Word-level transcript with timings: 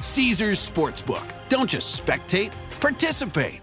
Caesar's 0.00 0.58
Sportsbook. 0.58 1.24
Don't 1.48 1.70
just 1.70 2.04
spectate, 2.04 2.52
participate. 2.80 3.62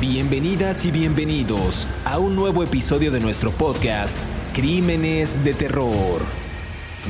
Bienvenidas 0.00 0.84
y 0.84 0.92
bienvenidos 0.92 1.88
a 2.04 2.18
un 2.18 2.36
nuevo 2.36 2.62
episodio 2.62 3.10
de 3.10 3.18
nuestro 3.18 3.50
podcast 3.50 4.20
Crímenes 4.54 5.42
de 5.44 5.54
Terror. 5.54 6.47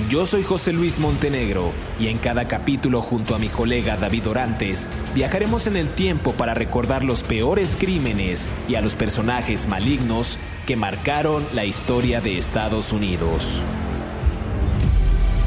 Yo 0.06 0.24
soy 0.24 0.42
José 0.42 0.72
Luis 0.72 1.00
Montenegro 1.00 1.72
y 2.00 2.06
en 2.06 2.16
cada 2.16 2.48
capítulo 2.48 3.02
junto 3.02 3.34
a 3.34 3.38
mi 3.38 3.48
colega 3.48 3.98
David 3.98 4.28
Orantes 4.28 4.88
viajaremos 5.14 5.66
en 5.66 5.76
el 5.76 5.88
tiempo 5.88 6.32
para 6.32 6.54
recordar 6.54 7.04
los 7.04 7.22
peores 7.22 7.76
crímenes 7.78 8.48
y 8.68 8.76
a 8.76 8.80
los 8.80 8.94
personajes 8.94 9.68
malignos 9.68 10.38
que 10.66 10.76
marcaron 10.76 11.44
la 11.52 11.66
historia 11.66 12.22
de 12.22 12.38
Estados 12.38 12.92
Unidos. 12.92 13.62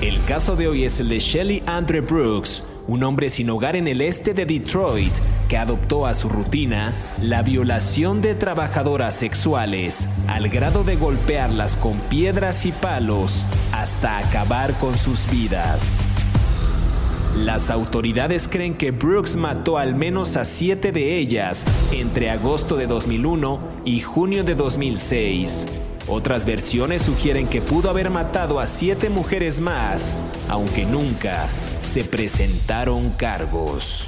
El 0.02 0.24
caso 0.26 0.56
de 0.56 0.68
hoy 0.68 0.84
es 0.84 1.00
el 1.00 1.10
de 1.10 1.20
Shelley 1.20 1.64
Andre 1.66 2.02
Brooks, 2.02 2.64
un 2.88 3.04
hombre 3.04 3.30
sin 3.30 3.50
hogar 3.50 3.76
en 3.76 3.88
el 3.88 4.02
este 4.02 4.34
de 4.34 4.46
Detroit 4.46 5.14
que 5.48 5.58
adoptó 5.58 6.06
a 6.06 6.14
su 6.14 6.30
rutina 6.30 6.94
la 7.22 7.42
violación 7.42 8.22
de 8.22 8.36
trabajadoras 8.36 9.16
sexuales 9.16 10.08
al 10.28 10.50
grado 10.50 10.84
de 10.84 10.96
golpearlas 10.96 11.76
con 11.76 11.98
piedras 12.10 12.66
y 12.66 12.72
palos 12.72 13.46
hasta 13.72 14.18
acabar 14.18 14.74
con 14.76 14.98
sus 14.98 15.30
vidas. 15.30 16.04
Las 17.38 17.70
autoridades 17.70 18.48
creen 18.50 18.74
que 18.74 18.92
Brooks 18.92 19.38
mató 19.38 19.78
al 19.78 19.96
menos 19.96 20.36
a 20.36 20.44
siete 20.44 20.92
de 20.92 21.18
ellas 21.18 21.66
entre 21.92 22.30
agosto 22.30 22.76
de 22.76 22.88
2001 22.88 23.60
y 23.86 24.02
junio 24.02 24.44
de 24.44 24.56
2006. 24.56 25.68
Otras 26.08 26.46
versiones 26.46 27.04
sugieren 27.04 27.48
que 27.48 27.62
pudo 27.62 27.90
haber 27.90 28.10
matado 28.10 28.60
a 28.60 28.66
siete 28.66 29.10
mujeres 29.10 29.62
más, 29.62 30.18
aunque 30.50 30.86
nunca 30.86 31.48
se 31.82 32.04
presentaron 32.06 33.10
cargos. 33.12 34.08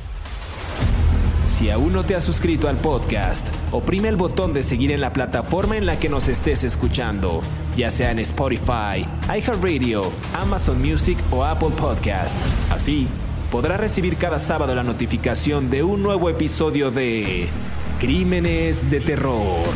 Si 1.44 1.70
aún 1.70 1.94
no 1.94 2.04
te 2.04 2.16
has 2.16 2.24
suscrito 2.24 2.68
al 2.68 2.78
podcast, 2.78 3.48
oprime 3.72 4.08
el 4.10 4.16
botón 4.16 4.54
de 4.54 4.64
seguir 4.64 4.92
en 4.92 5.02
la 5.02 5.12
plataforma 5.12 5.76
en 5.76 5.86
la 5.86 6.00
que 6.00 6.08
nos 6.08 6.28
estés 6.30 6.64
escuchando, 6.64 7.42
ya 7.76 7.90
sea 7.90 8.12
en 8.12 8.20
Spotify, 8.20 9.06
iHeartRadio, 9.28 10.10
Amazon 10.40 10.82
Music 10.82 11.18
o 11.32 11.44
Apple 11.44 11.72
Podcast. 11.78 12.40
Así, 12.72 13.08
podrás 13.52 13.80
recibir 13.80 14.16
cada 14.18 14.40
sábado 14.40 14.74
la 14.74 14.84
notificación 14.84 15.70
de 15.70 15.84
un 15.84 16.02
nuevo 16.02 16.30
episodio 16.30 16.92
de 16.92 17.48
Crímenes 18.00 18.90
de 18.90 19.00
Terror. 19.00 19.68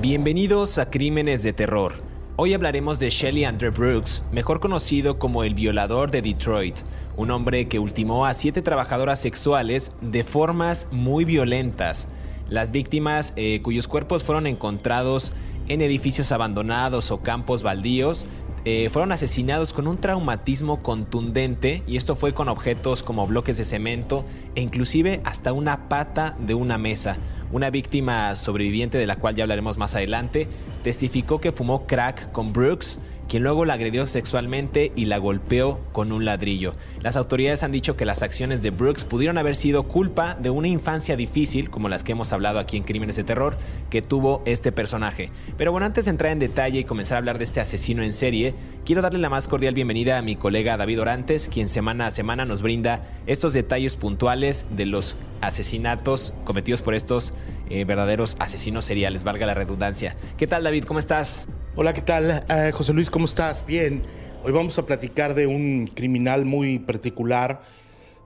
Bienvenidos 0.00 0.78
a 0.78 0.90
Crímenes 0.90 1.42
de 1.42 1.52
Terror. 1.52 2.09
Hoy 2.42 2.54
hablaremos 2.54 2.98
de 2.98 3.10
Shelley 3.10 3.44
Andre 3.44 3.68
Brooks, 3.68 4.22
mejor 4.32 4.60
conocido 4.60 5.18
como 5.18 5.44
el 5.44 5.52
violador 5.52 6.10
de 6.10 6.22
Detroit, 6.22 6.78
un 7.18 7.30
hombre 7.32 7.68
que 7.68 7.78
ultimó 7.78 8.24
a 8.24 8.32
siete 8.32 8.62
trabajadoras 8.62 9.20
sexuales 9.20 9.92
de 10.00 10.24
formas 10.24 10.88
muy 10.90 11.26
violentas. 11.26 12.08
Las 12.48 12.70
víctimas, 12.70 13.34
eh, 13.36 13.60
cuyos 13.62 13.88
cuerpos 13.88 14.24
fueron 14.24 14.46
encontrados 14.46 15.34
en 15.68 15.82
edificios 15.82 16.32
abandonados 16.32 17.10
o 17.10 17.20
campos 17.20 17.62
baldíos, 17.62 18.24
eh, 18.64 18.90
fueron 18.90 19.10
asesinados 19.12 19.72
con 19.72 19.88
un 19.88 19.96
traumatismo 19.96 20.82
contundente 20.82 21.82
y 21.86 21.96
esto 21.96 22.14
fue 22.14 22.34
con 22.34 22.48
objetos 22.48 23.02
como 23.02 23.26
bloques 23.26 23.56
de 23.56 23.64
cemento 23.64 24.24
e 24.54 24.60
inclusive 24.60 25.22
hasta 25.24 25.52
una 25.52 25.88
pata 25.88 26.36
de 26.38 26.54
una 26.54 26.76
mesa. 26.76 27.16
Una 27.52 27.70
víctima 27.70 28.34
sobreviviente 28.36 28.98
de 28.98 29.06
la 29.06 29.16
cual 29.16 29.34
ya 29.34 29.44
hablaremos 29.44 29.78
más 29.78 29.94
adelante 29.94 30.46
testificó 30.84 31.40
que 31.40 31.52
fumó 31.52 31.86
crack 31.86 32.30
con 32.32 32.52
Brooks 32.52 33.00
quien 33.30 33.44
luego 33.44 33.64
la 33.64 33.74
agredió 33.74 34.08
sexualmente 34.08 34.90
y 34.96 35.04
la 35.04 35.18
golpeó 35.18 35.78
con 35.92 36.10
un 36.10 36.24
ladrillo. 36.24 36.74
Las 37.00 37.14
autoridades 37.14 37.62
han 37.62 37.70
dicho 37.70 37.94
que 37.94 38.04
las 38.04 38.24
acciones 38.24 38.60
de 38.60 38.70
Brooks 38.70 39.04
pudieron 39.04 39.38
haber 39.38 39.54
sido 39.54 39.84
culpa 39.84 40.34
de 40.34 40.50
una 40.50 40.66
infancia 40.66 41.16
difícil, 41.16 41.70
como 41.70 41.88
las 41.88 42.02
que 42.02 42.10
hemos 42.10 42.32
hablado 42.32 42.58
aquí 42.58 42.76
en 42.76 42.82
Crímenes 42.82 43.14
de 43.14 43.22
Terror, 43.22 43.56
que 43.88 44.02
tuvo 44.02 44.42
este 44.46 44.72
personaje. 44.72 45.30
Pero 45.56 45.70
bueno, 45.70 45.86
antes 45.86 46.06
de 46.06 46.10
entrar 46.10 46.32
en 46.32 46.40
detalle 46.40 46.80
y 46.80 46.84
comenzar 46.84 47.14
a 47.14 47.18
hablar 47.18 47.38
de 47.38 47.44
este 47.44 47.60
asesino 47.60 48.02
en 48.02 48.12
serie, 48.12 48.52
quiero 48.84 49.00
darle 49.00 49.20
la 49.20 49.30
más 49.30 49.46
cordial 49.46 49.74
bienvenida 49.74 50.18
a 50.18 50.22
mi 50.22 50.34
colega 50.34 50.76
David 50.76 51.00
Orantes, 51.00 51.48
quien 51.48 51.68
semana 51.68 52.06
a 52.06 52.10
semana 52.10 52.46
nos 52.46 52.62
brinda 52.62 53.04
estos 53.28 53.52
detalles 53.52 53.94
puntuales 53.94 54.66
de 54.70 54.86
los 54.86 55.16
asesinatos 55.40 56.34
cometidos 56.44 56.82
por 56.82 56.96
estos 56.96 57.32
eh, 57.70 57.84
verdaderos 57.84 58.36
asesinos 58.40 58.84
seriales, 58.84 59.22
valga 59.22 59.46
la 59.46 59.54
redundancia. 59.54 60.16
¿Qué 60.36 60.48
tal 60.48 60.64
David? 60.64 60.82
¿Cómo 60.86 60.98
estás? 60.98 61.46
Hola, 61.76 61.92
¿qué 61.92 62.02
tal? 62.02 62.44
Eh, 62.48 62.72
José 62.72 62.92
Luis, 62.92 63.10
¿cómo 63.10 63.26
estás? 63.26 63.64
Bien. 63.64 64.02
Hoy 64.42 64.50
vamos 64.50 64.76
a 64.80 64.86
platicar 64.86 65.34
de 65.34 65.46
un 65.46 65.86
criminal 65.86 66.44
muy 66.44 66.80
particular, 66.80 67.62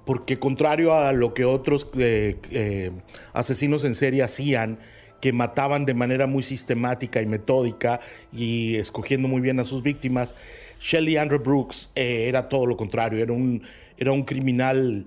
porque 0.07 0.39
contrario 0.39 0.95
a 0.95 1.13
lo 1.13 1.35
que 1.35 1.45
otros 1.45 1.87
eh, 1.99 2.91
asesinos 3.35 3.85
en 3.85 3.95
serie 3.95 4.23
hacían, 4.23 4.79
que 5.21 5.35
mataban 5.35 5.85
de 5.85 5.93
manera 5.93 6.27
muy 6.27 6.43
sistemática 6.43 7.21
y 7.21 7.27
metódica 7.27 8.01
y 8.33 8.77
escogiendo 8.77 9.29
muy 9.29 9.43
bien 9.43 9.61
a 9.61 9.65
sus 9.65 9.83
víctimas, 9.83 10.35
Shelley 10.81 11.19
Andrew 11.19 11.41
Brooks 11.41 11.91
era 11.95 12.49
todo 12.49 12.65
lo 12.65 12.79
contrario, 12.79 13.23
era 13.23 13.35
un, 13.35 13.63
era 13.99 14.13
un 14.13 14.23
criminal 14.23 15.05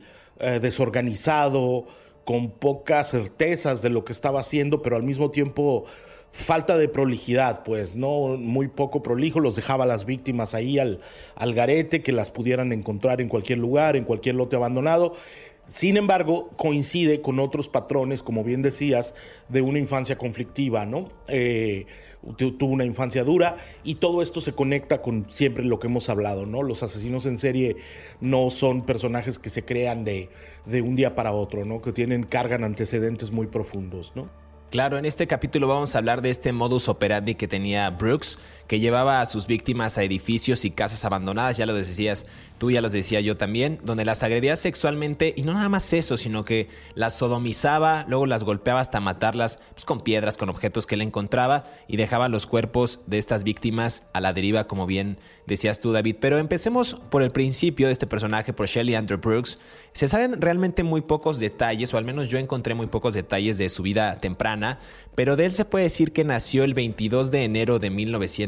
desorganizado, 0.62 1.88
con 2.27 2.51
pocas 2.51 3.11
certezas 3.11 3.81
de 3.81 3.89
lo 3.89 4.03
que 4.03 4.11
estaba 4.11 4.41
haciendo, 4.41 4.81
pero 4.81 4.97
al 4.97 5.03
mismo 5.03 5.31
tiempo 5.31 5.85
falta 6.33 6.77
de 6.77 6.89
prolijidad, 6.89 7.63
pues, 7.63 7.95
¿no? 7.95 8.35
Muy 8.35 8.67
poco 8.67 9.01
prolijo, 9.01 9.39
los 9.39 9.55
dejaba 9.55 9.85
las 9.85 10.03
víctimas 10.03 10.53
ahí 10.53 10.77
al, 10.77 10.99
al 11.35 11.53
garete, 11.53 12.03
que 12.03 12.11
las 12.11 12.29
pudieran 12.29 12.73
encontrar 12.73 13.21
en 13.21 13.29
cualquier 13.29 13.59
lugar, 13.59 13.95
en 13.95 14.03
cualquier 14.03 14.35
lote 14.35 14.57
abandonado. 14.57 15.13
Sin 15.67 15.97
embargo, 15.97 16.50
coincide 16.55 17.22
con 17.22 17.39
otros 17.39 17.67
patrones, 17.67 18.23
como 18.23 18.44
bien 18.44 18.61
decías, 18.61 19.13
de 19.50 19.61
una 19.61 19.79
infancia 19.79 20.17
conflictiva, 20.17 20.85
¿no? 20.85 21.09
Eh, 21.28 21.85
tuvo 22.35 22.72
una 22.72 22.85
infancia 22.85 23.23
dura 23.23 23.57
y 23.83 23.95
todo 23.95 24.21
esto 24.21 24.42
se 24.42 24.53
conecta 24.53 25.01
con 25.01 25.30
siempre 25.30 25.63
lo 25.63 25.80
que 25.80 25.88
hemos 25.88 26.09
hablado, 26.09 26.45
¿no? 26.45 26.63
Los 26.63 26.83
asesinos 26.83 27.25
en 27.25 27.38
serie 27.38 27.77
no 28.21 28.50
son 28.50 28.86
personajes 28.86 29.39
que 29.39 29.50
se 29.50 29.63
crean 29.63 30.03
de, 30.03 30.30
de 30.65 30.81
un 30.81 30.95
día 30.95 31.15
para 31.15 31.31
otro, 31.31 31.65
¿no? 31.65 31.81
Que 31.81 31.92
tienen, 31.92 32.24
cargan 32.24 32.63
antecedentes 32.63 33.31
muy 33.31 33.47
profundos, 33.47 34.13
¿no? 34.15 34.30
Claro, 34.69 34.97
en 34.97 35.06
este 35.06 35.27
capítulo 35.27 35.68
vamos 35.68 35.95
a 35.95 36.00
hablar 36.00 36.21
de 36.21 36.30
este 36.30 36.51
modus 36.51 36.89
operandi 36.89 37.36
que 37.36 37.47
tenía 37.47 37.89
Brooks, 37.89 38.38
que 38.68 38.80
llevaba 38.80 39.22
a 39.22 39.25
sus 39.25 39.48
víctimas 39.48 39.98
a 39.98 40.04
edificios 40.04 40.66
y 40.66 40.72
casas 40.72 41.06
abandonadas, 41.06 41.58
ya 41.58 41.66
lo 41.66 41.74
decías 41.74 42.25
tú, 42.58 42.72
ya 42.72 42.81
los 42.81 42.92
decía 42.92 43.22
yo 43.22 43.38
también, 43.38 43.80
donde 43.84 44.06
las 44.06 44.24
agredía 44.24 44.56
sexualmente 44.56 45.34
y 45.36 45.44
no 45.44 45.54
nada 45.54 45.69
más 45.69 45.94
eso, 45.94 46.18
sino 46.18 46.44
que 46.44 46.68
las 46.96 47.18
sodomizaba, 47.18 48.06
luego 48.08 48.25
las 48.25 48.44
golpeaba 48.44 48.80
hasta 48.80 49.00
matarlas 49.00 49.60
pues, 49.72 49.86
con 49.86 50.02
piedras, 50.02 50.38
con 50.38 50.50
objetos 50.50 50.86
que 50.86 50.96
él 50.96 51.02
encontraba 51.02 51.66
y 51.88 51.98
dejaba 51.98 52.30
los 52.30 52.48
cuerpos 52.48 53.00
de 53.06 53.18
estas 53.18 53.44
víctimas 53.44 54.04
a 54.14 54.22
la 54.22 54.34
deriva, 54.34 54.68
como 54.68 54.86
bien 54.86 55.19
decías 55.46 55.80
tú, 55.80 55.92
David. 55.92 56.18
Pero 56.19 56.38
empecemos 56.38 56.96
por 56.96 57.24
el 57.24 57.31
principio 57.31 57.88
de 57.88 57.94
este 57.94 58.08
personaje, 58.08 58.54
por 58.54 58.68
Shelley 58.68 58.96
Andrew 58.96 59.19
Brooks. 59.19 59.60
Se 59.94 60.08
saben 60.08 60.42
realmente 60.42 60.84
muy 60.84 61.02
pocos 61.02 61.40
detalles, 61.40 61.94
o 61.94 61.98
al 61.98 62.06
menos 62.06 62.30
yo 62.30 62.38
encontré 62.38 62.74
muy 62.74 62.88
pocos 62.88 63.14
detalles 63.14 63.58
de 63.58 63.69
su 63.69 63.84
vida 63.84 64.18
temprana, 64.18 64.80
pero 65.16 65.36
de 65.36 65.46
él 65.46 65.52
se 65.52 65.66
puede 65.66 65.86
decir 65.86 66.12
que 66.14 66.24
nació 66.24 66.64
el 66.64 66.74
22 66.74 67.31
de 67.31 67.44
enero 67.44 67.80
de 67.80 67.90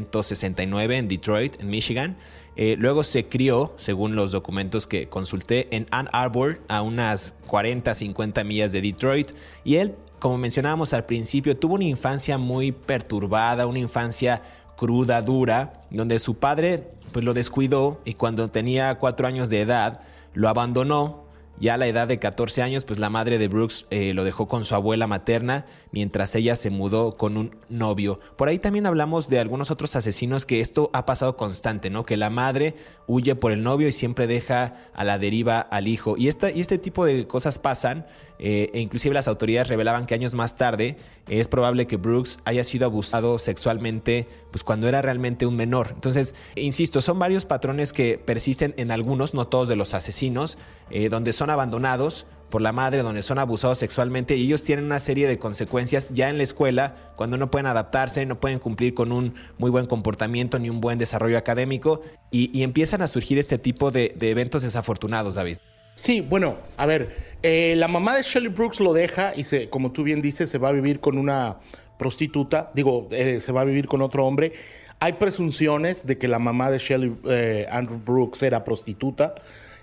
1969 0.10 0.98
en 0.98 1.08
Detroit, 1.08 1.62
en 1.62 1.70
Michigan. 1.70 2.18
Eh, 2.56 2.76
luego 2.78 3.04
se 3.04 3.28
crió, 3.28 3.74
según 3.78 4.16
los 4.16 4.32
documentos 4.32 4.88
que 4.88 5.08
consulté, 5.08 5.74
en 5.76 5.88
Ann 5.92 6.10
Arbor, 6.12 6.60
a 6.68 6.82
unas 6.82 7.34
40, 7.48 7.94
50 7.94 8.44
millas 8.44 8.72
de 8.72 8.82
Detroit. 8.82 9.32
Y 9.64 9.76
él, 9.76 9.96
como 10.20 10.38
mencionábamos 10.38 10.94
al 10.94 11.06
principio, 11.06 11.56
tuvo 11.56 11.76
una 11.76 11.86
infancia 11.86 12.38
muy 12.38 12.72
perturbada, 12.72 13.66
una 13.66 13.80
infancia 13.80 14.42
cruda, 14.76 15.22
dura, 15.22 15.84
donde 15.90 16.20
su 16.20 16.36
padre 16.36 16.92
pues, 17.12 17.24
lo 17.24 17.34
descuidó 17.34 18.02
y 18.06 18.16
cuando 18.16 18.50
tenía 18.50 18.96
cuatro 18.96 19.28
años 19.28 19.50
de 19.50 19.62
edad 19.62 20.02
lo 20.34 20.48
abandonó 20.48 21.29
ya 21.60 21.76
a 21.76 21.78
la 21.78 21.88
edad 21.88 22.08
de 22.08 22.20
14 22.20 22.62
años, 22.62 22.86
pues 22.86 23.00
la 23.00 23.10
madre 23.10 23.38
de 23.38 23.48
Brooks 23.48 23.88
eh, 23.90 24.14
lo 24.14 24.24
dejó 24.24 24.48
con 24.48 24.66
su 24.66 24.76
abuela 24.76 25.08
materna 25.08 25.66
mientras 25.92 26.36
ella 26.36 26.56
se 26.56 26.70
mudó 26.70 27.18
con 27.18 27.38
un 27.38 27.56
novio. 27.70 28.20
Por 28.38 28.48
ahí 28.48 28.60
también 28.60 28.86
hablamos 28.86 29.30
de 29.30 29.40
algunos 29.40 29.72
otros 29.72 29.96
asesinos 29.96 30.46
que 30.46 30.60
esto 30.60 30.90
ha 30.94 31.06
pasado 31.06 31.38
constante, 31.38 31.90
¿no? 31.90 32.06
Que 32.06 32.18
la 32.18 32.30
madre 32.30 32.76
huye 33.08 33.36
por 33.36 33.52
el 33.52 33.64
novio 33.64 33.88
y 33.88 33.92
siempre 33.92 34.28
deja 34.28 34.76
a 34.94 35.04
la 35.04 35.20
deriva 35.20 35.60
al 35.60 35.88
hijo. 35.88 36.16
Y, 36.18 36.28
esta, 36.28 36.52
y 36.52 36.60
este 36.60 36.78
tipo 36.78 37.06
de 37.06 37.28
cosas 37.28 37.60
pasan 37.60 38.06
eh, 38.40 38.72
e 38.74 38.80
inclusive 38.80 39.14
las 39.14 39.28
autoridades 39.28 39.68
revelaban 39.68 40.06
que 40.06 40.14
años 40.14 40.34
más 40.34 40.56
tarde 40.56 40.96
es 41.28 41.50
probable 41.50 41.88
que 41.88 41.98
Brooks 41.98 42.40
haya 42.46 42.64
sido 42.64 42.86
abusado 42.86 43.38
sexualmente 43.38 44.28
pues 44.50 44.64
cuando 44.64 44.88
era 44.88 45.02
realmente 45.02 45.46
un 45.46 45.58
menor. 45.58 45.90
Entonces, 45.94 46.36
insisto, 46.56 47.02
son 47.02 47.20
varios 47.20 47.46
patrones 47.46 47.92
que 47.92 48.18
persisten 48.18 48.74
en 48.78 48.92
algunos, 48.92 49.34
no 49.34 49.48
todos 49.48 49.68
de 49.68 49.76
los 49.76 49.94
asesinos, 49.94 50.58
eh, 50.90 51.10
donde 51.10 51.34
son 51.34 51.50
abandonados 51.50 52.26
por 52.50 52.62
la 52.62 52.72
madre, 52.72 53.04
donde 53.04 53.22
son 53.22 53.38
abusados 53.38 53.78
sexualmente 53.78 54.36
y 54.36 54.46
ellos 54.46 54.64
tienen 54.64 54.86
una 54.86 55.00
serie 55.00 55.28
de 55.28 55.38
consecuencias 55.38 56.10
ya 56.16 56.30
en 56.30 56.38
la 56.38 56.44
escuela 56.44 57.14
cuando 57.16 57.38
no 57.38 57.52
pueden 57.52 57.68
adaptarse, 57.68 58.26
no 58.26 58.40
pueden 58.40 58.58
cumplir 58.58 58.96
con 58.96 59.12
un 59.12 59.36
muy 59.58 59.70
buen 59.70 59.86
comportamiento 59.86 60.58
ni 60.58 60.70
un 60.70 60.82
buen 60.82 60.98
desarrollo 60.98 61.38
académico 61.38 62.02
y, 62.32 62.64
empiezan 62.64 63.02
a 63.02 63.08
surgir 63.08 63.38
este 63.38 63.60
tipo 63.60 63.92
de 63.92 64.16
eventos 64.20 64.64
desafortunados, 64.64 65.36
David. 65.36 65.58
Sí, 66.02 66.22
bueno, 66.22 66.56
a 66.78 66.86
ver, 66.86 67.14
eh, 67.44 67.74
la 67.76 67.90
mamá 67.90 68.16
de 68.16 68.24
Shelley 68.24 68.48
Brooks 68.48 68.80
lo 68.80 68.94
deja 68.94 69.34
y 69.36 69.44
se, 69.44 69.70
como 69.70 69.92
tú 69.92 70.04
bien 70.04 70.22
dices, 70.22 70.50
se 70.50 70.58
va 70.58 70.70
a 70.70 70.72
vivir 70.72 71.02
con 71.02 71.18
una 71.18 71.58
prostituta, 71.98 72.72
digo, 72.74 73.10
eh, 73.12 73.42
se 73.42 73.52
va 73.52 73.62
a 73.62 73.64
vivir 73.66 73.88
con 73.88 74.02
otro 74.02 74.26
hombre. 74.26 74.54
Hay 75.02 75.14
presunciones 75.14 76.08
de 76.08 76.18
que 76.18 76.30
la 76.30 76.40
mamá 76.40 76.72
de 76.72 76.78
Shelley 76.78 77.18
eh, 77.26 77.68
Andrew 77.70 78.00
Brooks 78.00 78.42
era 78.44 78.64
prostituta 78.64 79.36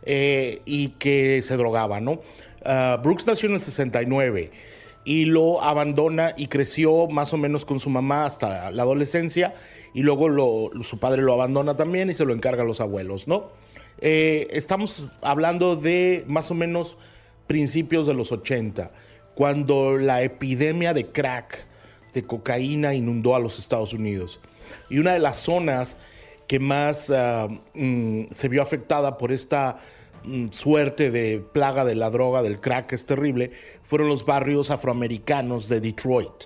y 0.07 0.89
que 0.99 1.43
se 1.43 1.57
drogaba, 1.57 2.01
¿no? 2.01 2.21
Ah, 2.65 2.99
Brooks 3.03 3.27
nació 3.27 3.51
en 3.51 3.57
el 3.57 3.61
69 3.61 4.53
y 5.05 5.27
lo 5.27 5.63
abandona 5.63 6.33
y 6.37 6.47
creció 6.47 7.09
más 7.09 7.35
o 7.35 7.37
menos 7.37 7.67
con 7.67 7.79
su 7.79 7.91
mamá 7.91 8.25
hasta 8.25 8.71
la 8.71 8.83
adolescencia 8.85 9.55
y 9.93 10.03
luego 10.03 10.71
su 10.83 10.99
padre 10.99 11.21
lo 11.21 11.35
abandona 11.35 11.77
también 11.77 12.09
y 12.09 12.15
se 12.15 12.25
lo 12.25 12.33
encarga 12.33 12.63
a 12.63 12.67
los 12.67 12.81
abuelos, 12.81 13.29
¿no? 13.29 13.66
Eh, 14.01 14.49
estamos 14.51 15.09
hablando 15.23 15.77
de 15.77 16.25
más 16.27 16.51
o 16.51 16.55
menos 16.55 16.97
principios 17.47 18.07
de 18.07 18.15
los 18.15 18.33
80, 18.33 18.91
cuando 19.35 19.97
la 19.97 20.23
epidemia 20.23 20.93
de 20.93 21.07
crack, 21.07 21.67
de 22.13 22.25
cocaína, 22.25 22.95
inundó 22.95 23.35
a 23.35 23.41
los 23.41 23.59
Estados 23.59 23.93
Unidos. 23.93 24.41
Y 24.91 24.99
una 24.99 25.13
de 25.13 25.19
las 25.19 25.37
zonas 25.37 25.97
que 26.47 26.59
más 26.59 27.11
ah, 27.11 27.49
mm, 27.75 28.25
se 28.31 28.49
vio 28.49 28.63
afectada 28.63 29.17
por 29.17 29.33
esta 29.33 29.79
mm, 30.25 30.49
suerte 30.51 31.11
de 31.11 31.41
plaga 31.41 31.85
de 31.85 31.95
la 31.95 32.11
droga, 32.11 32.43
del 32.43 32.61
crack, 32.61 32.93
es 32.93 33.07
terrible, 33.07 33.53
fueron 33.83 34.09
los 34.09 34.27
barrios 34.27 34.71
afroamericanos 34.71 35.69
de 35.69 35.81
Detroit. 35.81 36.45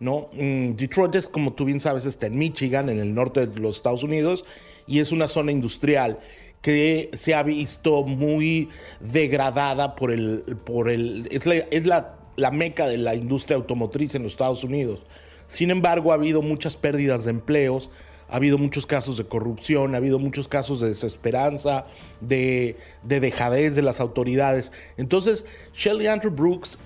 Mm, 0.00 0.74
Detroit 0.74 1.14
es, 1.14 1.28
como 1.28 1.52
tú 1.52 1.64
bien 1.64 1.80
sabes, 1.80 2.06
está 2.06 2.26
en 2.26 2.38
Michigan, 2.38 2.88
en 2.88 2.98
el 2.98 3.14
norte 3.14 3.46
de 3.46 3.60
los 3.60 3.76
Estados 3.76 4.02
Unidos, 4.02 4.44
y 4.86 4.98
es 4.98 5.12
una 5.12 5.28
zona 5.28 5.52
industrial 5.52 6.18
que 6.62 7.10
se 7.12 7.34
ha 7.34 7.42
visto 7.42 8.04
muy 8.04 8.70
degradada 9.00 9.96
por 9.96 10.12
el, 10.12 10.44
por 10.64 10.88
el, 10.88 11.28
es 11.30 11.44
la, 11.44 11.56
es 11.56 11.86
la, 11.86 12.14
la 12.36 12.50
meca 12.50 12.86
de 12.86 12.98
la 12.98 13.14
industria 13.14 13.56
automotriz 13.56 14.14
en 14.14 14.22
los 14.22 14.32
Estados 14.32 14.64
Unidos. 14.64 15.02
Sin 15.48 15.70
embargo, 15.70 16.12
ha 16.12 16.14
habido 16.14 16.40
muchas 16.40 16.76
pérdidas 16.76 17.24
de 17.24 17.32
empleos, 17.32 17.90
ha 18.28 18.36
habido 18.36 18.56
muchos 18.56 18.86
casos 18.86 19.18
de 19.18 19.24
corrupción, 19.24 19.94
ha 19.94 19.98
habido 19.98 20.18
muchos 20.18 20.48
casos 20.48 20.80
de 20.80 20.88
desesperanza, 20.88 21.84
de, 22.20 22.78
de 23.02 23.20
dejadez 23.20 23.74
de 23.74 23.82
las 23.82 24.00
autoridades. 24.00 24.72
Entonces, 24.96 25.44
Shelly 25.74 26.06
Andrew 26.06 26.32
Brooks 26.32 26.78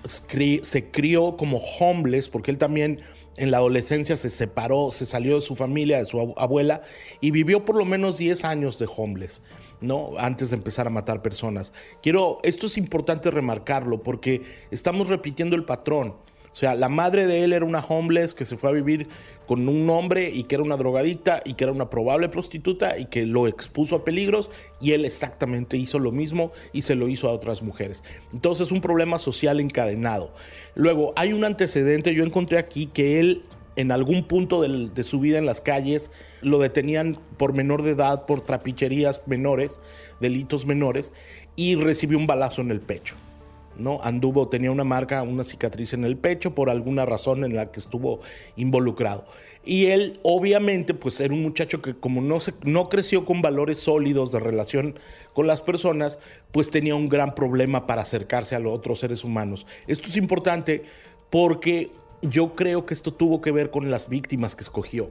se 0.63 0.91
crió 0.91 1.37
como 1.37 1.59
homeless, 1.59 2.29
porque 2.29 2.51
él 2.51 2.59
también 2.59 3.03
en 3.37 3.51
la 3.51 3.59
adolescencia 3.59 4.17
se 4.17 4.31
separó, 4.31 4.91
se 4.91 5.07
salió 5.07 5.37
de 5.37 5.41
su 5.41 5.57
familia, 5.57 5.99
de 5.99 6.05
su 6.05 6.35
abuela, 6.37 6.83
y 7.21 7.31
vivió 7.31 7.65
por 7.65 7.77
lo 7.77 7.85
menos 7.85 8.19
10 8.19 8.45
años 8.45 8.79
de 8.79 8.89
homeless. 8.95 9.41
¿no? 9.81 10.13
Antes 10.17 10.51
de 10.51 10.57
empezar 10.57 10.87
a 10.87 10.91
matar 10.91 11.23
personas. 11.23 11.73
Quiero, 12.03 12.39
esto 12.43 12.67
es 12.67 12.79
importante 12.79 13.31
remarcarlo 13.31 14.03
porque 14.03 14.43
estamos 14.71 15.09
repitiendo 15.09 15.55
el 15.55 15.65
patrón. 15.65 16.17
O 16.57 16.59
sea, 16.59 16.75
la 16.75 16.89
madre 16.89 17.27
de 17.27 17.45
él 17.45 17.53
era 17.53 17.67
una 17.67 17.81
homeless 17.81 18.33
que 18.33 18.47
se 18.47 18.57
fue 18.57 18.71
a 18.71 18.73
vivir 18.73 19.09
con 19.47 19.69
un 19.69 19.91
hombre 19.91 20.31
y 20.31 20.45
que 20.45 20.55
era 20.55 20.65
una 20.65 20.79
drogadicta 20.79 21.43
y 21.45 21.53
que 21.53 21.65
era 21.65 21.73
una 21.75 21.91
probable 21.91 22.31
prostituta 22.31 22.99
y 22.99 23.05
que 23.05 23.27
lo 23.27 23.47
expuso 23.47 23.97
a 23.97 24.05
peligros 24.07 24.51
y 24.81 24.93
él 24.93 25.05
exactamente 25.05 25.77
hizo 25.77 25.99
lo 25.99 26.13
mismo 26.13 26.53
y 26.73 26.81
se 26.81 26.95
lo 26.95 27.09
hizo 27.09 27.29
a 27.29 27.33
otras 27.33 27.61
mujeres. 27.61 28.03
Entonces, 28.33 28.73
un 28.73 28.81
problema 28.81 29.19
social 29.19 29.61
encadenado. 29.61 30.33
Luego, 30.75 31.13
hay 31.15 31.35
un 31.35 31.45
antecedente, 31.45 32.15
yo 32.15 32.25
encontré 32.25 32.57
aquí 32.57 32.87
que 32.87 33.21
él 33.21 33.43
en 33.77 33.93
algún 33.93 34.25
punto 34.25 34.63
de 34.63 35.05
su 35.05 35.21
vida 35.21 35.37
en 35.37 35.45
las 35.45 35.61
calles 35.61 36.11
lo 36.41 36.59
detenían 36.59 37.19
por 37.37 37.53
menor 37.53 37.83
de 37.83 37.91
edad, 37.91 38.25
por 38.25 38.41
trapicherías 38.41 39.21
menores, 39.27 39.83
delitos 40.23 40.65
menores, 40.65 41.13
y 41.55 41.75
recibió 41.75 42.17
un 42.17 42.27
balazo 42.27 42.63
en 42.63 42.71
el 42.71 42.81
pecho. 42.81 43.17
¿No? 43.79 44.01
Anduvo, 44.03 44.49
tenía 44.49 44.71
una 44.71 44.85
marca, 44.85 45.23
una 45.23 45.45
cicatriz 45.45 45.93
en 45.93 46.05
el 46.05 46.17
pecho 46.17 46.55
por 46.55 46.71
alguna 46.71 47.05
razón 47.05 47.45
en 47.45 47.55
la 47.55 47.71
que 47.71 47.81
estuvo 47.81 48.21
involucrado. 48.57 49.25
Y 49.65 49.87
él, 49.87 50.21
obviamente, 50.23 50.95
pues 50.95 51.21
era 51.21 51.35
un 51.35 51.43
muchacho 51.43 51.83
que 51.83 51.95
como 51.95 52.21
no, 52.21 52.39
se, 52.39 52.55
no 52.63 52.89
creció 52.89 53.25
con 53.25 53.43
valores 53.43 53.79
sólidos 53.79 54.31
de 54.31 54.39
relación 54.39 54.99
con 55.35 55.49
las 55.49 55.61
personas, 55.61 56.21
pues 56.53 56.71
tenía 56.71 56.95
un 56.95 57.09
gran 57.09 57.35
problema 57.35 57.87
para 57.87 58.03
acercarse 58.03 58.55
a 58.55 58.61
los 58.61 58.73
otros 58.73 59.01
seres 59.01 59.25
humanos. 59.25 59.67
Esto 59.89 60.09
es 60.09 60.17
importante 60.17 60.85
porque 61.31 61.91
yo 62.23 62.55
creo 62.55 62.87
que 62.87 62.95
esto 62.95 63.13
tuvo 63.13 63.41
que 63.41 63.51
ver 63.51 63.71
con 63.71 63.91
las 63.91 64.09
víctimas 64.09 64.55
que 64.55 64.63
escogió. 64.63 65.09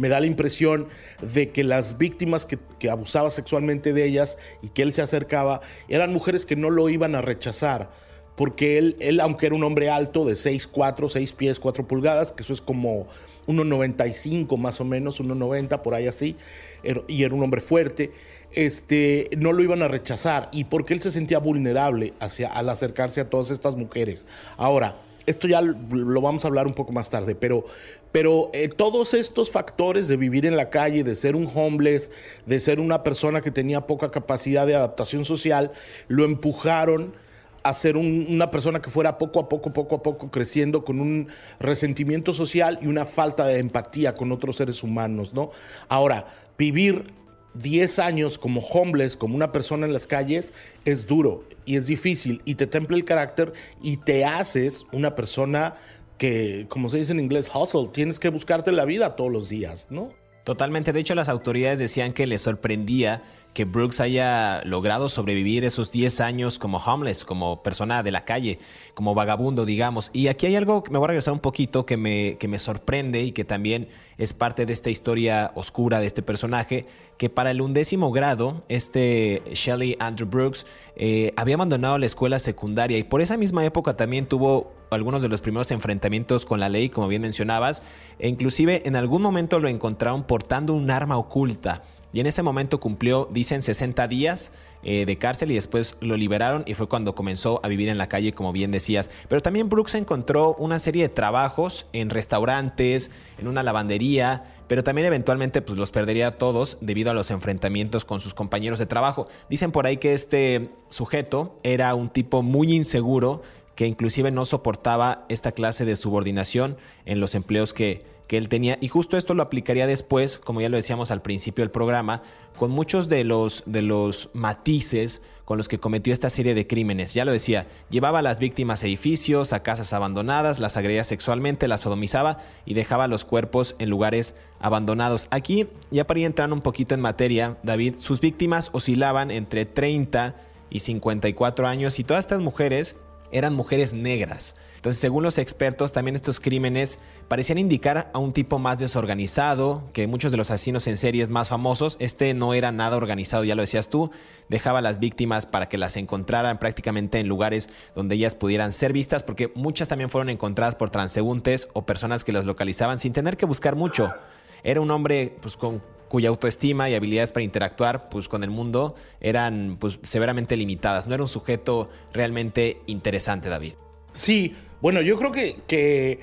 Me 0.00 0.08
da 0.08 0.18
la 0.18 0.24
impresión 0.24 0.88
de 1.20 1.50
que 1.50 1.62
las 1.62 1.98
víctimas 1.98 2.46
que, 2.46 2.58
abusaba 2.88 3.28
sexualmente 3.28 3.92
de 3.92 4.06
ellas 4.06 4.38
y 4.62 4.70
que 4.70 4.80
él 4.80 4.92
se 4.92 5.02
acercaba 5.02 5.60
eran 5.88 6.10
mujeres 6.10 6.46
que 6.46 6.56
no 6.56 6.70
lo 6.70 6.88
iban 6.88 7.14
a 7.14 7.20
rechazar. 7.20 7.90
Porque 8.34 8.78
él, 8.78 8.96
él 9.00 9.20
aunque 9.20 9.44
era 9.44 9.54
un 9.54 9.62
hombre 9.62 9.90
alto 9.90 10.24
de 10.24 10.32
6'4, 10.32 11.10
6 11.10 11.32
pies, 11.32 11.60
4 11.60 11.86
pulgadas, 11.86 12.32
que 12.32 12.42
eso 12.42 12.54
es 12.54 12.62
como 12.62 13.08
1,95 13.46 14.56
más 14.56 14.80
o 14.80 14.86
menos, 14.86 15.20
1,90 15.20 15.82
por 15.82 15.94
ahí 15.94 16.06
así, 16.06 16.36
er, 16.82 17.04
y 17.06 17.24
era 17.24 17.34
un 17.34 17.42
hombre 17.42 17.60
fuerte, 17.60 18.12
este, 18.52 19.28
no 19.36 19.52
lo 19.52 19.62
iban 19.62 19.82
a 19.82 19.88
rechazar. 19.88 20.48
Y 20.50 20.64
porque 20.64 20.94
él 20.94 21.00
se 21.00 21.10
sentía 21.10 21.40
vulnerable 21.40 22.14
hacia, 22.20 22.48
al 22.48 22.70
acercarse 22.70 23.20
a 23.20 23.28
todas 23.28 23.50
estas 23.50 23.76
mujeres. 23.76 24.26
Ahora, 24.56 24.96
esto 25.26 25.48
ya 25.48 25.60
lo 25.60 26.20
vamos 26.20 26.44
a 26.44 26.48
hablar 26.48 26.66
un 26.66 26.74
poco 26.74 26.92
más 26.92 27.10
tarde, 27.10 27.34
pero, 27.34 27.64
pero 28.12 28.50
eh, 28.52 28.68
todos 28.68 29.14
estos 29.14 29.50
factores 29.50 30.08
de 30.08 30.16
vivir 30.16 30.46
en 30.46 30.56
la 30.56 30.70
calle, 30.70 31.04
de 31.04 31.14
ser 31.14 31.36
un 31.36 31.50
homeless, 31.52 32.10
de 32.46 32.60
ser 32.60 32.80
una 32.80 33.02
persona 33.02 33.40
que 33.40 33.50
tenía 33.50 33.86
poca 33.86 34.08
capacidad 34.08 34.66
de 34.66 34.74
adaptación 34.74 35.24
social, 35.24 35.72
lo 36.08 36.24
empujaron 36.24 37.14
a 37.62 37.74
ser 37.74 37.96
una 37.96 38.50
persona 38.50 38.80
que 38.80 38.90
fuera 38.90 39.18
poco 39.18 39.38
a 39.40 39.48
poco, 39.48 39.72
poco 39.72 39.96
a 39.96 40.02
poco 40.02 40.30
creciendo 40.30 40.84
con 40.84 40.98
un 40.98 41.28
resentimiento 41.58 42.32
social 42.32 42.78
y 42.80 42.86
una 42.86 43.04
falta 43.04 43.46
de 43.46 43.58
empatía 43.58 44.14
con 44.14 44.32
otros 44.32 44.56
seres 44.56 44.82
humanos, 44.82 45.34
¿no? 45.34 45.50
Ahora, 45.88 46.26
vivir 46.56 47.12
10 47.54 47.98
años 47.98 48.38
como 48.38 48.60
homeless, 48.60 49.16
como 49.16 49.34
una 49.34 49.52
persona 49.52 49.86
en 49.86 49.92
las 49.92 50.06
calles, 50.06 50.52
es 50.84 51.06
duro 51.06 51.44
y 51.64 51.76
es 51.76 51.86
difícil 51.86 52.42
y 52.44 52.54
te 52.54 52.66
templa 52.66 52.96
el 52.96 53.04
carácter 53.04 53.52
y 53.82 53.98
te 53.98 54.24
haces 54.24 54.86
una 54.92 55.14
persona 55.14 55.74
que, 56.18 56.66
como 56.68 56.88
se 56.88 56.98
dice 56.98 57.12
en 57.12 57.20
inglés, 57.20 57.50
hustle, 57.54 57.88
tienes 57.92 58.18
que 58.18 58.28
buscarte 58.28 58.72
la 58.72 58.84
vida 58.84 59.16
todos 59.16 59.32
los 59.32 59.48
días, 59.48 59.88
¿no? 59.90 60.12
Totalmente, 60.44 60.92
de 60.92 61.00
hecho 61.00 61.14
las 61.14 61.28
autoridades 61.28 61.78
decían 61.78 62.12
que 62.12 62.26
les 62.26 62.42
sorprendía 62.42 63.22
que 63.52 63.64
Brooks 63.64 64.00
haya 64.00 64.62
logrado 64.64 65.08
sobrevivir 65.08 65.64
esos 65.64 65.90
10 65.90 66.20
años 66.20 66.58
como 66.58 66.78
homeless, 66.78 67.24
como 67.24 67.62
persona 67.62 68.02
de 68.02 68.12
la 68.12 68.24
calle, 68.24 68.58
como 68.94 69.14
vagabundo, 69.14 69.64
digamos. 69.64 70.10
Y 70.12 70.28
aquí 70.28 70.46
hay 70.46 70.56
algo 70.56 70.82
que 70.82 70.90
me 70.90 70.98
voy 70.98 71.06
a 71.06 71.08
regresar 71.08 71.32
un 71.32 71.40
poquito 71.40 71.84
que 71.84 71.96
me, 71.96 72.36
que 72.38 72.48
me 72.48 72.58
sorprende 72.58 73.22
y 73.22 73.32
que 73.32 73.44
también 73.44 73.88
es 74.18 74.32
parte 74.32 74.66
de 74.66 74.72
esta 74.72 74.90
historia 74.90 75.50
oscura 75.54 75.98
de 75.98 76.06
este 76.06 76.22
personaje, 76.22 76.86
que 77.16 77.28
para 77.28 77.50
el 77.50 77.60
undécimo 77.60 78.12
grado, 78.12 78.64
este 78.68 79.42
Shelley 79.52 79.96
Andrew 79.98 80.28
Brooks 80.28 80.66
eh, 80.96 81.32
había 81.36 81.56
abandonado 81.56 81.98
la 81.98 82.06
escuela 82.06 82.38
secundaria 82.38 82.98
y 82.98 83.04
por 83.04 83.20
esa 83.20 83.36
misma 83.36 83.64
época 83.64 83.96
también 83.96 84.26
tuvo 84.26 84.72
algunos 84.90 85.22
de 85.22 85.28
los 85.28 85.40
primeros 85.40 85.70
enfrentamientos 85.70 86.44
con 86.44 86.60
la 86.60 86.68
ley, 86.68 86.88
como 86.88 87.08
bien 87.08 87.22
mencionabas, 87.22 87.82
e 88.18 88.28
inclusive 88.28 88.82
en 88.86 88.96
algún 88.96 89.22
momento 89.22 89.58
lo 89.58 89.68
encontraron 89.68 90.24
portando 90.24 90.74
un 90.74 90.90
arma 90.90 91.16
oculta. 91.16 91.82
Y 92.12 92.20
en 92.20 92.26
ese 92.26 92.42
momento 92.42 92.80
cumplió, 92.80 93.28
dicen, 93.30 93.62
60 93.62 94.08
días 94.08 94.52
eh, 94.82 95.04
de 95.06 95.16
cárcel 95.18 95.50
y 95.50 95.54
después 95.54 95.96
lo 96.00 96.16
liberaron 96.16 96.64
y 96.66 96.74
fue 96.74 96.88
cuando 96.88 97.14
comenzó 97.14 97.60
a 97.62 97.68
vivir 97.68 97.88
en 97.88 97.98
la 97.98 98.08
calle, 98.08 98.32
como 98.32 98.52
bien 98.52 98.70
decías. 98.70 99.10
Pero 99.28 99.42
también 99.42 99.68
Brooks 99.68 99.94
encontró 99.94 100.54
una 100.54 100.78
serie 100.78 101.02
de 101.02 101.08
trabajos 101.08 101.86
en 101.92 102.10
restaurantes, 102.10 103.10
en 103.38 103.46
una 103.46 103.62
lavandería, 103.62 104.44
pero 104.66 104.82
también 104.82 105.06
eventualmente 105.06 105.62
pues, 105.62 105.78
los 105.78 105.90
perdería 105.90 106.38
todos 106.38 106.78
debido 106.80 107.10
a 107.10 107.14
los 107.14 107.30
enfrentamientos 107.30 108.04
con 108.04 108.20
sus 108.20 108.34
compañeros 108.34 108.78
de 108.78 108.86
trabajo. 108.86 109.28
Dicen 109.48 109.70
por 109.70 109.86
ahí 109.86 109.98
que 109.98 110.14
este 110.14 110.70
sujeto 110.88 111.58
era 111.62 111.94
un 111.94 112.08
tipo 112.08 112.42
muy 112.42 112.72
inseguro 112.72 113.42
que 113.74 113.86
inclusive 113.86 114.30
no 114.30 114.44
soportaba 114.44 115.24
esta 115.28 115.52
clase 115.52 115.84
de 115.84 115.96
subordinación 115.96 116.76
en 117.06 117.20
los 117.20 117.34
empleos 117.34 117.72
que, 117.72 118.04
que 118.30 118.38
él 118.38 118.48
tenía. 118.48 118.78
Y 118.80 118.86
justo 118.86 119.16
esto 119.16 119.34
lo 119.34 119.42
aplicaría 119.42 119.88
después, 119.88 120.38
como 120.38 120.60
ya 120.60 120.68
lo 120.68 120.76
decíamos 120.76 121.10
al 121.10 121.20
principio 121.20 121.64
del 121.64 121.72
programa, 121.72 122.22
con 122.56 122.70
muchos 122.70 123.08
de 123.08 123.24
los, 123.24 123.64
de 123.66 123.82
los 123.82 124.30
matices 124.34 125.20
con 125.44 125.56
los 125.56 125.66
que 125.66 125.80
cometió 125.80 126.12
esta 126.12 126.30
serie 126.30 126.54
de 126.54 126.68
crímenes. 126.68 127.12
Ya 127.12 127.24
lo 127.24 127.32
decía, 127.32 127.66
llevaba 127.88 128.20
a 128.20 128.22
las 128.22 128.38
víctimas 128.38 128.84
a 128.84 128.86
edificios, 128.86 129.52
a 129.52 129.64
casas 129.64 129.92
abandonadas, 129.92 130.60
las 130.60 130.76
agredía 130.76 131.02
sexualmente, 131.02 131.66
las 131.66 131.80
sodomizaba 131.80 132.38
y 132.64 132.74
dejaba 132.74 133.08
los 133.08 133.24
cuerpos 133.24 133.74
en 133.80 133.90
lugares 133.90 134.36
abandonados. 134.60 135.26
Aquí, 135.32 135.66
ya 135.90 136.06
para 136.06 136.20
ir 136.20 136.26
entrando 136.26 136.54
un 136.54 136.62
poquito 136.62 136.94
en 136.94 137.00
materia, 137.00 137.56
David, 137.64 137.96
sus 137.96 138.20
víctimas 138.20 138.70
oscilaban 138.72 139.32
entre 139.32 139.66
30 139.66 140.36
y 140.70 140.78
54 140.78 141.66
años 141.66 141.98
y 141.98 142.04
todas 142.04 142.26
estas 142.26 142.40
mujeres 142.40 142.96
eran 143.32 143.54
mujeres 143.54 143.92
negras. 143.92 144.54
Entonces, 144.80 144.98
según 144.98 145.22
los 145.22 145.36
expertos, 145.36 145.92
también 145.92 146.16
estos 146.16 146.40
crímenes 146.40 147.00
parecían 147.28 147.58
indicar 147.58 148.10
a 148.14 148.18
un 148.18 148.32
tipo 148.32 148.58
más 148.58 148.78
desorganizado, 148.78 149.82
que 149.92 150.06
muchos 150.06 150.32
de 150.32 150.38
los 150.38 150.50
asesinos 150.50 150.86
en 150.86 150.96
series 150.96 151.28
más 151.28 151.50
famosos, 151.50 151.98
este 152.00 152.32
no 152.32 152.54
era 152.54 152.72
nada 152.72 152.96
organizado, 152.96 153.44
ya 153.44 153.54
lo 153.54 153.60
decías 153.60 153.90
tú, 153.90 154.10
dejaba 154.48 154.78
a 154.78 154.82
las 154.82 154.98
víctimas 154.98 155.44
para 155.44 155.68
que 155.68 155.76
las 155.76 155.98
encontraran 155.98 156.58
prácticamente 156.58 157.18
en 157.18 157.28
lugares 157.28 157.68
donde 157.94 158.14
ellas 158.14 158.34
pudieran 158.34 158.72
ser 158.72 158.94
vistas, 158.94 159.22
porque 159.22 159.52
muchas 159.54 159.86
también 159.86 160.08
fueron 160.08 160.30
encontradas 160.30 160.76
por 160.76 160.88
transeúntes 160.88 161.68
o 161.74 161.84
personas 161.84 162.24
que 162.24 162.32
los 162.32 162.46
localizaban 162.46 162.98
sin 162.98 163.12
tener 163.12 163.36
que 163.36 163.44
buscar 163.44 163.76
mucho. 163.76 164.14
Era 164.62 164.80
un 164.80 164.90
hombre 164.90 165.36
pues, 165.42 165.58
con 165.58 165.82
cuya 166.08 166.30
autoestima 166.30 166.88
y 166.88 166.94
habilidades 166.94 167.32
para 167.32 167.44
interactuar 167.44 168.08
pues, 168.08 168.28
con 168.28 168.44
el 168.44 168.50
mundo 168.50 168.94
eran 169.20 169.76
pues, 169.78 169.98
severamente 170.04 170.56
limitadas. 170.56 171.06
No 171.06 171.12
era 171.12 171.22
un 171.22 171.28
sujeto 171.28 171.90
realmente 172.14 172.80
interesante, 172.86 173.50
David. 173.50 173.74
Sí, 174.12 174.56
bueno, 174.80 175.00
yo 175.02 175.16
creo 175.16 175.32
que, 175.32 175.56
que 175.66 176.20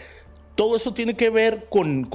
todo 0.58 0.76
eso 0.76 0.92
tiene 0.92 1.16
que 1.16 1.30
ver 1.30 1.68
con, 1.70 2.10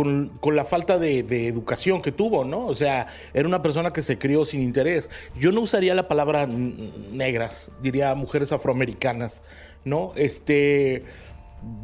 la 0.52 0.64
falta 0.64 0.98
de, 0.98 1.20
educación 1.46 2.02
que 2.02 2.10
tuvo, 2.10 2.44
¿no? 2.44 2.66
O 2.66 2.74
sea, 2.74 3.06
era 3.32 3.46
una 3.46 3.62
persona 3.62 3.92
que 3.92 4.02
se 4.02 4.18
crió 4.18 4.44
sin 4.44 4.60
interés. 4.62 5.08
Yo 5.38 5.52
no 5.52 5.60
usaría 5.60 5.94
la 5.94 6.08
palabra 6.08 6.46
negras, 6.46 7.70
diría 7.80 8.16
mujeres 8.16 8.50
afroamericanas, 8.50 9.42
¿no? 9.84 10.12
Este 10.16 11.04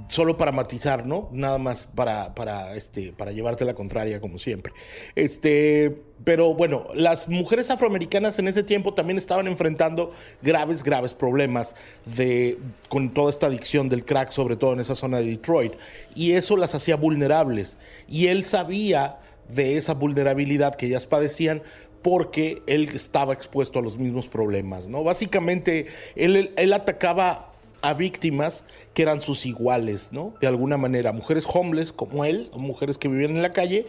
solo 0.08 0.36
para 0.36 0.52
matizar, 0.52 1.06
¿no? 1.06 1.28
Nada 1.32 1.58
más 1.58 1.86
para, 1.94 2.34
para, 2.34 2.74
este, 2.74 3.12
para 3.12 3.32
llevarte 3.32 3.64
la 3.64 3.74
contraria, 3.74 4.20
como 4.20 4.38
siempre. 4.38 4.72
Este, 5.14 6.02
pero 6.24 6.54
bueno, 6.54 6.86
las 6.94 7.28
mujeres 7.28 7.70
afroamericanas 7.70 8.38
en 8.38 8.48
ese 8.48 8.62
tiempo 8.62 8.94
también 8.94 9.18
estaban 9.18 9.46
enfrentando 9.46 10.12
graves, 10.42 10.82
graves 10.82 11.14
problemas 11.14 11.74
de, 12.06 12.58
con 12.88 13.10
toda 13.10 13.30
esta 13.30 13.46
adicción 13.46 13.88
del 13.88 14.04
crack, 14.04 14.30
sobre 14.30 14.56
todo 14.56 14.72
en 14.72 14.80
esa 14.80 14.94
zona 14.94 15.18
de 15.18 15.26
Detroit. 15.26 15.74
Y 16.14 16.32
eso 16.32 16.56
las 16.56 16.74
hacía 16.74 16.96
vulnerables. 16.96 17.78
Y 18.08 18.28
él 18.28 18.44
sabía 18.44 19.18
de 19.48 19.76
esa 19.76 19.94
vulnerabilidad 19.94 20.74
que 20.74 20.86
ellas 20.86 21.06
padecían 21.06 21.62
porque 22.02 22.62
él 22.66 22.88
estaba 22.94 23.34
expuesto 23.34 23.78
a 23.78 23.82
los 23.82 23.98
mismos 23.98 24.28
problemas, 24.28 24.88
¿no? 24.88 25.02
Básicamente, 25.02 25.86
él, 26.14 26.52
él 26.56 26.72
atacaba 26.72 27.47
a 27.82 27.94
víctimas 27.94 28.64
que 28.94 29.02
eran 29.02 29.20
sus 29.20 29.46
iguales, 29.46 30.10
¿no? 30.12 30.34
De 30.40 30.46
alguna 30.46 30.76
manera, 30.76 31.12
mujeres 31.12 31.46
homeless 31.52 31.92
como 31.92 32.24
él, 32.24 32.50
mujeres 32.54 32.98
que 32.98 33.08
vivían 33.08 33.32
en 33.32 33.42
la 33.42 33.50
calle 33.50 33.86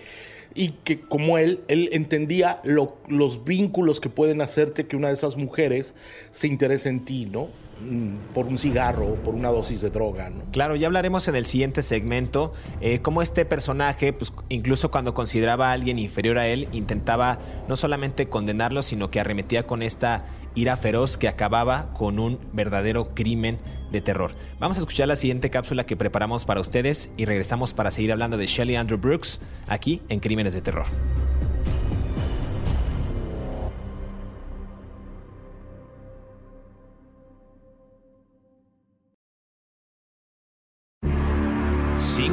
y 0.55 0.69
que 0.84 1.00
como 1.00 1.38
él, 1.38 1.62
él 1.67 1.89
entendía 1.91 2.62
los 2.63 3.43
vínculos 3.43 4.00
que 4.00 4.10
pueden 4.10 4.41
hacerte 4.41 4.88
que 4.88 4.96
una 4.96 5.10
de 5.10 5.13
esas 5.13 5.38
mujeres 5.38 5.96
se 6.31 6.48
interese 6.48 6.89
en 6.89 7.05
ti, 7.05 7.25
¿no? 7.25 7.50
Mm, 7.81 8.33
por 8.33 8.48
un 8.48 8.57
cigarro, 8.57 9.15
por 9.15 9.36
una 9.36 9.50
dosis 9.50 9.81
de 9.81 9.89
droga. 9.89 10.29
¿no? 10.29 10.43
Claro, 10.51 10.75
ya 10.75 10.88
hablaremos 10.88 11.27
en 11.27 11.36
el 11.36 11.45
siguiente 11.45 11.81
segmento 11.81 12.53
eh, 12.81 13.00
cómo 13.00 13.21
este 13.21 13.45
personaje, 13.45 14.12
pues, 14.12 14.33
incluso 14.50 14.91
cuando 14.91 15.13
consideraba 15.13 15.69
a 15.69 15.71
alguien 15.74 15.98
inferior 15.98 16.38
a 16.38 16.48
él, 16.48 16.67
intentaba 16.74 17.39
no 17.67 17.75
solamente 17.75 18.27
condenarlo, 18.27 18.81
sino 18.81 19.09
que 19.09 19.19
arremetía 19.19 19.65
con 19.65 19.81
esta 19.81 20.25
ira 20.55 20.75
feroz 20.75 21.17
que 21.17 21.29
acababa 21.29 21.93
con 21.93 22.19
un 22.19 22.39
verdadero 22.51 23.09
crimen 23.09 23.59
de 23.91 24.01
terror. 24.01 24.31
Vamos 24.59 24.77
a 24.77 24.81
escuchar 24.81 25.07
la 25.07 25.15
siguiente 25.15 25.50
cápsula 25.50 25.86
que 25.86 25.95
preparamos 25.95 26.45
para 26.45 26.59
ustedes 26.59 27.12
y 27.15 27.25
regresamos 27.25 27.74
para 27.74 27.91
seguir 27.91 28.12
hablando 28.12 28.38
de 28.38 28.45
Shelley 28.45 28.75
Andrew 28.75 29.00
Brooks 29.00 29.39
aquí 29.67 30.01
en 30.09 30.19
Crímenes 30.19 30.53
de 30.53 30.62
Terror. 30.62 30.86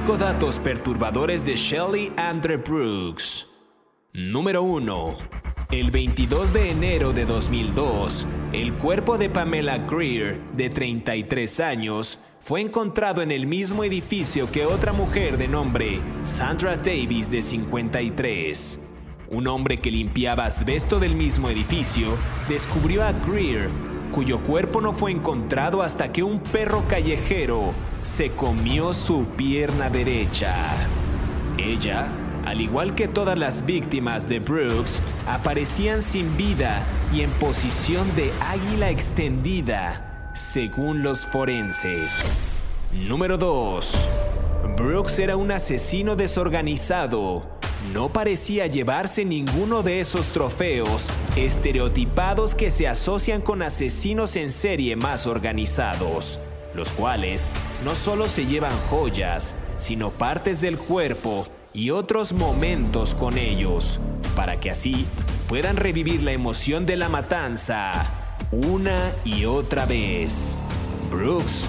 Cinco 0.06 0.18
datos 0.18 0.60
perturbadores 0.60 1.44
de 1.44 1.56
Shelley 1.56 2.12
Andrew 2.16 2.62
Brooks. 2.62 3.44
Número 4.12 4.62
1. 4.62 5.16
El 5.72 5.90
22 5.90 6.52
de 6.52 6.70
enero 6.70 7.12
de 7.12 7.24
2002, 7.24 8.24
el 8.52 8.74
cuerpo 8.74 9.18
de 9.18 9.28
Pamela 9.28 9.78
Greer, 9.78 10.40
de 10.52 10.70
33 10.70 11.58
años, 11.58 12.20
fue 12.38 12.60
encontrado 12.60 13.20
en 13.20 13.32
el 13.32 13.48
mismo 13.48 13.82
edificio 13.82 14.48
que 14.48 14.64
otra 14.64 14.92
mujer 14.92 15.38
de 15.38 15.48
nombre 15.48 16.00
Sandra 16.22 16.76
Davis, 16.76 17.28
de 17.28 17.42
53. 17.42 18.86
Un 19.30 19.48
hombre 19.48 19.78
que 19.78 19.90
limpiaba 19.90 20.44
asbesto 20.44 21.00
del 21.00 21.16
mismo 21.16 21.50
edificio 21.50 22.16
descubrió 22.48 23.02
a 23.02 23.10
Greer, 23.26 23.70
cuyo 24.16 24.40
cuerpo 24.40 24.80
no 24.80 24.94
fue 24.94 25.12
encontrado 25.12 25.82
hasta 25.82 26.10
que 26.10 26.22
un 26.22 26.40
perro 26.40 26.82
callejero 26.88 27.74
se 28.00 28.30
comió 28.30 28.94
su 28.94 29.26
pierna 29.36 29.90
derecha. 29.90 30.54
Ella 31.58 32.08
al 32.46 32.60
igual 32.60 32.94
que 32.94 33.08
todas 33.08 33.36
las 33.36 33.66
víctimas 33.66 34.28
de 34.28 34.38
Brooks, 34.38 35.02
aparecían 35.26 36.00
sin 36.00 36.36
vida 36.36 36.80
y 37.12 37.22
en 37.22 37.30
posición 37.32 38.06
de 38.14 38.32
águila 38.40 38.88
extendida, 38.88 40.30
según 40.32 41.02
los 41.02 41.26
forenses. 41.26 42.38
Número 42.92 43.36
2. 43.36 44.08
Brooks 44.76 45.18
era 45.18 45.36
un 45.36 45.50
asesino 45.50 46.14
desorganizado. 46.14 47.58
No 47.92 48.08
parecía 48.12 48.66
llevarse 48.66 49.24
ninguno 49.24 49.82
de 49.82 50.00
esos 50.00 50.28
trofeos 50.28 51.06
estereotipados 51.36 52.54
que 52.54 52.70
se 52.70 52.88
asocian 52.88 53.40
con 53.40 53.62
asesinos 53.62 54.36
en 54.36 54.50
serie 54.50 54.96
más 54.96 55.26
organizados, 55.26 56.40
los 56.74 56.90
cuales 56.90 57.52
no 57.84 57.94
solo 57.94 58.28
se 58.28 58.46
llevan 58.46 58.76
joyas, 58.90 59.54
sino 59.78 60.10
partes 60.10 60.60
del 60.60 60.78
cuerpo 60.78 61.46
y 61.72 61.90
otros 61.90 62.32
momentos 62.32 63.14
con 63.14 63.38
ellos, 63.38 64.00
para 64.34 64.58
que 64.58 64.70
así 64.70 65.06
puedan 65.48 65.76
revivir 65.76 66.22
la 66.22 66.32
emoción 66.32 66.86
de 66.86 66.96
la 66.96 67.08
matanza 67.08 67.92
una 68.50 69.12
y 69.24 69.44
otra 69.44 69.86
vez. 69.86 70.58
Brooks 71.10 71.66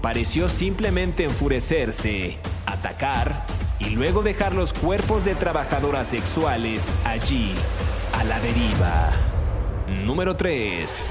pareció 0.00 0.48
simplemente 0.48 1.24
enfurecerse, 1.24 2.38
atacar 2.66 3.57
y 3.88 3.96
luego 3.96 4.22
dejar 4.22 4.54
los 4.54 4.72
cuerpos 4.72 5.24
de 5.24 5.34
trabajadoras 5.34 6.08
sexuales 6.08 6.92
allí, 7.04 7.54
a 8.12 8.24
la 8.24 8.38
deriva. 8.40 9.10
Número 10.04 10.36
3. 10.36 11.10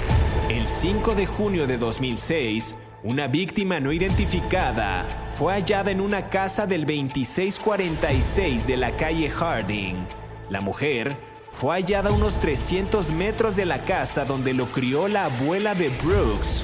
El 0.50 0.68
5 0.68 1.16
de 1.16 1.26
junio 1.26 1.66
de 1.66 1.78
2006, 1.78 2.76
una 3.04 3.28
víctima 3.28 3.80
no 3.80 3.92
identificada 3.92 5.06
fue 5.38 5.54
hallada 5.54 5.90
en 5.90 6.02
una 6.02 6.30
casa 6.30 6.68
del 6.68 6.82
2646 6.82 8.68
de 8.68 8.78
la 8.78 8.92
calle 8.92 9.30
Harding. 9.30 10.06
La 10.50 10.62
mujer 10.62 11.18
fue 11.54 11.76
hallada 11.76 12.12
a 12.12 12.14
unos 12.14 12.40
300 12.40 13.12
metros 13.12 13.56
de 13.56 13.66
la 13.66 13.80
casa 13.80 14.24
donde 14.24 14.54
lo 14.54 14.68
crió 14.68 15.08
la 15.08 15.26
abuela 15.26 15.74
de 15.74 15.90
Brooks. 16.04 16.64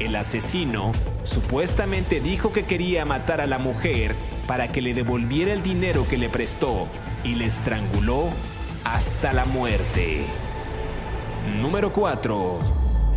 El 0.00 0.16
asesino 0.16 0.92
supuestamente 1.24 2.20
dijo 2.20 2.54
que 2.54 2.64
quería 2.64 3.04
matar 3.04 3.42
a 3.42 3.46
la 3.46 3.58
mujer 3.58 4.16
para 4.46 4.68
que 4.68 4.80
le 4.80 4.94
devolviera 4.94 5.52
el 5.52 5.62
dinero 5.62 6.08
que 6.08 6.16
le 6.16 6.30
prestó 6.30 6.88
y 7.22 7.34
le 7.34 7.44
estranguló 7.44 8.30
hasta 8.82 9.34
la 9.34 9.44
muerte. 9.44 10.24
Número 11.60 11.92
4. 11.92 12.58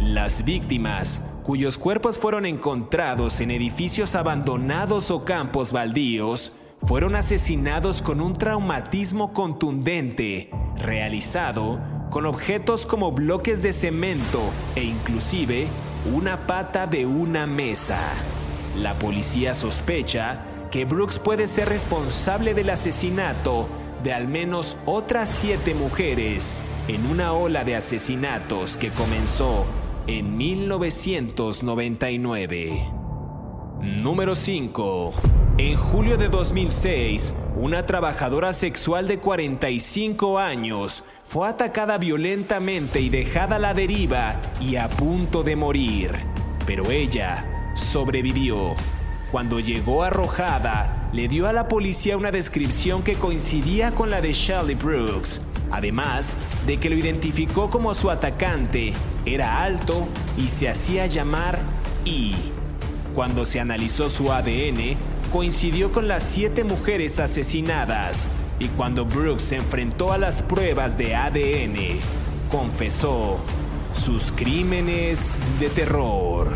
Las 0.01 0.43
víctimas 0.43 1.23
cuyos 1.43 1.77
cuerpos 1.77 2.19
fueron 2.19 2.45
encontrados 2.45 3.39
en 3.39 3.51
edificios 3.51 4.13
abandonados 4.15 5.09
o 5.09 5.23
campos 5.23 5.71
baldíos 5.71 6.51
fueron 6.81 7.15
asesinados 7.15 8.01
con 8.01 8.19
un 8.19 8.33
traumatismo 8.33 9.31
contundente 9.33 10.49
realizado 10.77 11.79
con 12.09 12.25
objetos 12.25 12.85
como 12.85 13.13
bloques 13.13 13.61
de 13.61 13.71
cemento 13.71 14.41
e 14.75 14.83
inclusive 14.83 15.67
una 16.11 16.47
pata 16.47 16.85
de 16.85 17.05
una 17.05 17.47
mesa. 17.47 17.97
La 18.77 18.93
policía 18.95 19.53
sospecha 19.53 20.41
que 20.71 20.83
Brooks 20.85 21.19
puede 21.19 21.47
ser 21.47 21.69
responsable 21.69 22.53
del 22.53 22.71
asesinato 22.71 23.69
de 24.03 24.11
al 24.13 24.27
menos 24.27 24.75
otras 24.85 25.29
siete 25.29 25.73
mujeres 25.73 26.57
en 26.87 27.05
una 27.05 27.31
ola 27.33 27.63
de 27.63 27.75
asesinatos 27.75 28.75
que 28.75 28.89
comenzó 28.89 29.65
en 30.07 30.35
1999. 30.35 32.91
Número 33.81 34.35
5. 34.35 35.42
En 35.59 35.77
julio 35.77 36.17
de 36.17 36.29
2006, 36.29 37.31
una 37.55 37.85
trabajadora 37.85 38.53
sexual 38.53 39.07
de 39.07 39.19
45 39.19 40.39
años 40.39 41.03
fue 41.25 41.47
atacada 41.47 41.99
violentamente 41.99 43.01
y 43.01 43.09
dejada 43.09 43.57
a 43.57 43.59
la 43.59 43.75
deriva 43.75 44.41
y 44.59 44.77
a 44.77 44.89
punto 44.89 45.43
de 45.43 45.55
morir. 45.55 46.11
Pero 46.65 46.89
ella 46.89 47.71
sobrevivió. 47.75 48.73
Cuando 49.31 49.59
llegó 49.59 50.01
arrojada, 50.01 51.09
le 51.13 51.27
dio 51.27 51.47
a 51.47 51.53
la 51.53 51.67
policía 51.67 52.17
una 52.17 52.31
descripción 52.31 53.03
que 53.03 53.13
coincidía 53.13 53.91
con 53.91 54.09
la 54.09 54.21
de 54.21 54.33
Shelley 54.33 54.73
Brooks, 54.73 55.39
además 55.69 56.35
de 56.65 56.77
que 56.77 56.89
lo 56.89 56.95
identificó 56.95 57.69
como 57.69 57.93
su 57.93 58.09
atacante, 58.09 58.91
era 59.23 59.63
alto 59.63 60.07
y 60.35 60.47
se 60.47 60.67
hacía 60.67 61.05
llamar 61.05 61.59
E. 62.05 62.31
Cuando 63.13 63.45
se 63.45 63.59
analizó 63.59 64.09
su 64.09 64.31
ADN, 64.31 64.97
coincidió 65.33 65.91
con 65.91 66.07
las 66.07 66.21
siete 66.21 66.63
mujeres 66.63 67.19
asesinadas 67.19 68.29
y 68.59 68.67
cuando 68.67 69.03
Brooks 69.03 69.41
se 69.41 69.55
enfrentó 69.55 70.13
a 70.13 70.19
las 70.19 70.43
pruebas 70.43 70.95
de 70.95 71.15
ADN, 71.15 71.99
confesó 72.51 73.39
sus 73.95 74.31
crímenes 74.31 75.39
de 75.59 75.69
terror. 75.69 76.49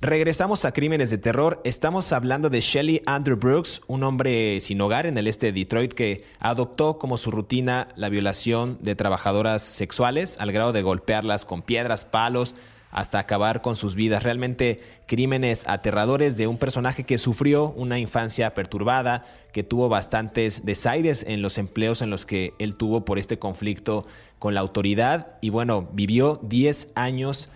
Regresamos 0.00 0.64
a 0.64 0.72
Crímenes 0.72 1.10
de 1.10 1.18
Terror. 1.18 1.60
Estamos 1.64 2.12
hablando 2.12 2.48
de 2.48 2.60
Shelly 2.60 3.02
Andrew 3.06 3.36
Brooks, 3.36 3.82
un 3.88 4.04
hombre 4.04 4.60
sin 4.60 4.80
hogar 4.80 5.06
en 5.06 5.18
el 5.18 5.26
este 5.26 5.46
de 5.46 5.52
Detroit 5.52 5.92
que 5.92 6.24
adoptó 6.38 6.96
como 6.98 7.18
su 7.18 7.30
rutina 7.30 7.88
la 7.96 8.08
violación 8.08 8.78
de 8.80 8.94
trabajadoras 8.94 9.62
sexuales 9.62 10.36
al 10.38 10.52
grado 10.52 10.72
de 10.72 10.82
golpearlas 10.82 11.44
con 11.44 11.60
piedras, 11.60 12.04
palos, 12.04 12.54
hasta 12.90 13.18
acabar 13.18 13.62
con 13.62 13.76
sus 13.76 13.94
vidas. 13.94 14.22
Realmente 14.22 14.80
crímenes 15.06 15.66
aterradores 15.68 16.36
de 16.36 16.46
un 16.46 16.58
personaje 16.58 17.04
que 17.04 17.18
sufrió 17.18 17.70
una 17.70 17.98
infancia 17.98 18.54
perturbada, 18.54 19.24
que 19.52 19.62
tuvo 19.62 19.88
bastantes 19.88 20.64
desaires 20.64 21.24
en 21.28 21.42
los 21.42 21.58
empleos 21.58 22.02
en 22.02 22.10
los 22.10 22.26
que 22.26 22.54
él 22.58 22.76
tuvo 22.76 23.04
por 23.04 23.18
este 23.18 23.38
conflicto 23.38 24.06
con 24.38 24.54
la 24.54 24.60
autoridad 24.60 25.38
y 25.40 25.50
bueno, 25.50 25.88
vivió 25.92 26.40
10 26.42 26.92
años 26.94 27.50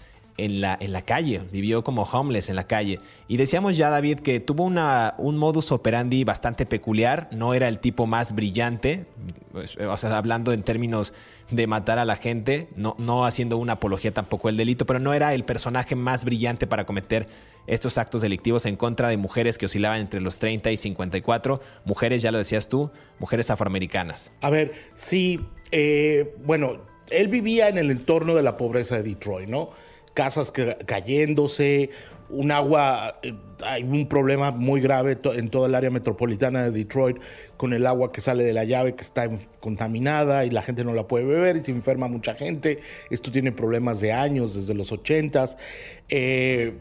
en 0.44 0.60
la, 0.60 0.76
en 0.80 0.92
la 0.92 1.02
calle, 1.02 1.42
vivió 1.52 1.84
como 1.84 2.02
homeless 2.02 2.48
en 2.48 2.56
la 2.56 2.64
calle. 2.64 2.98
Y 3.28 3.36
decíamos 3.36 3.76
ya, 3.76 3.90
David, 3.90 4.20
que 4.20 4.40
tuvo 4.40 4.64
una, 4.64 5.14
un 5.18 5.36
modus 5.36 5.72
operandi 5.72 6.24
bastante 6.24 6.66
peculiar, 6.66 7.28
no 7.30 7.54
era 7.54 7.68
el 7.68 7.78
tipo 7.78 8.06
más 8.06 8.34
brillante, 8.34 9.06
pues, 9.52 9.76
o 9.76 9.96
sea, 9.96 10.16
hablando 10.16 10.52
en 10.52 10.62
términos 10.62 11.12
de 11.50 11.66
matar 11.66 11.98
a 11.98 12.04
la 12.04 12.16
gente, 12.16 12.68
no, 12.76 12.94
no 12.98 13.24
haciendo 13.24 13.58
una 13.58 13.74
apología 13.74 14.12
tampoco 14.12 14.48
del 14.48 14.56
delito, 14.56 14.86
pero 14.86 14.98
no 14.98 15.12
era 15.12 15.34
el 15.34 15.44
personaje 15.44 15.96
más 15.96 16.24
brillante 16.24 16.66
para 16.66 16.86
cometer 16.86 17.26
estos 17.66 17.98
actos 17.98 18.22
delictivos 18.22 18.66
en 18.66 18.76
contra 18.76 19.08
de 19.08 19.16
mujeres 19.16 19.58
que 19.58 19.66
oscilaban 19.66 20.00
entre 20.00 20.20
los 20.20 20.38
30 20.38 20.70
y 20.70 20.76
54, 20.76 21.60
mujeres, 21.84 22.22
ya 22.22 22.30
lo 22.30 22.38
decías 22.38 22.68
tú, 22.68 22.90
mujeres 23.18 23.50
afroamericanas. 23.50 24.32
A 24.40 24.50
ver, 24.50 24.72
sí, 24.94 25.40
eh, 25.70 26.34
bueno, 26.44 26.80
él 27.10 27.28
vivía 27.28 27.68
en 27.68 27.78
el 27.78 27.90
entorno 27.90 28.34
de 28.34 28.42
la 28.42 28.56
pobreza 28.56 28.96
de 28.96 29.02
Detroit, 29.02 29.48
¿no? 29.48 29.70
Casas 30.20 30.52
cayéndose, 30.84 31.88
un 32.28 32.52
agua, 32.52 33.18
eh, 33.22 33.32
hay 33.64 33.82
un 33.84 34.06
problema 34.06 34.50
muy 34.50 34.82
grave 34.82 35.16
en 35.34 35.48
toda 35.48 35.66
el 35.66 35.74
área 35.74 35.90
metropolitana 35.90 36.62
de 36.64 36.72
Detroit 36.72 37.16
con 37.56 37.72
el 37.72 37.86
agua 37.86 38.12
que 38.12 38.20
sale 38.20 38.44
de 38.44 38.52
la 38.52 38.64
llave 38.64 38.94
que 38.94 39.00
está 39.00 39.30
contaminada 39.60 40.44
y 40.44 40.50
la 40.50 40.60
gente 40.60 40.84
no 40.84 40.92
la 40.92 41.08
puede 41.08 41.24
beber 41.24 41.56
y 41.56 41.60
se 41.60 41.70
enferma 41.70 42.06
mucha 42.06 42.34
gente. 42.34 42.80
Esto 43.08 43.32
tiene 43.32 43.50
problemas 43.50 44.02
de 44.02 44.12
años, 44.12 44.54
desde 44.54 44.74
los 44.74 44.92
80 44.92 45.56
eh, 46.10 46.74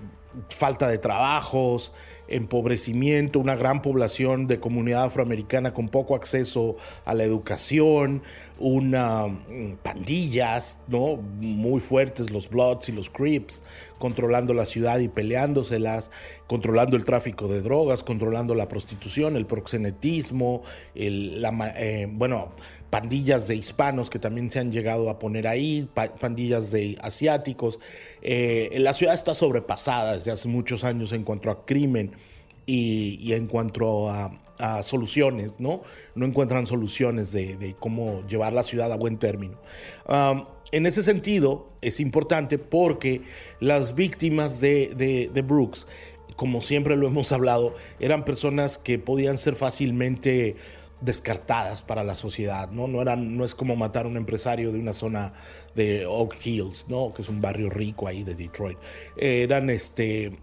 falta 0.50 0.90
de 0.90 0.98
trabajos, 0.98 1.94
empobrecimiento, 2.28 3.40
una 3.40 3.56
gran 3.56 3.82
población 3.82 4.48
de 4.48 4.60
comunidad 4.60 5.06
afroamericana 5.06 5.74
con 5.74 5.88
poco 5.88 6.14
acceso 6.14 6.76
a 7.06 7.14
la 7.14 7.24
educación, 7.24 8.22
una 8.60 9.28
mm, 9.28 9.78
pandillas, 9.82 10.78
¿no? 10.88 11.18
Muy 11.18 11.80
fuertes 11.80 12.30
los 12.30 12.50
Bloods 12.50 12.90
y 12.90 12.92
los 12.92 13.10
Crips, 13.10 13.64
controlando 13.98 14.54
la 14.54 14.66
ciudad 14.66 15.00
y 15.00 15.08
peleándoselas, 15.08 16.12
controlando 16.48 16.98
el 16.98 17.06
tráfico 17.06 17.48
de 17.48 17.62
drogas, 17.62 18.04
controlando 18.04 18.56
la 18.56 18.68
prostitución, 18.68 19.36
el 19.36 19.46
proxenetismo, 19.46 20.62
el, 20.96 21.42
la, 21.42 21.74
eh, 21.78 22.08
bueno, 22.10 22.52
pandillas 22.90 23.48
de 23.48 23.56
hispanos 23.56 24.10
que 24.10 24.20
también 24.20 24.50
se 24.50 24.60
han 24.60 24.72
llegado 24.72 25.10
a 25.10 25.20
poner 25.20 25.48
ahí, 25.48 25.88
pandillas 25.94 26.72
de 26.72 26.98
asiáticos. 27.02 27.80
Eh, 28.22 28.76
la 28.80 28.94
ciudad 28.94 29.14
está 29.14 29.34
sobrepasada 29.34 30.14
desde 30.14 30.32
hace 30.32 30.48
muchos 30.48 30.84
años 30.84 31.12
en 31.12 31.24
cuanto 31.24 31.52
a 31.52 31.66
crimen 31.66 32.12
y, 32.66 33.34
en 33.34 33.48
cuanto 33.48 34.10
a, 34.10 34.32
soluciones, 34.84 35.60
¿no? 35.60 35.82
No 36.16 36.26
encuentran 36.26 36.66
soluciones 36.66 37.32
de, 37.32 37.76
cómo 37.80 38.26
llevar 38.28 38.54
la 38.54 38.64
ciudad 38.64 38.92
a 38.92 38.98
buen 38.98 39.18
término. 39.18 39.58
en 40.72 40.86
ese 40.86 41.04
sentido, 41.04 41.70
es 41.82 42.00
importante 42.00 42.58
porque 42.58 43.22
las 43.60 43.96
víctimas 43.96 44.60
de, 44.62 45.44
Brooks, 45.46 45.88
como 46.36 46.62
siempre 46.62 46.96
lo 46.96 47.08
hemos 47.08 47.32
hablado, 47.32 47.74
eran 48.00 48.26
personas 48.26 48.78
que 48.78 49.00
podían 49.00 49.38
ser 49.38 49.56
fácilmente 49.56 50.56
descartadas 51.02 51.82
para 51.82 52.04
la 52.04 52.14
sociedad, 52.14 52.70
¿no? 52.72 52.88
No, 52.88 53.04
no 53.16 53.46
es 53.46 53.56
como 53.56 53.78
matar 53.78 54.06
a 54.06 54.10
un 54.10 54.18
empresario 54.18 54.74
de 54.74 54.80
una 54.80 54.92
zona 54.92 55.32
de 55.74 56.06
Oak 56.06 56.46
Hills, 56.46 56.88
¿no? 56.90 57.14
Que 57.14 57.22
es 57.22 57.30
un 57.30 57.40
barrio 57.40 57.70
rico 57.70 58.06
ahí 58.06 58.24
de 58.24 58.36
Detroit. 58.36 58.78
eran 59.16 59.70
este, 59.70 60.38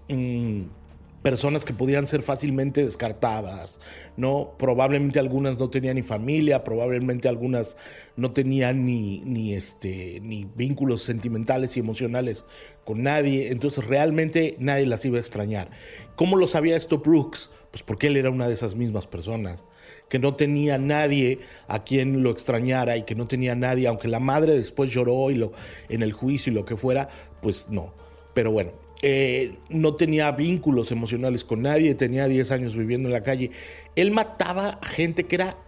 personas 1.27 1.65
que 1.65 1.75
podían 1.75 2.07
ser 2.07 2.23
fácilmente 2.23 2.85
descartadas, 2.85 3.81
¿no? 4.17 4.55
Probablemente 4.61 5.19
algunas 5.19 5.59
no 5.59 5.69
tenían 5.69 5.97
ni 5.97 6.03
familia, 6.03 6.63
probablemente 6.63 7.29
algunas 7.29 7.77
no 8.15 8.31
tenían 8.31 8.87
ni, 8.87 9.23
ni, 9.25 9.53
este, 9.53 10.21
ni 10.23 10.45
vínculos 10.55 11.03
sentimentales 11.03 11.77
y 11.77 11.81
emocionales 11.81 12.45
con 12.85 13.03
nadie, 13.03 13.51
entonces 13.51 13.85
realmente 13.85 14.55
nadie 14.61 14.87
las 14.87 15.05
iba 15.05 15.17
a 15.17 15.21
extrañar. 15.21 15.69
¿Cómo 16.15 16.37
lo 16.37 16.47
sabía 16.47 16.77
esto 16.77 16.99
Brooks? 16.99 17.51
Pues 17.73 17.83
porque 17.83 18.07
él 18.07 18.17
era 18.17 18.31
una 18.31 18.47
de 18.47 18.55
esas 18.55 18.77
mismas 18.77 19.09
personas 19.09 19.65
que 20.09 20.21
no 20.21 20.37
tenía 20.37 20.79
nadie 20.79 21.41
a 21.67 21.81
quien 21.81 22.23
lo 22.23 22.31
extrañara 22.31 22.97
y 22.99 23.03
que 23.03 23.17
no 23.17 23.27
tenía 23.27 23.57
nadie, 23.57 23.89
aunque 23.89 24.07
la 24.07 24.21
madre 24.21 24.57
después 24.57 24.93
lloró 24.93 25.33
y 25.33 25.35
lo, 25.35 25.51
en 25.89 26.05
el 26.05 26.13
juicio 26.13 26.53
y 26.53 26.55
lo 26.55 26.65
que 26.65 26.77
fuera, 26.77 27.09
pues 27.43 27.69
no. 27.69 27.93
Pero 28.33 28.53
bueno, 28.53 28.86
eh, 29.03 29.59
no 29.69 29.95
tenía 29.95 30.31
vínculos 30.33 30.91
emocionales 30.91 31.45
con 31.45 31.63
nadie, 31.63 31.95
tenía 31.95 32.27
10 32.27 32.51
años 32.53 32.77
viviendo 32.77 33.09
en 33.09 33.13
la 33.13 33.23
calle. 33.23 33.51
Él 33.95 34.11
mataba 34.11 34.79
a 34.81 34.87
gente 34.87 35.25
que 35.25 35.37
era... 35.37 35.59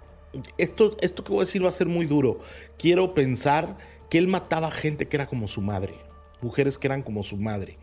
Esto, 0.58 0.96
esto 1.00 1.24
que 1.24 1.30
voy 1.30 1.38
a 1.38 1.46
decir 1.46 1.64
va 1.64 1.68
a 1.68 1.72
ser 1.72 1.86
muy 1.86 2.06
duro. 2.06 2.40
Quiero 2.78 3.14
pensar 3.14 3.78
que 4.10 4.18
él 4.18 4.28
mataba 4.28 4.68
a 4.68 4.70
gente 4.70 5.06
que 5.06 5.16
era 5.16 5.26
como 5.26 5.48
su 5.48 5.60
madre, 5.60 5.94
mujeres 6.40 6.78
que 6.78 6.86
eran 6.86 7.02
como 7.02 7.22
su 7.22 7.36
madre, 7.36 7.78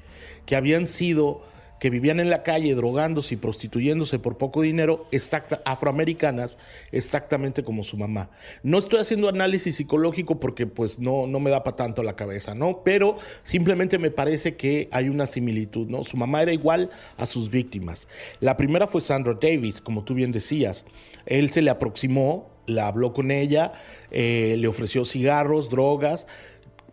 que 0.46 0.56
habían 0.56 0.88
sido 0.88 1.42
que 1.80 1.90
vivían 1.90 2.20
en 2.20 2.30
la 2.30 2.44
calle 2.44 2.74
drogándose 2.76 3.34
y 3.34 3.38
prostituyéndose 3.38 4.20
por 4.20 4.38
poco 4.38 4.62
dinero, 4.62 5.08
exacta, 5.12 5.62
afroamericanas, 5.66 6.58
exactamente 6.92 7.64
como 7.64 7.84
su 7.84 7.98
mamá. 7.98 8.30
No 8.64 8.78
estoy 8.78 9.00
haciendo 9.00 9.28
análisis 9.28 9.76
psicológico 9.76 10.40
porque 10.40 10.68
pues 10.68 11.00
no, 11.00 11.28
no 11.28 11.40
me 11.40 11.52
da 11.52 11.64
para 11.64 11.76
tanto 11.76 12.04
la 12.04 12.16
cabeza, 12.16 12.56
¿no? 12.56 12.82
Pero 12.84 13.18
simplemente 13.44 13.98
me 13.98 14.12
parece 14.12 14.56
que 14.56 14.88
hay 14.92 15.10
una 15.10 15.28
similitud, 15.28 15.88
¿no? 15.88 16.04
Su 16.04 16.18
mamá 16.18 16.42
era 16.42 16.54
igual 16.54 16.90
a 17.18 17.26
sus 17.26 17.50
víctimas. 17.50 18.08
La 18.40 18.58
primera 18.58 18.88
fue 18.88 19.02
Sandra 19.02 19.38
Davis, 19.40 19.82
como 19.82 20.04
tú 20.04 20.14
bien 20.14 20.32
decías. 20.32 20.86
Él 21.26 21.50
se 21.50 21.62
le 21.62 21.72
aproximó, 21.72 22.50
la 22.68 22.88
habló 22.88 23.14
con 23.14 23.32
ella, 23.32 23.74
eh, 24.12 24.56
le 24.58 24.68
ofreció 24.68 25.06
cigarros, 25.06 25.70
drogas, 25.70 26.28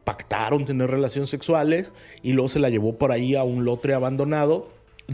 pactaron 0.04 0.64
tener 0.64 0.90
relaciones 0.90 1.30
sexuales 1.30 1.92
y 2.22 2.32
luego 2.32 2.48
se 2.48 2.58
la 2.58 2.70
llevó 2.70 2.98
por 2.98 3.12
ahí 3.12 3.34
a 3.34 3.44
un 3.44 3.64
lotre 3.64 3.94
abandonado 3.94 4.68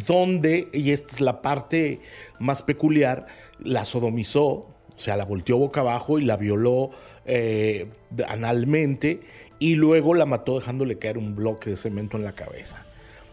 donde, 0.07 0.69
y 0.73 0.91
esta 0.91 1.15
es 1.15 1.21
la 1.21 1.43
parte 1.43 2.01
más 2.39 2.63
peculiar, 2.63 3.27
la 3.59 3.85
sodomizó, 3.85 4.45
o 4.45 5.01
sea, 5.01 5.17
la 5.17 5.25
volteó 5.25 5.59
boca 5.59 5.81
abajo 5.81 6.19
y 6.19 6.25
la 6.25 6.37
violó 6.37 6.91
eh, 7.25 7.89
analmente 8.29 9.21
y 9.59 9.75
luego 9.75 10.15
la 10.15 10.27
mató 10.27 10.59
dejándole 10.59 10.99
caer 10.99 11.19
un 11.19 11.35
bloque 11.35 11.71
de 11.71 11.77
cemento 11.77 12.17
en 12.17 12.25
la 12.25 12.33
cabeza. 12.33 12.85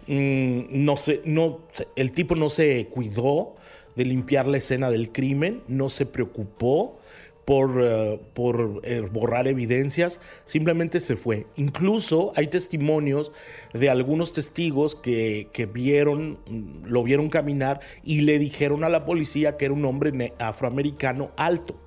Mm, 0.08 0.84
no 0.86 0.98
sé, 0.98 1.22
no, 1.26 1.62
el 1.96 2.12
tipo 2.12 2.36
no 2.36 2.50
se 2.50 2.88
cuidó 2.88 3.56
de 3.96 4.06
limpiar 4.06 4.48
la 4.48 4.58
escena 4.58 4.90
del 4.90 5.12
crimen, 5.12 5.64
no 5.68 5.90
se 5.90 6.06
preocupó 6.06 7.00
por, 7.46 7.82
eh, 7.82 8.20
por 8.34 8.82
eh, 8.84 9.02
borrar 9.02 9.48
evidencias, 9.48 10.20
simplemente 10.46 11.00
se 11.00 11.16
fue. 11.16 11.46
Incluso 11.56 12.34
hay 12.36 12.48
testimonios 12.48 13.32
de 13.74 13.90
algunos 13.90 14.34
testigos 14.34 14.96
que, 14.96 15.50
que, 15.54 15.68
vieron, 15.68 16.40
mm, 16.48 16.86
lo 16.88 17.04
vieron 17.04 17.30
caminar 17.30 17.80
y 18.04 18.22
le 18.22 18.40
dijeron 18.40 18.84
a 18.84 18.90
la 18.90 19.06
policía 19.06 19.58
que 19.58 19.66
era 19.66 19.74
un 19.74 19.86
hombre 19.86 20.34
afroamericano 20.40 21.32
alto 21.38 21.80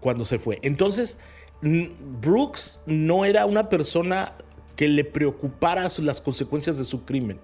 cuando 0.00 0.24
se 0.24 0.38
fue. 0.38 0.58
Entonces, 0.62 1.18
Brooks 1.60 2.80
no 2.86 3.24
era 3.24 3.46
una 3.46 3.68
persona 3.68 4.34
que 4.74 4.88
le 4.88 5.04
preocupara 5.04 5.88
las 5.98 6.20
consecuencias 6.20 6.78
de 6.78 6.84
su 6.84 7.04
crimen. 7.04 7.38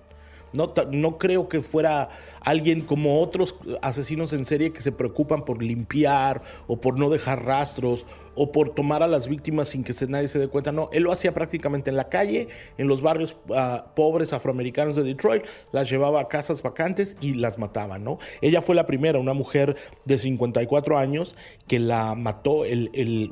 No, 0.52 0.72
no, 0.90 1.18
creo 1.18 1.48
que 1.48 1.60
fuera 1.60 2.08
alguien 2.40 2.80
como 2.82 3.20
otros 3.20 3.56
asesinos 3.82 4.32
en 4.32 4.44
serie 4.44 4.72
que 4.72 4.80
se 4.80 4.92
preocupan 4.92 5.44
por 5.44 5.62
limpiar 5.62 6.42
o 6.66 6.80
por 6.80 6.98
no 6.98 7.10
dejar 7.10 7.44
rastros 7.44 8.06
o 8.34 8.52
por 8.52 8.70
tomar 8.70 9.02
a 9.02 9.08
las 9.08 9.26
víctimas 9.26 9.68
sin 9.68 9.82
que 9.82 9.92
nadie 10.06 10.28
se 10.28 10.38
dé 10.38 10.48
cuenta. 10.48 10.70
No, 10.70 10.88
él 10.92 11.02
lo 11.02 11.12
hacía 11.12 11.34
prácticamente 11.34 11.90
en 11.90 11.96
la 11.96 12.08
calle, 12.08 12.48
en 12.78 12.86
los 12.86 13.02
barrios 13.02 13.36
ah, 13.54 13.92
pobres 13.96 14.32
afroamericanos 14.32 14.94
de 14.96 15.02
Detroit, 15.02 15.44
las 15.72 15.90
llevaba 15.90 16.20
a 16.20 16.28
casas 16.28 16.62
vacantes 16.62 17.16
y 17.20 17.34
las 17.34 17.58
mataba, 17.58 17.98
¿no? 17.98 18.18
Ella 18.40 18.62
fue 18.62 18.74
la 18.74 18.86
primera, 18.86 19.18
una 19.18 19.34
mujer 19.34 19.76
de 20.04 20.18
54 20.18 20.98
años 20.98 21.34
que 21.66 21.78
la 21.78 22.14
mató 22.14 22.62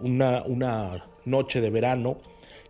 una, 0.03 0.43
una 0.43 1.07
noche 1.25 1.61
de 1.61 1.71
verano 1.71 2.19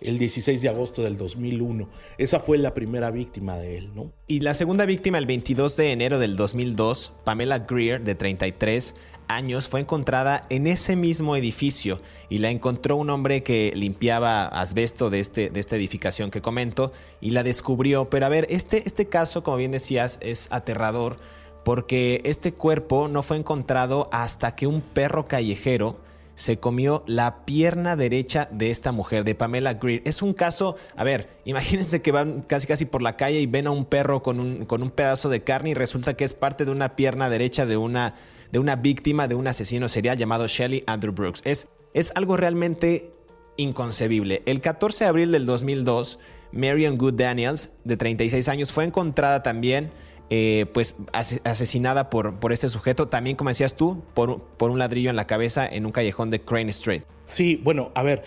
el 0.01 0.19
16 0.19 0.63
de 0.63 0.69
agosto 0.69 1.03
del 1.03 1.17
2001. 1.17 1.89
Esa 2.19 2.41
fue 2.41 2.59
la 2.59 2.75
primera 2.75 3.11
víctima 3.11 3.57
de 3.57 3.79
él, 3.79 3.95
¿no? 3.95 4.13
Y 4.27 4.41
la 4.41 4.55
segunda 4.55 4.87
víctima 4.87 5.19
el 5.19 5.27
22 5.27 5.77
de 5.77 5.93
enero 5.93 6.19
del 6.19 6.37
2002, 6.37 7.13
Pamela 7.25 7.61
Greer, 7.61 8.03
de 8.03 8.15
33 8.15 8.95
años, 9.29 9.69
fue 9.69 9.81
encontrada 9.81 10.47
en 10.51 10.67
ese 10.67 10.97
mismo 10.97 11.37
edificio 11.37 12.01
y 12.29 12.39
la 12.39 12.51
encontró 12.51 12.97
un 12.97 13.11
hombre 13.11 13.43
que 13.43 13.73
limpiaba 13.75 14.47
asbesto 14.47 15.11
de, 15.11 15.21
este, 15.21 15.51
de 15.51 15.61
esta 15.61 15.77
edificación 15.77 16.31
que 16.31 16.41
comento 16.41 16.93
y 17.21 17.31
la 17.31 17.43
descubrió. 17.43 18.09
Pero 18.11 18.27
a 18.27 18.31
ver, 18.31 18.47
este, 18.51 18.83
este 18.87 19.09
caso, 19.09 19.43
como 19.43 19.57
bien 19.57 19.73
decías, 19.73 20.19
es 20.23 20.49
aterrador 20.51 21.17
porque 21.65 22.21
este 22.23 22.53
cuerpo 22.53 23.09
no 23.09 23.25
fue 23.25 23.37
encontrado 23.37 24.09
hasta 24.13 24.55
que 24.55 24.69
un 24.69 24.81
perro 24.81 25.27
callejero 25.27 25.97
se 26.37 26.59
comió 26.59 27.03
la 27.07 27.45
pierna 27.47 27.97
derecha 27.97 28.49
de 28.53 28.71
esta 28.71 28.93
mujer, 28.93 29.25
de 29.25 29.35
Pamela 29.35 29.75
Greer. 29.75 30.03
Es 30.05 30.21
un 30.21 30.35
caso, 30.35 30.77
a 30.95 31.03
ver, 31.03 31.31
imagínense 31.47 32.03
que 32.03 32.13
van 32.13 32.43
casi 32.43 32.67
casi 32.67 32.85
por 32.85 33.03
la 33.03 33.17
calle 33.17 33.41
y 33.41 33.47
ven 33.47 33.67
a 33.67 33.71
un 33.71 33.87
perro 33.87 34.23
con 34.23 34.39
un, 34.39 34.67
con 34.67 34.83
un 34.83 34.91
pedazo 34.91 35.31
de 35.31 35.43
carne 35.43 35.71
y 35.71 35.75
resulta 35.75 36.15
que 36.15 36.25
es 36.25 36.35
parte 36.35 36.67
de 36.67 36.71
una 36.71 36.95
pierna 36.95 37.31
derecha 37.31 37.65
de 37.65 37.79
una, 37.79 38.15
de 38.53 38.59
una 38.59 38.77
víctima 38.77 39.27
de 39.29 39.35
un 39.35 39.49
asesino 39.49 39.89
serial 39.89 40.19
llamado 40.19 40.47
Shelly 40.47 40.85
Andrew 40.87 41.15
Brooks. 41.15 41.41
Es, 41.45 41.69
es 41.95 42.13
algo 42.15 42.37
realmente 42.37 43.11
inconcebible. 43.57 44.43
El 44.45 44.61
14 44.61 45.05
de 45.05 45.09
abril 45.09 45.33
del 45.33 45.47
2002, 45.47 46.19
Marion 46.53 46.99
Good 46.99 47.15
Daniels, 47.15 47.73
de 47.85 47.97
36 47.97 48.47
años, 48.49 48.73
fue 48.73 48.85
encontrada 48.85 49.43
también 49.43 49.91
eh, 50.29 50.67
pues 50.75 50.97
asesinada 51.13 52.11
por, 52.11 52.41
por 52.41 52.53
este 52.53 52.69
sujeto, 52.69 53.09
también 53.09 53.37
como 53.37 53.51
decías 53.51 53.77
tú, 53.77 54.03
por, 54.15 54.43
por 54.43 54.71
un 54.71 54.79
ladrillo 54.79 55.11
en 55.11 55.17
la 55.17 55.27
cabeza 55.27 55.67
en 55.67 55.87
un 55.87 55.93
callejón 55.93 56.31
de 56.31 56.41
Crane 56.41 56.71
Street. 56.71 57.03
Sí, 57.27 57.61
bueno, 57.63 57.91
a 57.95 58.03
ver, 58.03 58.25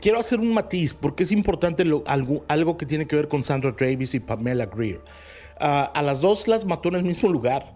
quiero 0.00 0.18
hacer 0.18 0.40
un 0.40 0.52
matiz 0.52 0.94
porque 0.94 1.22
es 1.22 1.32
importante 1.32 1.82
algo, 2.06 2.44
algo, 2.48 2.76
que 2.76 2.86
tiene 2.86 3.06
que 3.06 3.16
ver 3.16 3.28
con 3.28 3.42
Sandra 3.42 3.74
Davis 3.78 4.14
y 4.14 4.20
Pamela 4.20 4.66
Greer. 4.66 5.00
Ah, 5.58 5.90
a 5.94 6.02
las 6.02 6.20
dos 6.20 6.46
las 6.46 6.64
mató 6.64 6.90
en 6.90 6.96
el 6.96 7.04
mismo 7.04 7.28
lugar. 7.28 7.74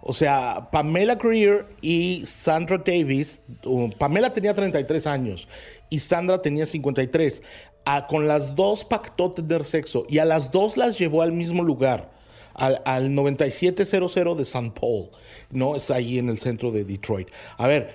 O 0.00 0.12
sea, 0.12 0.68
Pamela 0.70 1.16
Greer 1.16 1.66
y 1.80 2.22
Sandra 2.24 2.78
Davis, 2.78 3.42
Pamela 3.98 4.32
tenía 4.32 4.54
33 4.54 5.06
años 5.08 5.48
y 5.90 5.98
Sandra 5.98 6.40
tenía 6.40 6.64
53 6.64 7.42
con 8.08 8.28
las 8.28 8.54
dos 8.54 8.84
pactó 8.84 9.32
tener 9.32 9.64
sexo 9.64 10.04
y 10.08 10.18
a 10.18 10.24
las 10.24 10.50
dos 10.50 10.76
las 10.76 10.98
llevó 10.98 11.22
al 11.22 11.32
mismo 11.32 11.62
lugar, 11.62 12.10
al, 12.54 12.82
al 12.84 13.14
9700 13.14 14.36
de 14.36 14.42
St. 14.42 14.72
Paul, 14.78 15.10
¿no? 15.50 15.76
Es 15.76 15.90
ahí 15.90 16.18
en 16.18 16.28
el 16.28 16.38
centro 16.38 16.70
de 16.70 16.84
Detroit. 16.84 17.28
A 17.56 17.66
ver, 17.66 17.94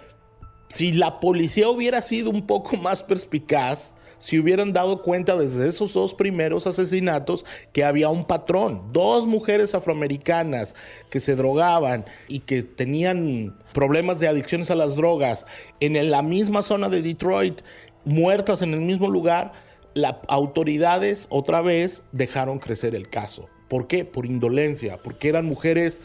si 0.69 0.91
la 0.91 1.19
policía 1.19 1.69
hubiera 1.69 2.01
sido 2.01 2.29
un 2.31 2.47
poco 2.47 2.75
más 2.77 3.03
perspicaz, 3.03 3.93
si 4.23 4.39
hubieran 4.39 4.71
dado 4.71 4.97
cuenta 4.97 5.35
desde 5.35 5.67
esos 5.67 5.93
dos 5.93 6.13
primeros 6.13 6.65
asesinatos 6.65 7.45
que 7.73 7.83
había 7.83 8.07
un 8.07 8.25
patrón, 8.25 8.93
dos 8.93 9.27
mujeres 9.27 9.75
afroamericanas 9.75 10.75
que 11.09 11.19
se 11.19 11.35
drogaban 11.35 12.05
y 12.29 12.39
que 12.39 12.63
tenían 12.63 13.59
problemas 13.73 14.21
de 14.21 14.29
adicciones 14.29 14.71
a 14.71 14.75
las 14.75 14.95
drogas 14.95 15.45
en 15.81 16.09
la 16.09 16.21
misma 16.21 16.61
zona 16.61 16.87
de 16.87 17.01
Detroit, 17.01 17.61
muertas 18.05 18.61
en 18.61 18.73
el 18.73 18.79
mismo 18.79 19.09
lugar, 19.09 19.51
las 19.93 20.15
autoridades 20.27 21.27
otra 21.29 21.61
vez 21.61 22.03
dejaron 22.11 22.59
crecer 22.59 22.95
el 22.95 23.09
caso. 23.09 23.49
¿Por 23.67 23.87
qué? 23.87 24.05
Por 24.05 24.25
indolencia, 24.25 24.97
porque 25.01 25.29
eran 25.29 25.45
mujeres 25.45 26.01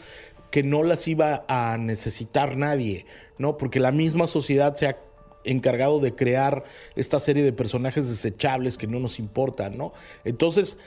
que 0.51 0.63
no 0.63 0.83
las 0.83 1.07
iba 1.07 1.45
a 1.47 1.77
necesitar 1.77 2.57
nadie, 2.57 3.05
¿no? 3.37 3.57
Porque 3.57 3.79
la 3.79 3.91
misma 3.91 4.27
sociedad 4.27 4.73
se 4.73 4.87
ha 4.87 4.97
encargado 5.43 5.99
de 5.99 6.15
crear 6.15 6.63
esta 6.95 7.19
serie 7.19 7.43
de 7.43 7.53
personajes 7.53 8.09
desechables 8.09 8.77
que 8.77 8.87
no 8.87 8.99
nos 8.99 9.19
importan, 9.19 9.77
¿no? 9.77 9.93
Entonces, 10.25 10.77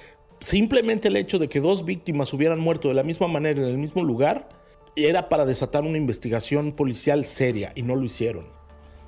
simplemente 0.41 1.09
el 1.09 1.17
hecho 1.17 1.39
de 1.39 1.49
que 1.49 1.61
dos 1.61 1.85
víctimas 1.85 2.33
hubieran 2.33 2.59
muerto 2.59 2.89
de 2.89 2.95
la 2.95 3.05
misma 3.05 3.29
manera 3.29 3.61
en 3.61 3.69
el 3.69 3.79
mismo 3.79 4.03
lugar 4.03 4.49
era 4.97 5.29
para 5.29 5.47
desatar 5.47 5.85
una 5.85 5.97
investigación 5.97 6.73
policial 6.73 7.25
seria 7.25 7.73
y 7.75 7.83
no 7.83 7.97
lo 7.97 8.05
hicieron. 8.05 8.62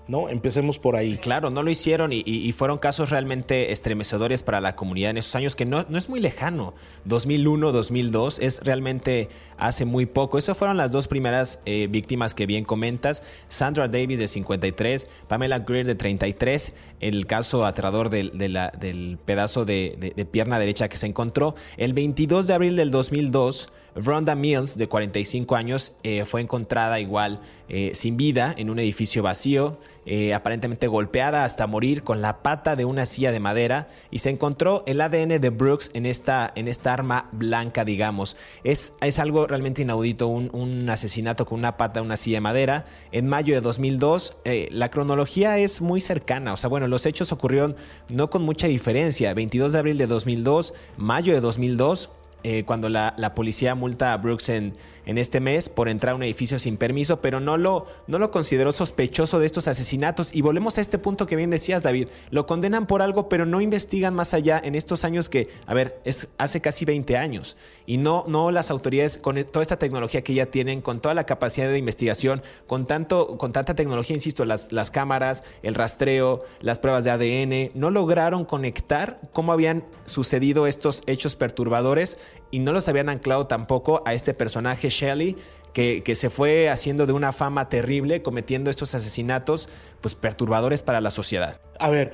¿No? 0.07 0.29
Empecemos 0.29 0.79
por 0.79 0.97
ahí. 0.97 1.17
Claro, 1.17 1.51
no 1.51 1.62
lo 1.62 1.71
hicieron 1.71 2.12
y, 2.12 2.53
fueron 2.53 2.79
casos 2.79 3.11
realmente 3.11 3.73
estremecedores 3.73 4.43
para 4.43 4.61
la 4.61 4.77
comunidad 4.77 5.11
en 5.11 5.17
esos 5.17 5.35
años 5.35 5.57
que 5.57 5.64
no, 5.64 5.85
no, 5.88 5.99
es 5.99 6.09
muy 6.09 6.21
lejano. 6.21 6.75
2001, 7.05 7.73
2002 7.73 8.38
es 8.38 8.61
realmente 8.62 9.29
hace 9.57 9.85
muy 9.85 10.07
poco. 10.07 10.38
Esas 10.38 10.57
fueron 10.57 10.77
las 10.77 10.93
dos 10.93 11.09
primeras 11.09 11.61
eh, 11.64 11.88
víctimas 11.90 12.35
que 12.35 12.47
bien 12.47 12.64
comentas. 12.64 13.23
Sandra 13.49 13.88
Davis 13.88 14.19
de 14.19 14.29
53, 14.29 15.09
Pamela 15.29 15.61
Greer 15.61 15.87
de 15.87 15.95
33, 15.95 16.75
el 17.01 17.27
caso 17.27 17.64
aterrador 17.64 18.11
del, 18.11 18.37
del 18.37 19.19
pedazo 19.25 19.64
de, 19.64 20.12
de 20.14 20.25
pierna 20.25 20.59
derecha 20.59 20.88
que 20.88 20.97
se 20.97 21.07
encontró. 21.07 21.55
El 21.77 21.93
22 21.93 22.47
de 22.47 22.55
abril 22.55 22.77
del 22.77 22.90
2002, 22.90 23.73
Rhonda 23.96 24.35
Mills, 24.35 24.76
de 24.76 24.88
45 24.88 25.54
años, 25.57 25.94
eh, 26.02 26.24
fue 26.24 26.40
encontrada 26.40 27.00
igual 27.00 27.40
eh, 27.68 27.92
sin 27.94 28.16
vida 28.16 28.54
en 28.57 28.68
un 28.70 28.78
edificio 28.78 29.22
vacío, 29.22 29.78
eh, 30.04 30.35
aparentemente 30.35 30.87
golpeada 30.87 31.44
hasta 31.44 31.66
morir 31.66 32.02
con 32.02 32.20
la 32.20 32.42
pata 32.42 32.76
de 32.76 32.85
una 32.85 33.07
silla 33.07 33.33
de 33.33 33.40
madera 33.40 33.88
y 34.11 34.18
se 34.18 34.30
encontró 34.30 34.83
el 34.87 35.00
ADN 35.00 35.40
de 35.40 35.50
Brooks 35.50 35.90
en 35.94 36.04
esta, 36.04 36.52
en 36.57 36.68
esta 36.68 36.92
arma 36.92 37.28
blanca, 37.33 37.85
digamos. 37.85 38.37
Es, 38.64 38.92
es 39.00 39.18
algo 39.18 39.46
realmente 39.46 39.83
inaudito, 39.83 40.28
un, 40.28 40.50
un, 40.52 40.90
asesinato 40.90 41.46
con 41.46 41.59
una 41.59 41.76
pata 41.76 42.00
de 42.00 42.07
una 42.07 42.16
silla 42.16 42.38
de 42.38 42.42
madera. 42.42 42.85
En 43.12 43.26
mayo 43.28 43.54
de 43.54 43.61
2002, 43.61 44.37
la 44.70 44.90
cronología 44.90 45.59
es 45.59 45.80
muy 45.80 46.00
cercana, 46.00 46.52
o 46.52 46.57
sea, 46.57 46.68
bueno, 46.68 46.87
los 46.88 47.07
hechos 47.07 47.33
ocurrieron 47.33 47.76
no 48.11 48.28
con 48.28 48.42
mucha 48.42 48.66
diferencia. 48.66 49.33
22 49.33 49.72
de 49.72 49.78
abril 49.78 49.98
de 49.98 50.07
2002, 50.07 50.74
mayo 50.96 51.33
de 51.33 51.40
2002 51.40 52.11
eh, 52.44 52.64
cuando 52.64 52.88
la, 52.88 53.33
policía 53.35 53.74
multa 53.74 54.12
a 54.12 54.18
Brooks 54.18 54.50
en, 54.50 54.74
en 55.07 55.19
este 55.19 55.40
mes 55.40 55.69
por 55.69 55.88
entrar 55.88 56.12
a 56.12 56.17
un 56.17 56.23
edificio 56.23 56.59
sin 56.59 56.77
permiso, 56.77 57.21
pero 57.21 57.40
no 57.40 57.57
lo, 57.57 57.87
no 58.07 58.19
lo 58.19 58.31
consideró 58.31 58.73
sospechoso 58.73 59.38
de 59.38 59.47
estos 59.47 59.69
asesinatos. 59.69 60.35
Y 60.35 60.43
volvemos 60.43 60.79
a 60.79 60.81
este 60.81 60.99
punto 60.99 61.27
que 61.27 61.37
bien 61.37 61.51
decías, 61.51 61.83
David. 61.83 62.09
Lo 62.31 62.47
condenan 62.47 62.87
por 62.87 63.03
algo, 63.03 63.29
pero 63.29 63.47
no 63.47 63.61
investigan 63.61 64.14
más 64.14 64.35
allá 64.35 64.61
en 64.62 64.75
estos 64.75 65.05
años 65.05 65.29
que, 65.29 65.49
a 65.67 65.75
ver, 65.75 66.01
es 66.05 66.29
hace 66.38 66.61
casi 66.61 66.85
20 66.85 67.17
años. 67.17 67.57
Y 67.87 67.99
no, 67.99 68.25
no 68.29 68.51
las 68.51 68.71
autoridades, 68.71 69.19
con 69.19 69.43
toda 69.45 69.62
esta 69.62 69.79
tecnología 69.79 70.23
que 70.23 70.35
ya 70.35 70.47
tienen, 70.47 70.81
con 70.81 71.01
toda 71.01 71.14
la 71.14 71.25
capacidad 71.25 71.69
de 71.69 71.79
investigación, 71.79 72.43
con, 72.67 72.87
tanto, 72.87 73.37
con 73.38 73.53
tanta 73.53 73.75
tecnología, 73.75 74.14
insisto, 74.14 74.45
las, 74.45 74.73
las 74.73 74.90
cámaras, 74.90 75.45
el 75.62 75.75
rastreo, 75.75 76.45
las 76.61 76.79
pruebas 76.79 77.05
de 77.05 77.11
ADN, 77.11 77.79
no 77.79 77.90
lograron 77.90 78.45
conectar 78.45 79.21
cómo 79.33 79.53
habían 79.53 79.85
sucedido 80.07 80.67
estos 80.67 81.03
hechos 81.07 81.37
perturbadores 81.37 82.19
y 82.55 82.61
no 82.61 82.73
los 82.73 82.87
habían 82.87 83.09
anclado 83.09 83.49
tampoco 83.49 84.05
a 84.07 84.14
este 84.14 84.33
personaje 84.33 84.88
Shelley 84.88 85.35
que, 85.73 86.14
se 86.14 86.31
fue 86.31 86.71
haciendo 86.71 87.05
de 87.05 87.12
una 87.12 87.33
fama 87.33 87.69
terrible 87.69 88.23
cometiendo 88.23 88.71
estos 88.71 88.95
asesinatos 88.95 89.69
pues 90.01 90.14
perturbadores 90.14 90.85
para 90.85 91.01
la 91.01 91.11
sociedad. 91.11 91.61
A 91.81 91.90
ver, 91.90 92.12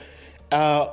uh, 0.51 0.87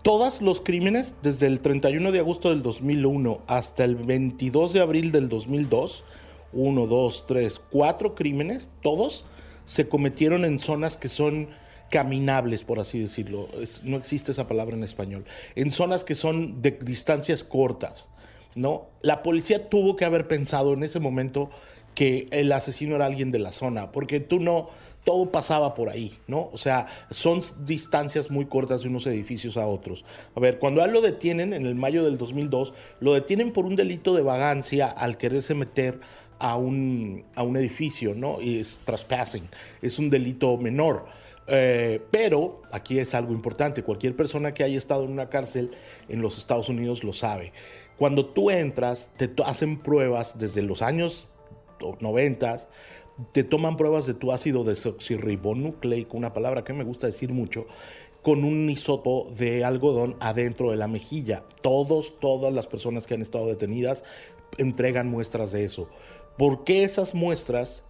todos 0.00 0.40
los 0.40 0.62
crímenes 0.62 1.16
desde 1.22 1.48
el 1.48 1.60
31 1.60 2.12
de 2.12 2.20
agosto 2.20 2.48
del 2.48 2.62
2001 2.62 3.42
hasta 3.46 3.84
el 3.84 3.96
22 3.96 4.72
de 4.72 4.80
abril 4.80 5.12
del 5.12 5.28
2002, 5.28 6.02
uno, 6.54 6.86
dos, 6.86 7.26
tres, 7.28 7.60
cuatro 7.70 8.14
crímenes, 8.14 8.70
todos 8.80 9.26
se 9.66 9.86
cometieron 9.86 10.46
en 10.46 10.58
zonas 10.58 10.96
que 10.96 11.10
son 11.10 11.50
caminables, 11.90 12.64
por 12.64 12.80
así 12.80 13.00
decirlo. 13.00 13.50
no 13.82 13.98
existe 13.98 14.32
esa 14.32 14.48
palabra 14.48 14.74
en 14.74 14.82
español. 14.82 15.26
En 15.56 15.70
zonas 15.70 16.04
que 16.04 16.14
son 16.14 16.62
de 16.62 16.70
distancias 16.70 17.44
cortas. 17.44 18.08
¿No? 18.54 18.86
La 19.02 19.22
policía 19.22 19.68
tuvo 19.68 19.96
que 19.96 20.04
haber 20.04 20.28
pensado 20.28 20.72
en 20.74 20.82
ese 20.82 21.00
momento 21.00 21.50
que 21.94 22.26
el 22.30 22.50
asesino 22.52 22.96
era 22.96 23.06
alguien 23.06 23.30
de 23.30 23.38
la 23.38 23.52
zona, 23.52 23.92
porque 23.92 24.20
tú 24.20 24.40
no, 24.40 24.68
todo 25.04 25.30
pasaba 25.30 25.74
por 25.74 25.90
ahí, 25.90 26.18
¿no? 26.26 26.50
O 26.52 26.56
sea, 26.56 26.86
son 27.10 27.40
distancias 27.64 28.30
muy 28.30 28.46
cortas 28.46 28.82
de 28.82 28.88
unos 28.88 29.06
edificios 29.06 29.56
a 29.56 29.66
otros. 29.66 30.04
A 30.34 30.40
ver, 30.40 30.58
cuando 30.58 30.82
a 30.82 30.86
él 30.86 30.92
lo 30.92 31.02
detienen 31.02 31.52
en 31.52 31.66
el 31.66 31.74
mayo 31.74 32.04
del 32.04 32.18
2002, 32.18 32.72
lo 33.00 33.14
detienen 33.14 33.52
por 33.52 33.66
un 33.66 33.76
delito 33.76 34.14
de 34.14 34.22
vagancia 34.22 34.86
al 34.86 35.18
quererse 35.18 35.54
meter 35.54 36.00
a 36.38 36.56
un, 36.56 37.24
a 37.34 37.42
un 37.42 37.56
edificio, 37.56 38.14
¿no? 38.14 38.40
Y 38.40 38.58
es 38.58 38.80
trespassing, 38.84 39.48
es 39.82 39.98
un 39.98 40.10
delito 40.10 40.56
menor. 40.56 41.06
Eh, 41.46 42.00
pero 42.10 42.62
aquí 42.72 42.98
es 42.98 43.14
algo 43.14 43.32
importante, 43.32 43.82
cualquier 43.82 44.16
persona 44.16 44.54
que 44.54 44.64
haya 44.64 44.78
estado 44.78 45.04
en 45.04 45.10
una 45.10 45.28
cárcel 45.28 45.72
en 46.08 46.22
los 46.22 46.38
Estados 46.38 46.68
Unidos 46.68 47.04
lo 47.04 47.12
sabe. 47.12 47.52
Cuando 47.98 48.26
tú 48.26 48.50
entras, 48.50 49.10
te 49.16 49.30
hacen 49.44 49.78
pruebas 49.78 50.38
desde 50.38 50.62
los 50.62 50.82
años 50.82 51.28
90, 52.00 52.68
te 53.32 53.44
toman 53.44 53.76
pruebas 53.76 54.06
de 54.06 54.14
tu 54.14 54.32
ácido 54.32 54.64
desoxirribonucleico, 54.64 56.16
una 56.16 56.32
palabra 56.32 56.64
que 56.64 56.72
me 56.72 56.84
gusta 56.84 57.06
decir 57.06 57.32
mucho, 57.32 57.66
con 58.22 58.42
un 58.42 58.70
hisopo 58.70 59.28
de 59.36 59.64
algodón 59.64 60.16
adentro 60.18 60.70
de 60.70 60.76
la 60.76 60.88
mejilla. 60.88 61.44
Todos, 61.60 62.18
todas 62.20 62.52
las 62.52 62.66
personas 62.66 63.06
que 63.06 63.14
han 63.14 63.22
estado 63.22 63.46
detenidas 63.46 64.02
entregan 64.56 65.08
muestras 65.08 65.52
de 65.52 65.64
eso. 65.64 65.88
¿Por 66.38 66.64
qué 66.64 66.84
esas 66.84 67.14
muestras 67.14 67.84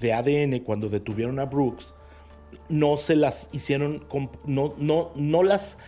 de 0.00 0.12
ADN 0.12 0.60
cuando 0.60 0.88
detuvieron 0.88 1.40
a 1.40 1.46
Brooks 1.46 1.94
no 2.68 2.96
se 2.96 3.16
las 3.16 3.48
hicieron, 3.52 4.04
no, 4.44 4.74
no, 4.78 5.10
no 5.14 5.42
las 5.42 5.78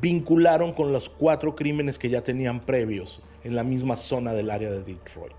vincularon 0.00 0.72
con 0.72 0.92
los 0.92 1.08
cuatro 1.08 1.56
crímenes 1.56 1.98
que 1.98 2.08
ya 2.08 2.22
tenían 2.22 2.60
previos 2.60 3.20
en 3.44 3.54
la 3.54 3.64
misma 3.64 3.96
zona 3.96 4.32
del 4.32 4.50
área 4.50 4.70
de 4.70 4.82
Detroit. 4.82 5.34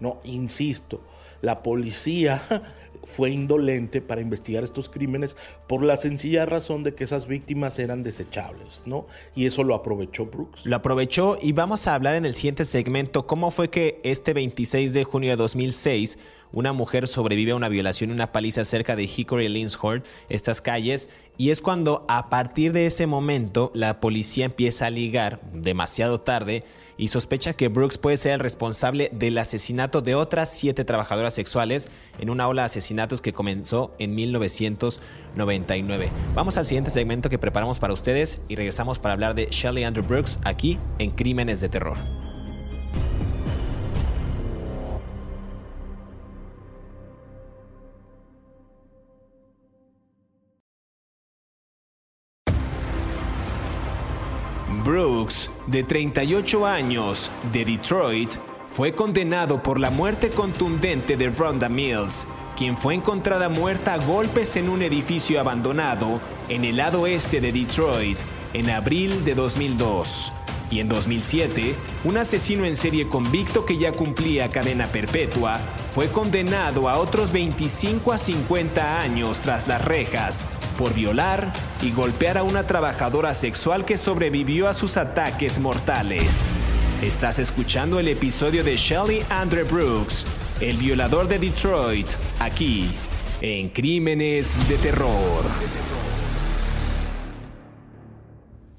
No, 0.00 0.18
insisto, 0.24 1.00
la 1.40 1.62
policía 1.62 2.42
fue 3.04 3.30
indolente 3.30 4.00
para 4.00 4.20
investigar 4.20 4.64
estos 4.64 4.88
crímenes 4.88 5.36
por 5.66 5.82
la 5.82 5.96
sencilla 5.96 6.46
razón 6.46 6.84
de 6.84 6.94
que 6.94 7.04
esas 7.04 7.26
víctimas 7.26 7.78
eran 7.78 8.02
desechables, 8.02 8.82
¿no? 8.86 9.06
Y 9.34 9.46
eso 9.46 9.64
lo 9.64 9.74
aprovechó 9.74 10.26
Brooks. 10.26 10.66
Lo 10.66 10.76
aprovechó 10.76 11.38
y 11.40 11.52
vamos 11.52 11.86
a 11.86 11.94
hablar 11.94 12.14
en 12.14 12.26
el 12.26 12.34
siguiente 12.34 12.64
segmento 12.64 13.26
cómo 13.26 13.50
fue 13.50 13.70
que 13.70 14.00
este 14.04 14.32
26 14.34 14.92
de 14.92 15.04
junio 15.04 15.30
de 15.30 15.36
2006 15.36 16.18
una 16.52 16.72
mujer 16.72 17.06
sobrevive 17.08 17.52
a 17.52 17.56
una 17.56 17.68
violación 17.68 18.10
y 18.10 18.12
una 18.12 18.32
paliza 18.32 18.64
cerca 18.64 18.96
de 18.96 19.04
Hickory 19.04 19.46
y 19.46 19.68
estas 20.28 20.60
calles, 20.60 21.08
y 21.38 21.50
es 21.50 21.62
cuando 21.62 22.04
a 22.08 22.28
partir 22.28 22.72
de 22.72 22.86
ese 22.86 23.06
momento 23.06 23.70
la 23.74 24.00
policía 24.00 24.44
empieza 24.44 24.86
a 24.86 24.90
ligar 24.90 25.40
demasiado 25.52 26.18
tarde 26.18 26.64
y 26.96 27.08
sospecha 27.08 27.54
que 27.54 27.68
Brooks 27.68 27.98
puede 27.98 28.16
ser 28.16 28.32
el 28.34 28.40
responsable 28.40 29.10
del 29.12 29.38
asesinato 29.38 30.02
de 30.02 30.14
otras 30.14 30.52
siete 30.52 30.84
trabajadoras 30.84 31.34
sexuales 31.34 31.88
en 32.18 32.30
una 32.30 32.46
ola 32.48 32.62
de 32.62 32.66
asesinatos 32.66 33.20
que 33.20 33.32
comenzó 33.32 33.94
en 33.98 34.14
1999. 34.14 36.10
Vamos 36.34 36.56
al 36.58 36.66
siguiente 36.66 36.90
segmento 36.90 37.28
que 37.30 37.38
preparamos 37.38 37.78
para 37.78 37.92
ustedes 37.94 38.42
y 38.48 38.56
regresamos 38.56 38.98
para 38.98 39.14
hablar 39.14 39.34
de 39.34 39.48
Shelley 39.50 39.84
Andrew 39.84 40.06
Brooks 40.06 40.38
aquí 40.44 40.78
en 40.98 41.10
Crímenes 41.10 41.60
de 41.60 41.68
Terror. 41.68 41.96
De 55.72 55.82
38 55.82 56.66
años, 56.66 57.30
de 57.50 57.64
Detroit, 57.64 58.34
fue 58.68 58.94
condenado 58.94 59.62
por 59.62 59.80
la 59.80 59.88
muerte 59.88 60.28
contundente 60.28 61.16
de 61.16 61.30
Rhonda 61.30 61.70
Mills, 61.70 62.26
quien 62.58 62.76
fue 62.76 62.94
encontrada 62.94 63.48
muerta 63.48 63.94
a 63.94 63.96
golpes 63.96 64.56
en 64.56 64.68
un 64.68 64.82
edificio 64.82 65.40
abandonado 65.40 66.20
en 66.50 66.66
el 66.66 66.76
lado 66.76 67.00
oeste 67.00 67.40
de 67.40 67.52
Detroit 67.52 68.18
en 68.52 68.68
abril 68.68 69.24
de 69.24 69.34
2002. 69.34 70.30
Y 70.72 70.80
en 70.80 70.88
2007, 70.88 71.74
un 72.04 72.16
asesino 72.16 72.64
en 72.64 72.76
serie 72.76 73.06
convicto 73.06 73.66
que 73.66 73.76
ya 73.76 73.92
cumplía 73.92 74.48
cadena 74.48 74.86
perpetua 74.86 75.60
fue 75.92 76.08
condenado 76.08 76.88
a 76.88 76.96
otros 76.96 77.30
25 77.30 78.10
a 78.10 78.16
50 78.16 79.02
años 79.02 79.40
tras 79.40 79.68
las 79.68 79.84
rejas 79.84 80.46
por 80.78 80.94
violar 80.94 81.52
y 81.82 81.90
golpear 81.90 82.38
a 82.38 82.42
una 82.42 82.66
trabajadora 82.66 83.34
sexual 83.34 83.84
que 83.84 83.98
sobrevivió 83.98 84.66
a 84.66 84.72
sus 84.72 84.96
ataques 84.96 85.58
mortales. 85.58 86.54
Estás 87.02 87.38
escuchando 87.38 88.00
el 88.00 88.08
episodio 88.08 88.64
de 88.64 88.78
Shelly 88.78 89.22
Andre 89.28 89.64
Brooks, 89.64 90.24
el 90.60 90.78
violador 90.78 91.28
de 91.28 91.38
Detroit, 91.38 92.08
aquí, 92.38 92.90
en 93.42 93.68
Crímenes 93.68 94.66
de 94.70 94.78
Terror. 94.78 95.44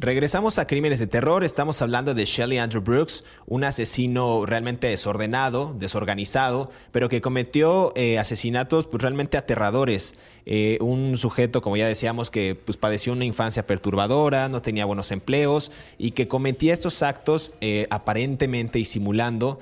Regresamos 0.04 0.60
a 0.60 0.68
Crímenes 0.68 1.00
de 1.00 1.08
Terror, 1.08 1.46
estamos 1.46 1.82
hablando 1.82 2.14
de 2.14 2.26
Shelly 2.26 2.58
Andrew 2.58 2.84
Brooks, 2.84 3.24
un 3.48 3.64
asesino 3.64 4.46
realmente 4.46 4.88
desordenado, 4.88 5.74
desorganizado, 5.80 6.70
pero 6.92 7.08
que 7.08 7.22
cometió 7.22 7.94
eh, 7.96 8.20
asesinatos 8.20 8.86
pues, 8.86 9.02
realmente 9.02 9.38
aterradores. 9.38 10.16
Eh, 10.46 10.78
un 10.82 11.18
sujeto, 11.18 11.62
como 11.62 11.78
ya 11.78 11.88
decíamos, 11.88 12.30
que 12.30 12.54
pues, 12.54 12.76
padeció 12.76 13.14
una 13.14 13.24
infancia 13.24 13.66
perturbadora, 13.66 14.50
no 14.50 14.62
tenía 14.62 14.84
buenos 14.84 15.10
empleos 15.14 15.72
y 15.98 16.12
que 16.12 16.28
cometía 16.28 16.74
estos 16.74 17.02
actos 17.02 17.54
eh, 17.62 17.88
aparentemente 17.90 18.80
y 18.80 18.84
simulando, 18.84 19.60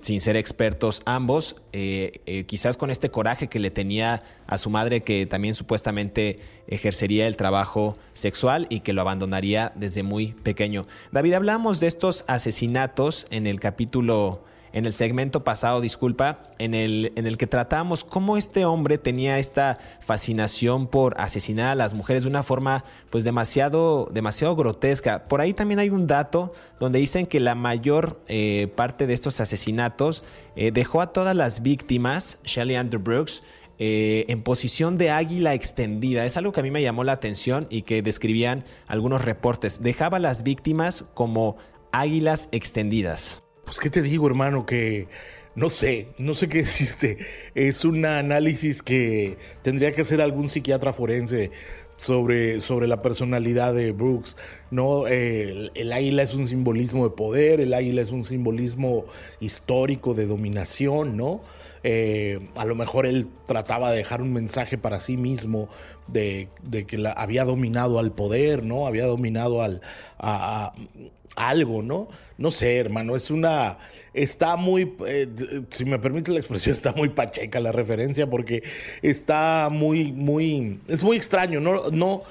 sin 0.00 0.20
ser 0.20 0.36
expertos 0.36 1.02
ambos, 1.04 1.56
quizás 2.46 2.76
con 2.76 2.90
este 2.90 3.10
coraje 3.10 3.48
que 3.48 3.58
le 3.58 3.70
tenía 3.70 4.22
a 4.46 4.58
su 4.58 4.70
madre 4.70 5.02
que 5.02 5.26
también 5.26 5.54
supuestamente 5.54 6.38
ejercería 6.66 7.26
el 7.26 7.36
trabajo 7.36 7.96
sexual 8.12 8.66
y 8.70 8.80
que 8.80 8.92
lo 8.92 9.02
abandonaría 9.02 9.72
desde 9.74 10.02
muy 10.02 10.32
pequeño. 10.32 10.86
David, 11.12 11.34
hablamos 11.34 11.80
de 11.80 11.88
estos 11.88 12.24
asesinatos 12.28 13.26
en 13.30 13.46
el 13.46 13.60
capítulo, 13.60 14.44
en 14.74 14.86
el 14.86 14.92
segmento 14.92 15.44
pasado, 15.44 15.80
disculpa, 15.80 16.50
en 16.58 16.74
el, 16.74 17.12
en 17.14 17.28
el 17.28 17.38
que 17.38 17.46
tratamos 17.46 18.02
cómo 18.02 18.36
este 18.36 18.64
hombre 18.64 18.98
tenía 18.98 19.38
esta 19.38 19.78
fascinación 20.00 20.88
por 20.88 21.14
asesinar 21.18 21.68
a 21.68 21.74
las 21.76 21.94
mujeres 21.94 22.24
de 22.24 22.28
una 22.28 22.42
forma 22.42 22.84
pues 23.08 23.22
demasiado, 23.22 24.10
demasiado 24.12 24.56
grotesca. 24.56 25.28
Por 25.28 25.40
ahí 25.40 25.54
también 25.54 25.78
hay 25.78 25.90
un 25.90 26.08
dato 26.08 26.52
donde 26.80 26.98
dicen 26.98 27.26
que 27.26 27.38
la 27.38 27.54
mayor 27.54 28.20
eh, 28.26 28.66
parte 28.74 29.06
de 29.06 29.14
estos 29.14 29.40
asesinatos 29.40 30.24
eh, 30.56 30.72
dejó 30.72 31.00
a 31.00 31.12
todas 31.12 31.36
las 31.36 31.62
víctimas, 31.62 32.40
Shelly 32.42 32.76
Underbrooks, 32.76 33.44
eh, 33.78 34.24
en 34.26 34.42
posición 34.42 34.98
de 34.98 35.10
águila 35.10 35.54
extendida. 35.54 36.24
Es 36.24 36.36
algo 36.36 36.50
que 36.50 36.58
a 36.58 36.62
mí 36.64 36.72
me 36.72 36.82
llamó 36.82 37.04
la 37.04 37.12
atención 37.12 37.68
y 37.70 37.82
que 37.82 38.02
describían 38.02 38.64
algunos 38.88 39.24
reportes. 39.24 39.82
Dejaba 39.82 40.16
a 40.16 40.20
las 40.20 40.42
víctimas 40.42 41.04
como 41.14 41.58
águilas 41.92 42.48
extendidas. 42.50 43.43
Pues 43.64 43.80
qué 43.80 43.90
te 43.90 44.02
digo, 44.02 44.26
hermano, 44.26 44.66
que 44.66 45.08
no 45.54 45.70
sé, 45.70 46.08
no 46.18 46.34
sé 46.34 46.48
qué 46.48 46.60
existe. 46.60 47.18
Es 47.54 47.84
un 47.84 48.04
análisis 48.04 48.82
que 48.82 49.36
tendría 49.62 49.92
que 49.92 50.02
hacer 50.02 50.20
algún 50.20 50.48
psiquiatra 50.48 50.92
forense 50.92 51.50
sobre, 51.96 52.60
sobre 52.60 52.86
la 52.86 53.02
personalidad 53.02 53.74
de 53.74 53.92
Brooks. 53.92 54.36
¿no? 54.70 55.06
el, 55.06 55.92
águila 55.92 56.22
es 56.22 56.34
un 56.34 56.46
simbolismo 56.46 57.04
de 57.04 57.14
poder, 57.14 57.60
el 57.60 57.74
águila 57.74 58.02
es 58.02 58.10
un 58.10 58.24
simbolismo 58.24 59.04
histórico 59.40 60.14
de 60.14 60.26
dominación, 60.26 61.16
¿no? 61.16 61.42
eh, 61.84 62.40
a 62.56 62.64
lo 62.64 62.74
mejor 62.74 63.04
él 63.04 63.28
trataba 63.46 63.90
de 63.90 63.98
dejar 63.98 64.22
un 64.22 64.32
mensaje 64.32 64.78
para 64.78 65.00
sí 65.00 65.18
mismo 65.18 65.68
de, 66.08 66.48
que 66.86 66.96
la, 66.96 67.12
había 67.12 67.44
dominado 67.44 67.98
al 67.98 68.10
poder, 68.10 68.64
¿no? 68.64 68.86
Había 68.86 69.06
dominado 69.06 69.60
al, 69.60 69.82
a, 70.18 70.72
algo, 71.36 71.82
¿no? 71.82 72.08
No 72.38 72.50
sé, 72.50 72.76
hermano, 72.76 73.16
es 73.16 73.30
una... 73.30 73.78
Está 74.12 74.54
muy, 74.56 74.94
eh, 75.06 75.28
si 75.70 75.84
me 75.84 75.98
permite 75.98 76.30
la 76.30 76.38
expresión, 76.38 76.74
está 76.76 76.92
muy 76.92 77.08
pacheca 77.08 77.58
la 77.58 77.72
referencia 77.72 78.28
porque 78.28 78.62
está 79.02 79.68
muy, 79.70 80.12
muy, 80.12 80.80
es 80.86 81.02
muy 81.02 81.16
extraño, 81.16 81.60
no, 81.60 81.90
no, 81.90 82.22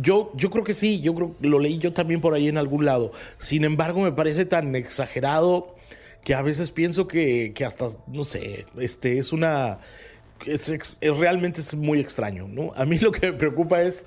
yo, 0.00 0.32
yo 0.34 0.50
creo 0.50 0.64
que 0.64 0.72
sí, 0.72 1.00
yo 1.00 1.34
lo 1.40 1.58
leí 1.58 1.78
yo 1.78 1.92
también 1.92 2.20
por 2.20 2.34
ahí 2.34 2.48
en 2.48 2.56
algún 2.56 2.84
lado. 2.84 3.12
Sin 3.38 3.64
embargo, 3.64 4.00
me 4.00 4.12
parece 4.12 4.46
tan 4.46 4.74
exagerado 4.74 5.76
que 6.24 6.34
a 6.34 6.42
veces 6.42 6.70
pienso 6.70 7.06
que, 7.06 7.52
que 7.54 7.64
hasta, 7.64 7.88
no 8.06 8.24
sé, 8.24 8.66
este 8.78 9.18
es 9.18 9.32
una... 9.32 9.78
Es, 10.46 10.70
es, 10.70 10.96
realmente 11.02 11.60
es 11.60 11.74
muy 11.74 12.00
extraño, 12.00 12.48
¿no? 12.48 12.72
A 12.74 12.86
mí 12.86 12.98
lo 12.98 13.12
que 13.12 13.30
me 13.30 13.36
preocupa 13.36 13.82
es 13.82 14.06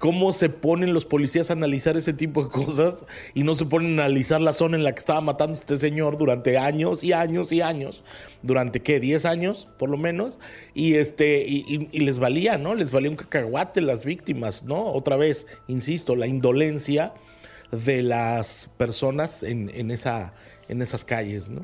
cómo 0.00 0.32
se 0.32 0.48
ponen 0.48 0.94
los 0.94 1.04
policías 1.04 1.50
a 1.50 1.52
analizar 1.52 1.94
ese 1.98 2.14
tipo 2.14 2.42
de 2.42 2.48
cosas 2.48 3.04
y 3.34 3.42
no 3.42 3.54
se 3.54 3.66
ponen 3.66 4.00
a 4.00 4.06
analizar 4.06 4.40
la 4.40 4.54
zona 4.54 4.78
en 4.78 4.82
la 4.82 4.92
que 4.92 4.98
estaba 4.98 5.20
matando 5.20 5.52
este 5.52 5.76
señor 5.76 6.16
durante 6.16 6.56
años 6.56 7.04
y 7.04 7.12
años 7.12 7.52
y 7.52 7.60
años, 7.60 8.02
durante 8.40 8.80
qué, 8.80 8.98
10 8.98 9.26
años 9.26 9.68
por 9.78 9.90
lo 9.90 9.98
menos, 9.98 10.38
y 10.72 10.94
este 10.94 11.44
y, 11.46 11.86
les 12.00 12.18
valía, 12.18 12.56
¿no? 12.56 12.74
Les 12.74 12.90
valía 12.90 13.10
un 13.10 13.16
cacahuate 13.16 13.82
las 13.82 14.06
víctimas, 14.06 14.64
¿no? 14.64 14.86
Otra 14.86 15.16
vez, 15.16 15.46
insisto, 15.68 16.16
la 16.16 16.26
indolencia 16.26 17.12
de 17.70 18.02
las 18.02 18.70
personas 18.78 19.42
en, 19.42 19.70
en, 19.74 19.90
esa, 19.90 20.32
en 20.68 20.80
esas 20.80 21.04
calles, 21.04 21.50
¿no? 21.50 21.60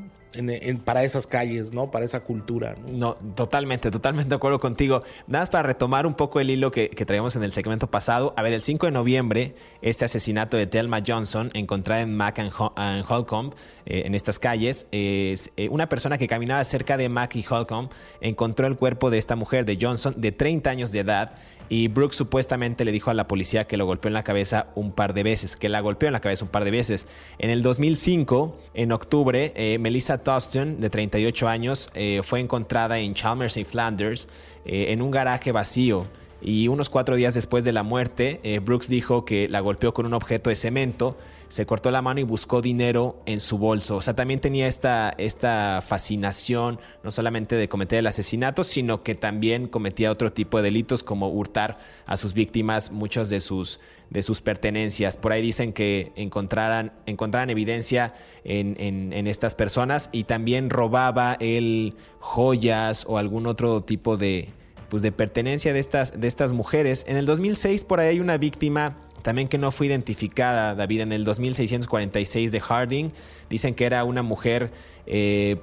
Para 0.85 1.05
esas 1.05 1.27
calles, 1.27 1.73
¿no? 1.73 1.91
Para 1.91 2.05
esa 2.05 2.21
cultura. 2.21 2.75
¿no? 2.87 3.15
totalmente, 3.35 3.91
totalmente 3.91 4.29
de 4.29 4.35
acuerdo 4.35 4.59
contigo. 4.59 5.03
Nada 5.27 5.43
más 5.43 5.51
para 5.51 5.65
retomar 5.65 6.07
un 6.07 6.15
poco 6.15 6.41
el 6.41 6.51
hilo 6.51 6.71
que, 6.71 6.89
traíamos 6.89 7.37
en 7.37 7.43
el 7.43 7.53
segmento 7.53 7.89
pasado. 7.89 8.35
A 8.37 8.43
ver, 8.43 8.53
el 8.53 8.63
5 8.63 8.87
de 8.87 8.93
noviembre, 8.93 9.55
este 9.83 10.05
asesinato 10.05 10.57
de 10.57 10.67
Thelma 10.67 11.03
Johnson, 11.07 11.51
encontrada 11.55 12.03
en 12.03 12.17
Mac 12.17 12.39
and, 12.39 13.05
Holcomb, 13.09 13.55
eh, 13.87 14.03
en 14.07 14.15
estas 14.15 14.39
calles, 14.39 14.87
es 14.91 15.51
eh, 15.57 15.69
una 15.69 15.89
persona 15.89 16.19
que 16.19 16.27
caminaba 16.27 16.63
cerca 16.65 16.97
de 16.97 17.09
Mac 17.09 17.37
y 17.37 17.45
Holcomb, 17.49 17.91
encontró 18.21 18.67
el 18.67 18.77
cuerpo 18.77 19.11
de 19.11 19.19
esta 19.19 19.37
mujer, 19.37 19.65
de 19.65 19.79
Johnson, 19.81 20.15
de 20.17 20.33
30 20.33 20.71
años 20.71 20.93
de 20.93 21.01
edad, 21.01 21.35
y 21.69 21.89
Brooks 21.89 22.17
supuestamente 22.17 22.85
le 22.85 22.93
dijo 22.93 23.11
a 23.11 23.15
la 23.15 23.27
policía 23.27 23.67
que 23.67 23.77
lo 23.77 23.87
golpeó 23.87 24.09
en 24.09 24.15
la 24.15 24.23
cabeza 24.23 24.69
un 24.75 24.93
par 24.93 25.15
de 25.15 25.23
veces, 25.23 25.57
que 25.57 25.69
la 25.69 25.81
golpeó 25.81 26.07
en 26.09 26.13
la 26.13 26.21
cabeza 26.21 26.45
un 26.45 26.51
par 26.51 26.65
de 26.65 26.71
veces. 26.71 27.07
En 27.39 27.51
el 27.51 27.63
2005, 27.63 28.57
en 28.75 28.93
octubre, 28.93 29.53
eh, 29.57 29.79
Melissa 29.79 30.19
Toston, 30.27 30.81
de 30.81 30.91
38 30.91 31.47
años, 31.47 31.91
eh, 31.95 32.21
fue 32.25 32.41
encontrada 32.41 32.99
en 32.99 33.15
Chalmers 33.15 33.57
y 33.57 33.65
Flanders 33.65 34.29
eh, 34.65 34.87
en 34.89 35.01
un 35.01 35.13
garaje 35.13 35.53
vacío. 35.53 36.05
Y 36.43 36.67
unos 36.67 36.91
cuatro 36.91 37.15
días 37.15 37.33
después 37.35 37.65
de 37.65 37.73
la 37.73 37.83
muerte, 37.83 38.41
Brooks 38.63 38.89
dijo 38.89 39.25
que 39.25 39.49
la 39.49 39.61
golpeó 39.61 39.95
con 39.95 40.05
un 40.05 40.15
objeto 40.15 40.51
de 40.51 40.57
cemento 40.57 41.17
se 41.49 41.65
cortó 41.65 41.91
la 41.91 42.03
mano 42.03 42.21
y 42.21 42.25
buscó 42.25 42.61
dinero 42.61 43.23
en 43.27 43.41
su 43.41 43.59
bolso. 43.59 43.97
O 43.97 44.03
sea, 44.03 44.15
también 44.15 44.41
tenía 44.41 44.67
esta, 44.67 45.15
esta 45.17 45.83
fascinación, 45.87 46.81
no 47.03 47.11
solamente 47.11 47.57
de 47.57 47.69
cometer 47.69 48.01
el 48.01 48.07
asesinato, 48.07 48.65
sino 48.65 49.03
que 49.03 49.15
también 49.15 49.69
cometía 49.69 50.11
otro 50.11 50.33
tipo 50.33 50.59
de 50.59 50.65
delitos 50.65 51.03
como 51.03 51.29
hurtar 51.29 51.79
a 52.07 52.17
sus 52.17 52.35
víctimas 52.35 52.91
muchas 52.91 53.31
de 53.31 53.41
sus, 53.41 53.81
de 54.11 54.23
sus 54.23 54.41
pertenencias. 54.41 55.17
Por 55.17 55.33
ahí 55.33 55.43
dicen 55.43 55.73
que 55.73 56.13
encontraran, 56.17 56.93
encontraran 57.07 57.51
evidencia 57.51 58.15
en, 58.45 58.77
en, 58.79 59.27
estas 59.27 59.55
personas 59.55 60.09
y 60.13 60.25
también 60.25 60.71
robaba 60.71 61.37
él 61.41 61.95
joyas 62.21 63.05
o 63.09 63.19
algún 63.19 63.47
otro 63.47 63.83
tipo 63.83 64.17
de, 64.17 64.51
pues 64.89 65.03
de 65.03 65.13
pertenencia 65.13 65.73
de 65.73 65.81
estas, 65.81 66.19
de 66.21 66.29
estas 66.29 66.53
mujeres. 66.53 67.05
En 67.09 67.17
el 67.17 67.27
2006 67.27 67.85
por 67.85 68.01
ahí 68.01 68.09
hay 68.09 68.21
una 68.21 68.39
víctima 68.39 68.97
también 69.27 69.49
que 69.49 69.59
no 69.59 69.73
fue 69.73 69.89
identificada, 69.89 70.77
David, 70.77 71.01
en 71.01 71.13
el 71.13 71.25
2646 71.25 72.53
de 72.53 72.61
Harding. 72.61 73.13
Dicen 73.51 73.75
que 73.75 73.85
era 73.85 74.05
una 74.05 74.23
mujer, 74.23 74.71
eh, 75.05 75.57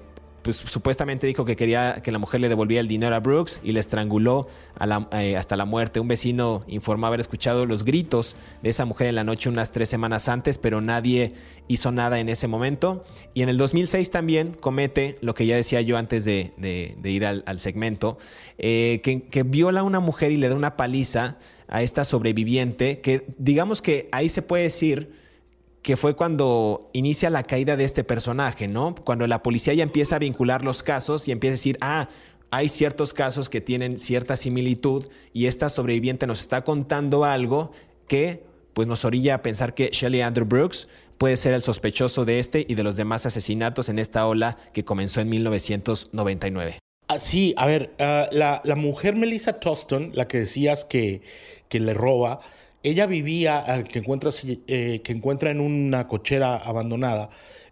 pues 0.44 0.58
supuestamente 0.58 1.26
dijo 1.26 1.46
que 1.46 1.56
quería 1.56 2.02
que 2.04 2.12
la 2.12 2.20
mujer 2.20 2.42
le 2.42 2.50
devolviera 2.50 2.82
el 2.82 2.88
dinero 2.88 3.16
a 3.16 3.20
Brooks 3.20 3.62
y 3.64 3.72
le 3.72 3.80
estranguló 3.80 4.48
eh, 5.12 5.38
hasta 5.38 5.56
la 5.56 5.66
muerte. 5.66 6.02
Un 6.02 6.10
vecino 6.10 6.64
informó 6.68 7.08
haber 7.08 7.22
escuchado 7.22 7.66
los 7.66 7.86
gritos 7.86 8.36
de 8.62 8.70
esa 8.70 8.86
mujer 8.86 9.08
en 9.08 9.16
la 9.16 9.24
noche 9.24 9.50
unas 9.50 9.72
tres 9.72 9.88
semanas 9.88 10.28
antes, 10.28 10.58
pero 10.58 10.82
nadie 10.82 11.34
hizo 11.70 11.92
nada 11.94 12.20
en 12.20 12.28
ese 12.28 12.48
momento. 12.48 13.06
Y 13.34 13.42
en 13.42 13.50
el 13.50 13.58
2006 13.58 14.12
también 14.12 14.58
comete 14.60 15.18
lo 15.22 15.34
que 15.34 15.46
ya 15.46 15.56
decía 15.56 15.82
yo 15.82 15.98
antes 15.98 16.26
de, 16.26 16.52
ir 17.04 17.26
al, 17.26 17.60
segmento, 17.60 18.18
eh, 18.58 19.00
que, 19.02 19.24
que 19.24 19.44
viola 19.44 19.80
a 19.80 19.84
una 19.84 20.02
mujer 20.02 20.34
y 20.34 20.38
le 20.38 20.50
da 20.50 20.56
una 20.56 20.76
paliza 20.76 21.38
a 21.70 21.82
esta 21.82 22.04
sobreviviente, 22.04 23.00
que 23.00 23.26
digamos 23.38 23.82
que 23.82 24.10
ahí 24.12 24.28
se 24.28 24.42
puede 24.42 24.64
decir 24.64 25.23
que 25.84 25.98
fue 25.98 26.16
cuando 26.16 26.90
inicia 26.94 27.30
la 27.30 27.44
caída 27.44 27.76
de 27.76 27.84
este 27.84 28.06
personaje, 28.06 28.68
¿no? 28.68 28.96
Cuando 28.96 29.28
la 29.28 29.44
policía 29.44 29.74
ya 29.74 29.84
empieza 29.84 30.16
a 30.16 30.20
vincular 30.20 30.64
los 30.64 30.82
casos 30.82 31.28
y 31.28 31.32
empieza 31.32 31.52
a 31.52 31.58
decir, 31.58 31.78
ah, 31.82 32.08
hay 32.52 32.70
ciertos 32.70 33.14
casos 33.14 33.50
que 33.50 33.62
tienen 33.62 33.98
cierta 33.98 34.38
similitud 34.38 35.08
y 35.34 35.48
esta 35.48 35.68
sobreviviente 35.68 36.26
nos 36.26 36.40
está 36.40 36.64
contando 36.64 37.26
algo 37.26 37.72
que 38.08 38.46
pues 38.74 38.88
nos 38.88 39.06
orilla 39.06 39.36
a 39.36 39.42
pensar 39.42 39.76
que 39.76 39.90
Shelley 39.92 40.22
Andrew 40.22 40.48
Brooks 40.48 40.88
puede 41.18 41.36
ser 41.36 41.54
el 41.54 41.62
sospechoso 41.62 42.26
de 42.26 42.40
este 42.40 42.66
y 42.68 42.76
de 42.76 42.84
los 42.84 42.96
demás 42.96 43.26
asesinatos 43.26 43.90
en 43.90 44.00
esta 44.00 44.26
ola 44.26 44.58
que 44.72 44.86
comenzó 44.86 45.20
en 45.20 45.30
1999. 45.30 46.80
Ah, 47.10 47.20
sí, 47.20 47.54
a 47.58 47.66
ver, 47.66 47.94
ah, 48.00 48.30
la, 48.32 48.62
la, 48.64 48.76
mujer 48.76 49.16
Melissa 49.16 49.60
Toston, 49.60 50.12
la 50.14 50.28
que 50.28 50.40
decías 50.40 50.86
que, 50.86 51.22
que 51.68 51.80
le 51.80 51.94
roba, 51.94 52.40
ella 52.84 53.06
vivía, 53.06 53.84
que 53.90 54.00
encuentra, 54.00 54.30
eh, 54.68 55.02
que 55.04 55.12
encuentra 55.14 55.52
en 55.52 55.62
una 55.62 56.08
cochera 56.08 56.58
abandonada, 56.58 57.30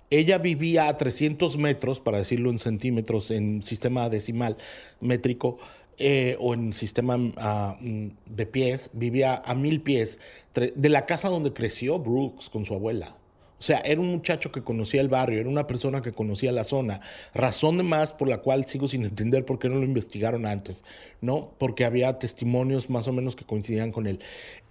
ella 0.10 0.38
vivía 0.38 0.88
a 0.88 0.98
300 0.98 1.58
metros, 1.58 2.00
para 2.00 2.18
decirlo 2.18 2.50
en 2.50 2.58
centímetros, 2.58 3.32
en 3.32 3.62
sistema 3.62 4.10
decimal 4.10 4.58
métrico, 5.00 5.58
eh, 5.98 6.36
o 6.40 6.54
en 6.54 6.74
sistema 6.74 7.18
ah, 7.38 7.78
mm, 7.80 8.08
de 8.26 8.46
pies, 8.46 8.90
vivía 8.94 9.42
a 9.46 9.54
mil 9.54 9.82
pies 9.82 10.20
de 10.54 10.90
la 10.90 11.06
casa 11.06 11.30
donde 11.30 11.54
creció 11.54 12.00
Brooks 12.00 12.50
con 12.50 12.66
su 12.66 12.74
abuela. 12.74 13.16
O 13.62 13.64
sea, 13.64 13.78
era 13.86 14.02
un 14.02 14.08
muchacho 14.08 14.52
que 14.52 14.64
conocía 14.64 15.02
el 15.02 15.08
barrio, 15.08 15.40
era 15.40 15.48
una 15.48 15.68
persona 15.68 16.02
que 16.02 16.12
conocía 16.12 16.52
la 16.52 16.64
zona. 16.64 17.00
Razón 17.36 17.78
de 17.78 17.84
más 17.84 18.12
por 18.12 18.28
la 18.28 18.40
cual 18.40 18.66
sigo 18.66 18.88
sin 18.88 19.06
entender 19.06 19.46
por 19.46 19.60
qué 19.60 19.70
no 19.70 19.76
lo 19.76 19.84
investigaron 19.84 20.48
antes, 20.48 20.84
¿no? 21.22 21.52
Porque 21.60 21.86
había 21.86 22.18
testimonios 22.18 22.90
más 22.90 23.08
o 23.08 23.14
menos 23.14 23.36
que 23.36 23.46
coincidían 23.46 23.92
con 23.92 24.08
él. 24.08 24.20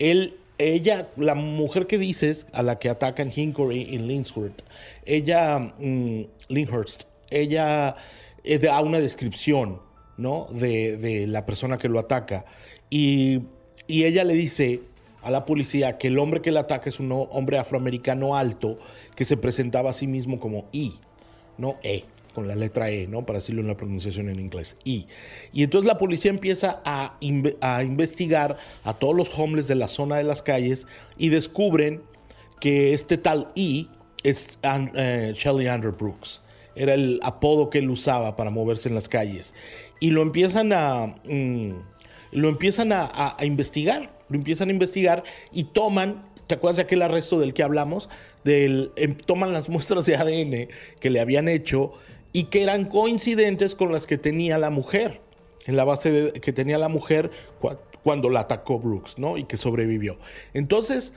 Él, 0.00 0.38
ella, 0.58 1.06
la 1.16 1.36
mujer 1.36 1.86
que 1.86 1.98
dices, 1.98 2.48
a 2.52 2.64
la 2.64 2.80
que 2.80 2.88
atacan 2.88 3.30
Hinkery 3.32 3.94
en 3.94 4.08
Linshurst, 4.08 4.62
ella, 5.06 5.72
mm, 5.78 6.22
ella 7.30 7.94
eh, 8.42 8.58
da 8.58 8.80
una 8.80 8.98
descripción, 8.98 9.80
¿no? 10.16 10.48
De, 10.50 10.96
de, 10.96 11.28
la 11.28 11.46
persona 11.46 11.78
que 11.78 11.88
lo 11.88 12.00
ataca. 12.00 12.44
Y, 12.90 13.42
y 13.86 14.02
ella 14.06 14.24
le 14.24 14.34
dice 14.34 14.80
a 15.22 15.30
la 15.30 15.44
policía 15.44 15.98
que 15.98 16.08
el 16.08 16.18
hombre 16.18 16.40
que 16.40 16.52
le 16.52 16.58
ataca 16.58 16.88
es 16.88 17.00
un 17.00 17.10
hombre 17.12 17.58
afroamericano 17.58 18.36
alto 18.36 18.78
que 19.14 19.24
se 19.24 19.36
presentaba 19.36 19.90
a 19.90 19.92
sí 19.92 20.06
mismo 20.06 20.40
como 20.40 20.68
I, 20.72 20.94
no 21.58 21.76
E, 21.82 22.04
con 22.34 22.48
la 22.48 22.54
letra 22.54 22.90
E, 22.90 23.06
¿no? 23.06 23.26
Para 23.26 23.38
decirlo 23.38 23.60
en 23.60 23.68
la 23.68 23.76
pronunciación 23.76 24.28
en 24.28 24.40
inglés, 24.40 24.76
I. 24.84 25.06
Y 25.52 25.62
entonces 25.62 25.86
la 25.86 25.98
policía 25.98 26.30
empieza 26.30 26.80
a, 26.84 27.18
a 27.60 27.84
investigar 27.84 28.56
a 28.84 28.94
todos 28.94 29.14
los 29.14 29.36
homeless 29.38 29.68
de 29.68 29.74
la 29.74 29.88
zona 29.88 30.16
de 30.16 30.24
las 30.24 30.42
calles 30.42 30.86
y 31.18 31.28
descubren 31.28 32.02
que 32.60 32.94
este 32.94 33.18
tal 33.18 33.48
I 33.54 33.88
es 34.22 34.58
uh, 34.64 35.32
Shelly 35.32 35.66
Andrew 35.66 35.92
Brooks. 35.92 36.42
Era 36.76 36.94
el 36.94 37.18
apodo 37.22 37.68
que 37.68 37.78
él 37.78 37.90
usaba 37.90 38.36
para 38.36 38.50
moverse 38.50 38.88
en 38.88 38.94
las 38.94 39.08
calles. 39.08 39.54
Y 39.98 40.10
lo 40.10 40.22
empiezan 40.22 40.72
a, 40.72 41.16
mm, 41.24 41.72
lo 42.32 42.48
empiezan 42.48 42.92
a 42.92 43.36
investigar 43.42 44.19
lo 44.30 44.36
empiezan 44.36 44.68
a 44.68 44.72
investigar 44.72 45.24
y 45.52 45.64
toman, 45.64 46.24
¿te 46.46 46.54
acuerdas 46.54 46.76
de 46.76 46.82
aquel 46.84 47.02
arresto 47.02 47.38
del 47.38 47.52
que 47.52 47.62
hablamos? 47.62 48.08
Em, 48.44 49.14
toman 49.26 49.52
las 49.52 49.68
muestras 49.68 50.06
de 50.06 50.16
ADN 50.16 50.68
que 51.00 51.10
le 51.10 51.20
habían 51.20 51.48
hecho 51.48 51.92
y 52.32 52.44
que 52.44 52.62
eran 52.62 52.86
coincidentes 52.86 53.74
con 53.74 53.92
las 53.92 54.06
que 54.06 54.16
tenía 54.16 54.56
la 54.56 54.70
mujer, 54.70 55.20
en 55.66 55.76
la 55.76 55.84
base 55.84 56.32
que 56.40 56.52
tenía 56.52 56.78
la 56.78 56.88
mujer 56.88 57.30
cuando 58.02 58.30
la 58.30 58.40
atacó 58.40 58.78
Brooks, 58.78 59.18
¿no? 59.18 59.36
Y 59.36 59.44
que 59.44 59.56
sobrevivió. 59.56 60.16
Entonces, 60.54 61.12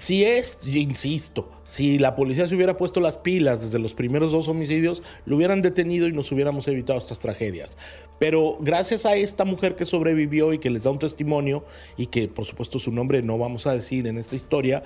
si 0.00 0.24
es, 0.24 0.56
insisto, 0.66 1.50
si 1.62 1.98
la 1.98 2.16
policía 2.16 2.46
se 2.46 2.54
hubiera 2.54 2.78
puesto 2.78 3.02
las 3.02 3.18
pilas 3.18 3.60
desde 3.60 3.78
los 3.78 3.92
primeros 3.92 4.32
dos 4.32 4.48
homicidios, 4.48 5.02
lo 5.26 5.36
hubieran 5.36 5.60
detenido 5.60 6.08
y 6.08 6.12
nos 6.12 6.32
hubiéramos 6.32 6.66
evitado 6.68 6.98
estas 6.98 7.18
tragedias. 7.18 7.76
Pero 8.18 8.56
gracias 8.60 9.04
a 9.04 9.14
esta 9.16 9.44
mujer 9.44 9.76
que 9.76 9.84
sobrevivió 9.84 10.54
y 10.54 10.58
que 10.58 10.70
les 10.70 10.84
da 10.84 10.90
un 10.90 10.98
testimonio 10.98 11.66
y 11.98 12.06
que 12.06 12.28
por 12.28 12.46
supuesto 12.46 12.78
su 12.78 12.90
nombre 12.92 13.20
no 13.20 13.36
vamos 13.36 13.66
a 13.66 13.74
decir 13.74 14.06
en 14.06 14.16
esta 14.16 14.36
historia, 14.36 14.84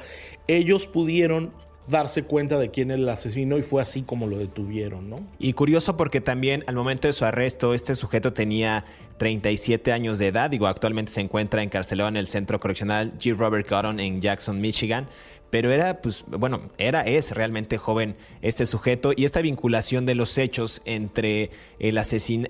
ellos 0.48 0.88
pudieron 0.88 1.52
darse 1.86 2.24
cuenta 2.24 2.58
de 2.58 2.70
quién 2.70 2.90
era 2.90 3.00
el 3.00 3.08
asesino 3.08 3.58
y 3.58 3.62
fue 3.62 3.82
así 3.82 4.02
como 4.02 4.26
lo 4.26 4.38
detuvieron, 4.38 5.10
¿no? 5.10 5.26
Y 5.38 5.52
curioso 5.52 5.96
porque 5.96 6.20
también 6.20 6.64
al 6.66 6.74
momento 6.74 7.08
de 7.08 7.12
su 7.12 7.24
arresto 7.24 7.74
este 7.74 7.94
sujeto 7.94 8.32
tenía 8.32 8.84
37 9.18 9.92
años 9.92 10.18
de 10.18 10.28
edad, 10.28 10.50
digo, 10.50 10.66
actualmente 10.66 11.12
se 11.12 11.20
encuentra 11.20 11.62
encarcelado 11.62 12.08
en 12.08 12.16
el 12.16 12.26
centro 12.26 12.58
correccional 12.58 13.12
G. 13.18 13.36
Robert 13.36 13.68
Cotton 13.68 14.00
en 14.00 14.20
Jackson, 14.20 14.60
Michigan, 14.60 15.06
pero 15.54 15.70
era, 15.70 16.02
pues, 16.02 16.24
bueno, 16.26 16.62
era, 16.78 17.02
es 17.02 17.30
realmente 17.30 17.78
joven 17.78 18.16
este 18.42 18.66
sujeto 18.66 19.12
y 19.16 19.24
esta 19.24 19.40
vinculación 19.40 20.04
de 20.04 20.16
los 20.16 20.36
hechos 20.36 20.82
entre 20.84 21.50
el 21.78 21.96
asesin 21.96 22.44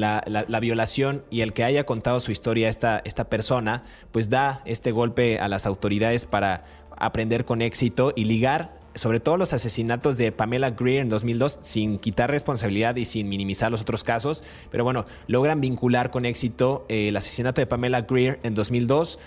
la, 0.00 0.24
la, 0.26 0.60
violación 0.60 1.22
y 1.28 1.42
el 1.42 1.52
que 1.52 1.64
haya 1.64 1.84
contado 1.84 2.18
su 2.18 2.32
historia 2.32 2.70
esta, 2.70 3.02
esta 3.04 3.28
persona, 3.28 3.82
pues 4.10 4.30
da 4.30 4.62
este 4.64 4.90
golpe 4.90 5.38
a 5.38 5.48
las 5.48 5.66
autoridades 5.66 6.24
para 6.24 6.64
aprender 6.96 7.44
con 7.44 7.62
éxito 7.62 8.12
y 8.16 8.24
ligar 8.24 8.76
sobre 8.96 9.20
todo 9.20 9.36
los 9.36 9.52
asesinatos 9.52 10.16
de 10.16 10.32
Pamela 10.32 10.70
Greer 10.70 11.02
en 11.02 11.10
2002, 11.10 11.60
sin 11.60 11.98
quitar 11.98 12.30
responsabilidad 12.30 12.96
y 12.96 13.04
sin 13.04 13.28
minimizar 13.28 13.70
los 13.70 13.82
otros 13.82 14.04
casos, 14.04 14.42
pero 14.70 14.84
bueno, 14.84 15.04
logran 15.26 15.60
vincular 15.60 16.10
con 16.10 16.24
éxito 16.24 16.86
eh, 16.88 17.08
el 17.08 17.16
asesinato 17.16 17.60
de 17.60 17.66
Pamela 17.66 18.02
Greer 18.02 18.40
en 18.42 18.54
2002 18.54 19.18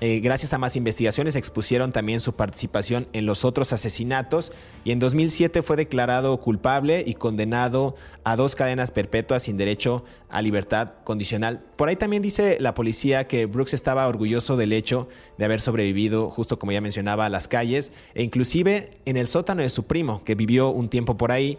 eh, 0.00 0.20
gracias 0.20 0.52
a 0.52 0.58
más 0.58 0.76
investigaciones 0.76 1.34
expusieron 1.34 1.90
también 1.90 2.20
su 2.20 2.34
participación 2.34 3.08
en 3.12 3.26
los 3.26 3.44
otros 3.44 3.72
asesinatos 3.72 4.52
y 4.84 4.92
en 4.92 5.00
2007 5.00 5.60
fue 5.62 5.76
declarado 5.76 6.38
culpable 6.40 7.02
y 7.04 7.14
condenado 7.14 7.96
a 8.22 8.36
dos 8.36 8.54
cadenas 8.54 8.92
perpetuas 8.92 9.42
sin 9.42 9.56
derecho 9.56 10.04
a 10.28 10.40
libertad 10.40 10.92
condicional. 11.02 11.64
Por 11.74 11.88
ahí 11.88 11.96
también 11.96 12.22
dice 12.22 12.58
la 12.60 12.74
policía 12.74 13.26
que 13.26 13.46
Brooks 13.46 13.74
estaba 13.74 14.06
orgulloso 14.06 14.56
del 14.56 14.72
hecho 14.72 15.08
de 15.36 15.44
haber 15.46 15.60
sobrevivido, 15.60 16.30
justo 16.30 16.60
como 16.60 16.70
ya 16.70 16.80
mencionaba, 16.80 17.26
a 17.26 17.28
las 17.28 17.48
calles 17.48 17.90
e 18.14 18.22
inclusive 18.22 18.90
en 19.04 19.16
el 19.16 19.26
sótano 19.26 19.62
de 19.62 19.68
su 19.68 19.86
primo, 19.86 20.22
que 20.22 20.36
vivió 20.36 20.70
un 20.70 20.88
tiempo 20.88 21.16
por 21.16 21.32
ahí. 21.32 21.58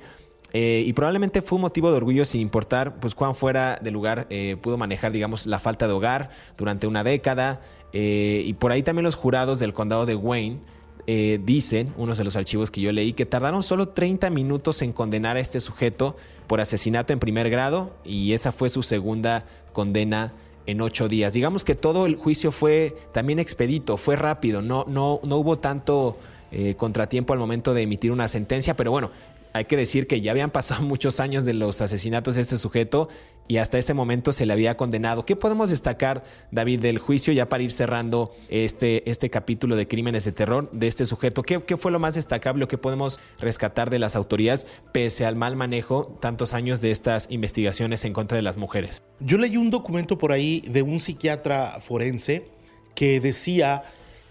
Eh, 0.51 0.83
y 0.85 0.93
probablemente 0.93 1.43
fue 1.43 1.57
un 1.57 1.61
motivo 1.61 1.91
de 1.91 1.97
orgullo 1.97 2.25
sin 2.25 2.41
importar 2.41 2.99
pues 2.99 3.13
cuán 3.13 3.35
fuera 3.35 3.77
de 3.83 3.91
lugar 3.91 4.25
eh, 4.31 4.57
pudo 4.59 4.77
manejar 4.77 5.11
digamos 5.11 5.45
la 5.45 5.59
falta 5.59 5.85
de 5.85 5.93
hogar 5.93 6.31
durante 6.57 6.87
una 6.87 7.03
década 7.03 7.61
eh, 7.93 8.43
y 8.45 8.53
por 8.53 8.71
ahí 8.71 8.83
también 8.83 9.03
los 9.03 9.15
jurados 9.15 9.59
del 9.59 9.73
condado 9.73 10.05
de 10.05 10.15
Wayne 10.15 10.59
eh, 11.07 11.39
dicen, 11.43 11.93
unos 11.97 12.17
de 12.17 12.23
los 12.23 12.35
archivos 12.35 12.69
que 12.69 12.81
yo 12.81 12.91
leí, 12.91 13.13
que 13.13 13.25
tardaron 13.25 13.63
solo 13.63 13.89
30 13.89 14.29
minutos 14.29 14.81
en 14.81 14.93
condenar 14.93 15.37
a 15.37 15.39
este 15.39 15.59
sujeto 15.59 16.15
por 16.45 16.61
asesinato 16.61 17.13
en 17.13 17.19
primer 17.19 17.49
grado 17.49 17.93
y 18.03 18.33
esa 18.33 18.51
fue 18.51 18.69
su 18.69 18.83
segunda 18.83 19.45
condena 19.73 20.33
en 20.67 20.81
ocho 20.81 21.07
días. 21.07 21.33
Digamos 21.33 21.63
que 21.63 21.73
todo 21.73 22.05
el 22.05 22.15
juicio 22.15 22.51
fue 22.51 22.95
también 23.11 23.39
expedito, 23.39 23.97
fue 23.97 24.17
rápido, 24.17 24.61
no, 24.61 24.85
no, 24.87 25.19
no 25.23 25.37
hubo 25.37 25.57
tanto 25.57 26.19
eh, 26.51 26.75
contratiempo 26.75 27.33
al 27.33 27.39
momento 27.39 27.73
de 27.73 27.81
emitir 27.81 28.11
una 28.11 28.27
sentencia, 28.27 28.75
pero 28.75 28.91
bueno, 28.91 29.09
hay 29.53 29.65
que 29.65 29.77
decir 29.77 30.07
que 30.07 30.21
ya 30.21 30.31
habían 30.31 30.51
pasado 30.51 30.81
muchos 30.85 31.19
años 31.19 31.45
de 31.45 31.53
los 31.53 31.81
asesinatos 31.81 32.35
de 32.35 32.41
este 32.41 32.57
sujeto 32.57 33.09
y 33.47 33.57
hasta 33.57 33.79
ese 33.79 33.95
momento 33.95 34.31
se 34.31 34.45
le 34.45 34.53
había 34.53 34.77
condenado. 34.77 35.25
¿Qué 35.25 35.35
podemos 35.35 35.71
destacar, 35.71 36.23
David, 36.51 36.81
del 36.81 36.99
juicio 36.99 37.33
ya 37.33 37.49
para 37.49 37.63
ir 37.63 37.71
cerrando 37.71 38.31
este, 38.47 39.09
este 39.09 39.31
capítulo 39.31 39.75
de 39.75 39.87
crímenes 39.87 40.23
de 40.25 40.31
terror 40.31 40.69
de 40.71 40.85
este 40.85 41.07
sujeto? 41.07 41.41
¿Qué, 41.41 41.59
¿Qué, 41.63 41.75
fue 41.75 41.91
lo 41.91 41.97
más 41.97 42.13
destacable 42.13 42.63
o 42.63 42.67
qué 42.67 42.77
podemos 42.77 43.19
rescatar 43.39 43.89
de 43.89 43.97
las 43.97 44.15
autoridades 44.15 44.67
pese 44.91 45.25
al 45.25 45.35
mal 45.35 45.55
manejo 45.55 46.15
tantos 46.21 46.53
años 46.53 46.79
de 46.79 46.91
estas 46.91 47.25
investigaciones 47.31 48.05
en 48.05 48.13
contra 48.13 48.35
de 48.35 48.43
las 48.43 48.55
mujeres? 48.55 49.01
Yo 49.19 49.39
leí 49.39 49.57
un 49.57 49.71
documento 49.71 50.19
por 50.19 50.31
ahí 50.31 50.61
de 50.69 50.83
un 50.83 50.99
psiquiatra 50.99 51.79
forense 51.79 52.45
que 52.93 53.19
decía 53.19 53.81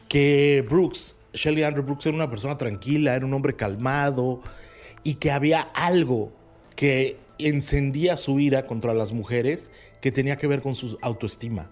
que 0.09 0.65
Brooks, 0.69 1.17
Shelley 1.35 1.65
Andrew 1.65 1.85
Brooks, 1.85 2.07
era 2.07 2.15
una 2.15 2.31
persona 2.31 2.57
tranquila, 2.57 3.17
era 3.17 3.27
un 3.27 3.35
hombre 3.35 3.57
calmado 3.57 4.43
y 5.05 5.15
que 5.15 5.31
había 5.31 5.61
algo 5.61 6.33
que 6.77 7.17
encendía 7.39 8.17
su 8.17 8.41
ira 8.41 8.67
contra 8.67 8.95
las 8.95 9.13
mujeres 9.13 9.71
que 10.01 10.13
tenía 10.13 10.37
que 10.37 10.47
ver 10.47 10.63
con 10.63 10.75
su 10.75 10.99
autoestima. 11.03 11.71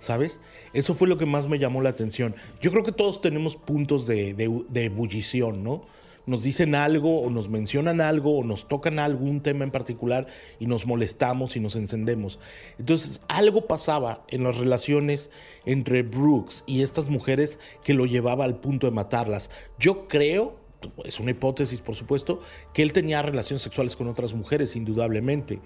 ¿Sabes? 0.00 0.38
Eso 0.72 0.94
fue 0.94 1.08
lo 1.08 1.18
que 1.18 1.26
más 1.26 1.48
me 1.48 1.58
llamó 1.58 1.82
la 1.82 1.90
atención. 1.90 2.36
Yo 2.60 2.70
creo 2.70 2.84
que 2.84 2.92
todos 2.92 3.20
tenemos 3.20 3.56
puntos 3.56 4.06
de, 4.06 4.30
ebullición, 4.74 5.64
¿no? 5.64 5.86
Nos 6.24 6.42
dicen 6.42 6.74
algo 6.74 7.22
o 7.22 7.30
nos 7.30 7.48
mencionan 7.48 8.00
algo 8.00 8.38
o 8.38 8.44
nos 8.44 8.68
tocan 8.68 8.98
algún 8.98 9.40
tema 9.40 9.64
en 9.64 9.70
particular 9.70 10.26
y 10.60 10.66
nos 10.66 10.86
molestamos 10.86 11.56
y 11.56 11.60
nos 11.60 11.74
encendemos. 11.74 12.38
Entonces, 12.78 13.22
algo 13.28 13.66
pasaba 13.66 14.24
en 14.28 14.44
las 14.44 14.58
relaciones 14.58 15.30
entre 15.64 16.02
Brooks 16.02 16.64
y 16.66 16.82
estas 16.82 17.08
mujeres 17.08 17.58
que 17.82 17.94
lo 17.94 18.04
llevaba 18.04 18.44
al 18.44 18.60
punto 18.60 18.86
de 18.86 18.92
matarlas. 18.92 19.50
Yo 19.78 20.06
creo 20.06 20.57
es 21.04 21.18
una 21.18 21.32
hipótesis, 21.32 21.80
por 21.80 21.94
supuesto, 21.94 22.40
que 22.72 22.82
él 22.82 22.92
tenía 22.92 23.22
relaciones 23.22 23.62
sexuales 23.62 23.96
con 23.96 24.08
otras 24.08 24.34
mujeres, 24.34 24.76
indudablemente, 24.76 25.60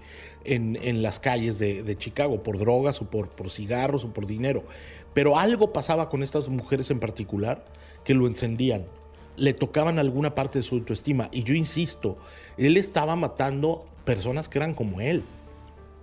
en, 0.44 1.02
las 1.02 1.20
calles 1.20 1.58
de, 1.58 1.96
Chicago, 1.98 2.42
por 2.42 2.58
drogas 2.58 3.00
o 3.02 3.10
por, 3.10 3.28
por 3.30 3.50
cigarros 3.50 4.04
o 4.04 4.12
por 4.12 4.26
dinero. 4.26 4.64
Pero 5.14 5.38
algo 5.38 5.72
pasaba 5.72 6.08
con 6.08 6.22
estas 6.22 6.48
mujeres 6.48 6.90
en 6.90 7.00
particular 7.00 7.64
que 8.04 8.14
lo 8.14 8.26
encendían, 8.26 8.86
le 9.36 9.52
tocaban 9.52 9.98
alguna 9.98 10.34
parte 10.34 10.58
de 10.58 10.62
su 10.62 10.76
autoestima. 10.76 11.28
Y 11.32 11.42
yo 11.42 11.54
insisto, 11.54 12.18
él 12.56 12.76
estaba 12.76 13.16
matando 13.16 13.84
personas 14.04 14.48
que 14.48 14.58
eran 14.58 14.74
como 14.74 15.00
él. 15.00 15.24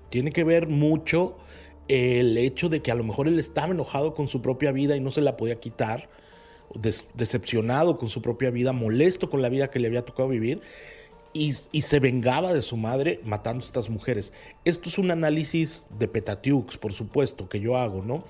Tiene 0.09 0.31
que 0.31 0.43
ver 0.43 0.67
mucho 0.67 1.37
el 1.87 2.37
hecho 2.37 2.69
de 2.69 2.81
que 2.81 2.91
a 2.91 2.95
lo 2.95 3.03
mejor 3.03 3.27
él 3.27 3.39
estaba 3.39 3.71
enojado 3.71 4.13
con 4.13 4.27
su 4.27 4.41
propia 4.41 4.71
vida 4.71 4.95
y 4.95 4.99
no 4.99 5.11
se 5.11 5.21
la 5.21 5.37
podía 5.37 5.59
quitar 5.59 6.09
decepcionado 7.13 7.97
con 7.97 8.09
su 8.09 8.21
propia 8.21 8.51
vida, 8.51 8.73
molesto 8.73 9.29
con 9.29 9.41
la 9.41 9.49
vida 9.49 9.69
que 9.69 9.79
le 9.79 9.87
había 9.87 10.05
tocado 10.05 10.29
vivir 10.29 10.61
y, 11.33 11.53
se 11.53 11.99
vengaba 11.99 12.53
de 12.53 12.61
su 12.61 12.77
madre 12.77 13.19
matando 13.23 13.63
a 13.63 13.67
estas 13.67 13.89
mujeres. 13.89 14.33
Esto 14.65 14.89
es 14.89 14.97
un 14.97 15.11
análisis 15.11 15.85
de 15.97 16.07
Petatiux, 16.07 16.77
por 16.77 16.93
supuesto, 16.93 17.47
que 17.49 17.59
yo 17.59 17.77
hago, 17.77 18.03
¿no? 18.03 18.23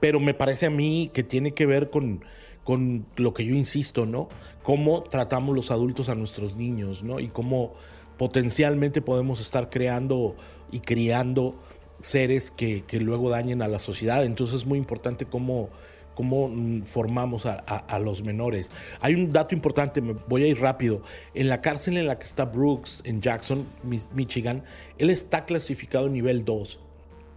Pero 0.00 0.20
me 0.20 0.34
parece 0.34 0.66
a 0.66 0.70
mí 0.70 1.10
que 1.12 1.22
tiene 1.22 1.52
que 1.52 1.66
ver 1.66 1.90
con, 1.90 2.24
con 2.64 3.06
lo 3.16 3.34
que 3.34 3.44
yo 3.44 3.54
insisto, 3.54 4.06
¿no? 4.06 4.28
Cómo 4.62 5.02
tratamos 5.02 5.54
los 5.54 5.70
adultos 5.70 6.08
a 6.08 6.14
nuestros 6.14 6.56
niños, 6.56 7.02
¿no? 7.02 7.20
Y 7.20 7.28
cómo 7.28 7.74
potencialmente 8.16 9.02
podemos 9.02 9.40
estar 9.40 9.70
creando 9.70 10.36
y 10.70 10.80
criando 10.80 11.54
seres 12.00 12.50
que, 12.50 12.84
que 12.84 13.00
luego 13.00 13.28
dañen 13.30 13.60
a 13.62 13.68
la 13.68 13.78
sociedad. 13.78 14.24
Entonces 14.24 14.56
es 14.56 14.66
muy 14.66 14.78
importante 14.78 15.26
cómo 15.26 15.68
cómo 16.18 16.48
mm, 16.48 16.82
formamos 16.82 17.46
a, 17.46 17.98
los 18.00 18.24
menores. 18.24 18.72
Hay 19.00 19.14
un 19.14 19.30
dato 19.30 19.54
importante, 19.54 20.00
me 20.00 20.14
voy 20.26 20.42
a 20.42 20.46
ir 20.48 20.58
rápido. 20.58 21.00
En 21.32 21.48
la 21.48 21.60
cárcel 21.60 21.96
en 21.96 22.08
la 22.08 22.18
que 22.18 22.24
está 22.24 22.44
Brooks, 22.44 23.02
en 23.04 23.20
Jackson, 23.20 23.68
Michigan, 24.14 24.64
él 24.98 25.10
está 25.10 25.44
clasificado 25.44 26.08
nivel 26.08 26.44
2. 26.44 26.80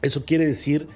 Eso 0.02 0.26
quiere 0.26 0.48
decir 0.48 0.88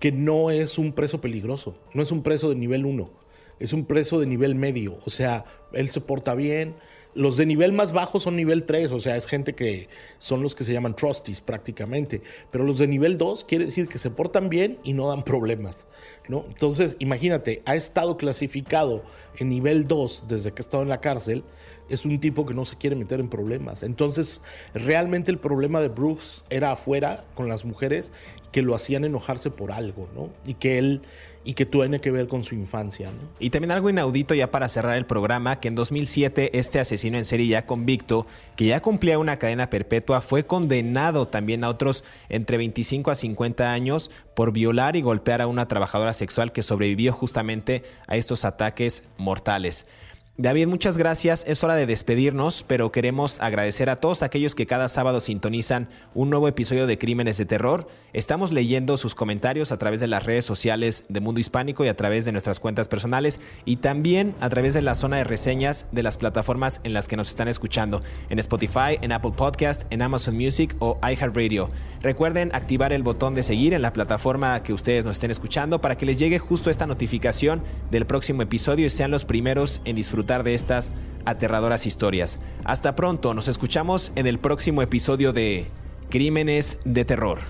que 0.00 0.12
no 0.12 0.50
es 0.50 0.76
un 0.76 0.92
preso 0.92 1.22
peligroso, 1.22 1.78
no 1.94 2.02
es 2.02 2.12
un 2.12 2.22
preso 2.22 2.50
de 2.50 2.56
nivel 2.56 2.84
1, 2.84 3.10
es 3.58 3.72
un 3.72 3.86
preso 3.86 4.20
de 4.20 4.26
nivel 4.26 4.54
medio. 4.54 4.98
O 5.06 5.08
sea, 5.08 5.46
él 5.72 5.88
se 5.88 6.02
porta 6.02 6.34
bien, 6.34 6.74
los 7.14 7.36
de 7.36 7.46
nivel 7.46 7.72
más 7.72 7.92
bajo 7.92 8.20
son 8.20 8.36
nivel 8.36 8.64
3, 8.64 8.92
o 8.92 9.00
sea, 9.00 9.16
es 9.16 9.26
gente 9.26 9.54
que 9.54 9.88
son 10.18 10.42
los 10.42 10.54
que 10.54 10.64
se 10.64 10.72
llaman 10.72 10.94
trustees 10.94 11.40
prácticamente. 11.40 12.22
Pero 12.50 12.64
los 12.64 12.78
de 12.78 12.86
nivel 12.86 13.18
2 13.18 13.44
quiere 13.44 13.66
decir 13.66 13.88
que 13.88 13.98
se 13.98 14.10
portan 14.10 14.48
bien 14.48 14.78
y 14.84 14.92
no 14.92 15.08
dan 15.08 15.24
problemas. 15.24 15.86
¿no? 16.28 16.44
Entonces, 16.48 16.96
imagínate, 17.00 17.62
ha 17.66 17.74
estado 17.74 18.16
clasificado 18.16 19.02
en 19.38 19.48
nivel 19.48 19.88
2 19.88 20.24
desde 20.28 20.52
que 20.52 20.60
ha 20.60 20.64
estado 20.64 20.82
en 20.82 20.88
la 20.88 21.00
cárcel. 21.00 21.42
Es 21.88 22.04
un 22.04 22.20
tipo 22.20 22.46
que 22.46 22.54
no 22.54 22.64
se 22.64 22.76
quiere 22.76 22.94
meter 22.94 23.18
en 23.18 23.28
problemas. 23.28 23.82
Entonces, 23.82 24.42
realmente 24.72 25.32
el 25.32 25.38
problema 25.38 25.80
de 25.80 25.88
Brooks 25.88 26.44
era 26.48 26.70
afuera 26.70 27.24
con 27.34 27.48
las 27.48 27.64
mujeres 27.64 28.12
que 28.52 28.62
lo 28.62 28.74
hacían 28.74 29.04
enojarse 29.04 29.50
por 29.50 29.72
algo, 29.72 30.08
¿no? 30.14 30.30
Y 30.46 30.54
que 30.54 30.78
él 30.78 31.02
y 31.42 31.54
que 31.54 31.64
tiene 31.64 32.00
que 32.00 32.10
ver 32.10 32.28
con 32.28 32.44
su 32.44 32.54
infancia. 32.54 33.10
Y 33.38 33.50
también 33.50 33.70
algo 33.70 33.88
inaudito 33.88 34.34
ya 34.34 34.50
para 34.50 34.68
cerrar 34.68 34.96
el 34.96 35.06
programa, 35.06 35.58
que 35.58 35.68
en 35.68 35.74
2007 35.74 36.58
este 36.58 36.80
asesino 37.00 37.16
en 37.16 37.24
serie 37.24 37.46
ya 37.46 37.66
convicto, 37.66 38.26
que 38.56 38.66
ya 38.66 38.82
cumplía 38.82 39.18
una 39.18 39.38
cadena 39.38 39.70
perpetua, 39.70 40.20
fue 40.20 40.44
condenado 40.44 41.28
también 41.28 41.64
a 41.64 41.70
otros 41.70 42.04
entre 42.28 42.58
25 42.58 43.10
a 43.10 43.14
50 43.14 43.72
años 43.72 44.10
por 44.34 44.52
violar 44.52 44.96
y 44.96 45.02
golpear 45.02 45.40
a 45.40 45.46
una 45.46 45.66
trabajadora 45.66 46.12
sexual 46.12 46.52
que 46.52 46.62
sobrevivió 46.62 47.12
justamente 47.12 47.84
a 48.06 48.16
estos 48.16 48.44
ataques 48.44 49.08
mortales. 49.16 49.86
David, 50.42 50.68
muchas 50.68 50.96
gracias. 50.96 51.44
Es 51.46 51.62
hora 51.64 51.74
de 51.74 51.84
despedirnos, 51.84 52.64
pero 52.66 52.90
queremos 52.90 53.38
agradecer 53.42 53.90
a 53.90 53.96
todos 53.96 54.22
aquellos 54.22 54.54
que 54.54 54.64
cada 54.64 54.88
sábado 54.88 55.20
sintonizan 55.20 55.90
un 56.14 56.30
nuevo 56.30 56.48
episodio 56.48 56.86
de 56.86 56.96
Crímenes 56.96 57.36
de 57.36 57.44
Terror. 57.44 57.88
Estamos 58.14 58.50
leyendo 58.50 58.96
sus 58.96 59.14
comentarios 59.14 59.70
a 59.70 59.76
través 59.76 60.00
de 60.00 60.06
las 60.06 60.24
redes 60.24 60.46
sociales 60.46 61.04
de 61.10 61.20
Mundo 61.20 61.40
Hispánico 61.40 61.84
y 61.84 61.88
a 61.88 61.96
través 61.96 62.24
de 62.24 62.32
nuestras 62.32 62.58
cuentas 62.58 62.88
personales 62.88 63.38
y 63.66 63.76
también 63.76 64.34
a 64.40 64.48
través 64.48 64.72
de 64.72 64.80
la 64.80 64.94
zona 64.94 65.18
de 65.18 65.24
reseñas 65.24 65.88
de 65.92 66.02
las 66.02 66.16
plataformas 66.16 66.80
en 66.84 66.94
las 66.94 67.06
que 67.06 67.18
nos 67.18 67.28
están 67.28 67.48
escuchando, 67.48 68.00
en 68.30 68.38
Spotify, 68.38 68.96
en 69.02 69.12
Apple 69.12 69.32
Podcast, 69.36 69.92
en 69.92 70.00
Amazon 70.00 70.36
Music 70.36 70.74
o 70.78 70.98
iHeartRadio. 71.02 71.68
Recuerden 72.00 72.50
activar 72.54 72.94
el 72.94 73.02
botón 73.02 73.34
de 73.34 73.42
seguir 73.42 73.74
en 73.74 73.82
la 73.82 73.92
plataforma 73.92 74.62
que 74.62 74.72
ustedes 74.72 75.04
nos 75.04 75.16
estén 75.16 75.30
escuchando 75.30 75.82
para 75.82 75.98
que 75.98 76.06
les 76.06 76.18
llegue 76.18 76.38
justo 76.38 76.70
esta 76.70 76.86
notificación 76.86 77.62
del 77.90 78.06
próximo 78.06 78.40
episodio 78.40 78.86
y 78.86 78.90
sean 78.90 79.10
los 79.10 79.26
primeros 79.26 79.82
en 79.84 79.96
disfrutar 79.96 80.29
de 80.38 80.54
estas 80.54 80.92
aterradoras 81.24 81.86
historias. 81.86 82.38
Hasta 82.64 82.94
pronto, 82.94 83.34
nos 83.34 83.48
escuchamos 83.48 84.12
en 84.14 84.26
el 84.26 84.38
próximo 84.38 84.80
episodio 84.80 85.32
de 85.32 85.66
Crímenes 86.08 86.78
de 86.84 87.04
Terror. 87.04 87.40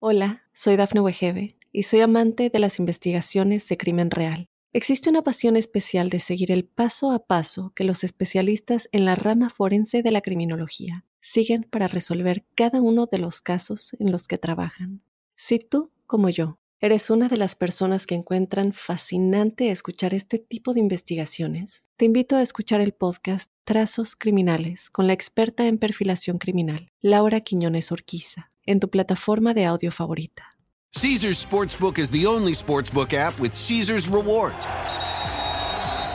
Hola, 0.00 0.42
soy 0.52 0.76
Dafne 0.76 1.00
Wegebe 1.00 1.56
y 1.70 1.84
soy 1.84 2.00
amante 2.00 2.50
de 2.50 2.58
las 2.58 2.78
investigaciones 2.78 3.68
de 3.68 3.76
crimen 3.76 4.10
real. 4.10 4.48
Existe 4.72 5.10
una 5.10 5.20
pasión 5.20 5.56
especial 5.56 6.08
de 6.08 6.18
seguir 6.18 6.50
el 6.50 6.64
paso 6.64 7.12
a 7.12 7.26
paso 7.26 7.72
que 7.76 7.84
los 7.84 8.02
especialistas 8.04 8.88
en 8.92 9.04
la 9.04 9.14
rama 9.14 9.50
forense 9.50 10.02
de 10.02 10.10
la 10.10 10.22
criminología 10.22 11.04
siguen 11.20 11.66
para 11.70 11.88
resolver 11.88 12.44
cada 12.56 12.80
uno 12.80 13.06
de 13.06 13.18
los 13.18 13.40
casos 13.40 13.94
en 13.98 14.10
los 14.10 14.26
que 14.26 14.38
trabajan. 14.38 15.02
Si 15.44 15.58
tú, 15.58 15.90
como 16.06 16.28
yo, 16.28 16.60
eres 16.78 17.10
una 17.10 17.26
de 17.26 17.36
las 17.36 17.56
personas 17.56 18.06
que 18.06 18.14
encuentran 18.14 18.72
fascinante 18.72 19.72
escuchar 19.72 20.14
este 20.14 20.38
tipo 20.38 20.72
de 20.72 20.78
investigaciones, 20.78 21.82
te 21.96 22.04
invito 22.04 22.36
a 22.36 22.42
escuchar 22.42 22.80
el 22.80 22.92
podcast 22.92 23.50
Trazos 23.64 24.14
Criminales 24.14 24.88
con 24.88 25.08
la 25.08 25.14
experta 25.14 25.66
en 25.66 25.78
perfilación 25.78 26.38
criminal, 26.38 26.92
Laura 27.00 27.40
Quiñones 27.40 27.90
Orquiza 27.90 28.52
en 28.66 28.78
tu 28.78 28.88
plataforma 28.88 29.52
de 29.52 29.64
audio 29.64 29.90
favorita. 29.90 30.44
Caesar's 30.92 31.44
Sportsbook 31.44 31.98
is 31.98 32.12
the 32.12 32.24
only 32.24 32.54
sportsbook 32.54 33.12
app 33.12 33.36
with 33.40 33.52
Caesar's 33.52 34.06
rewards. 34.06 34.68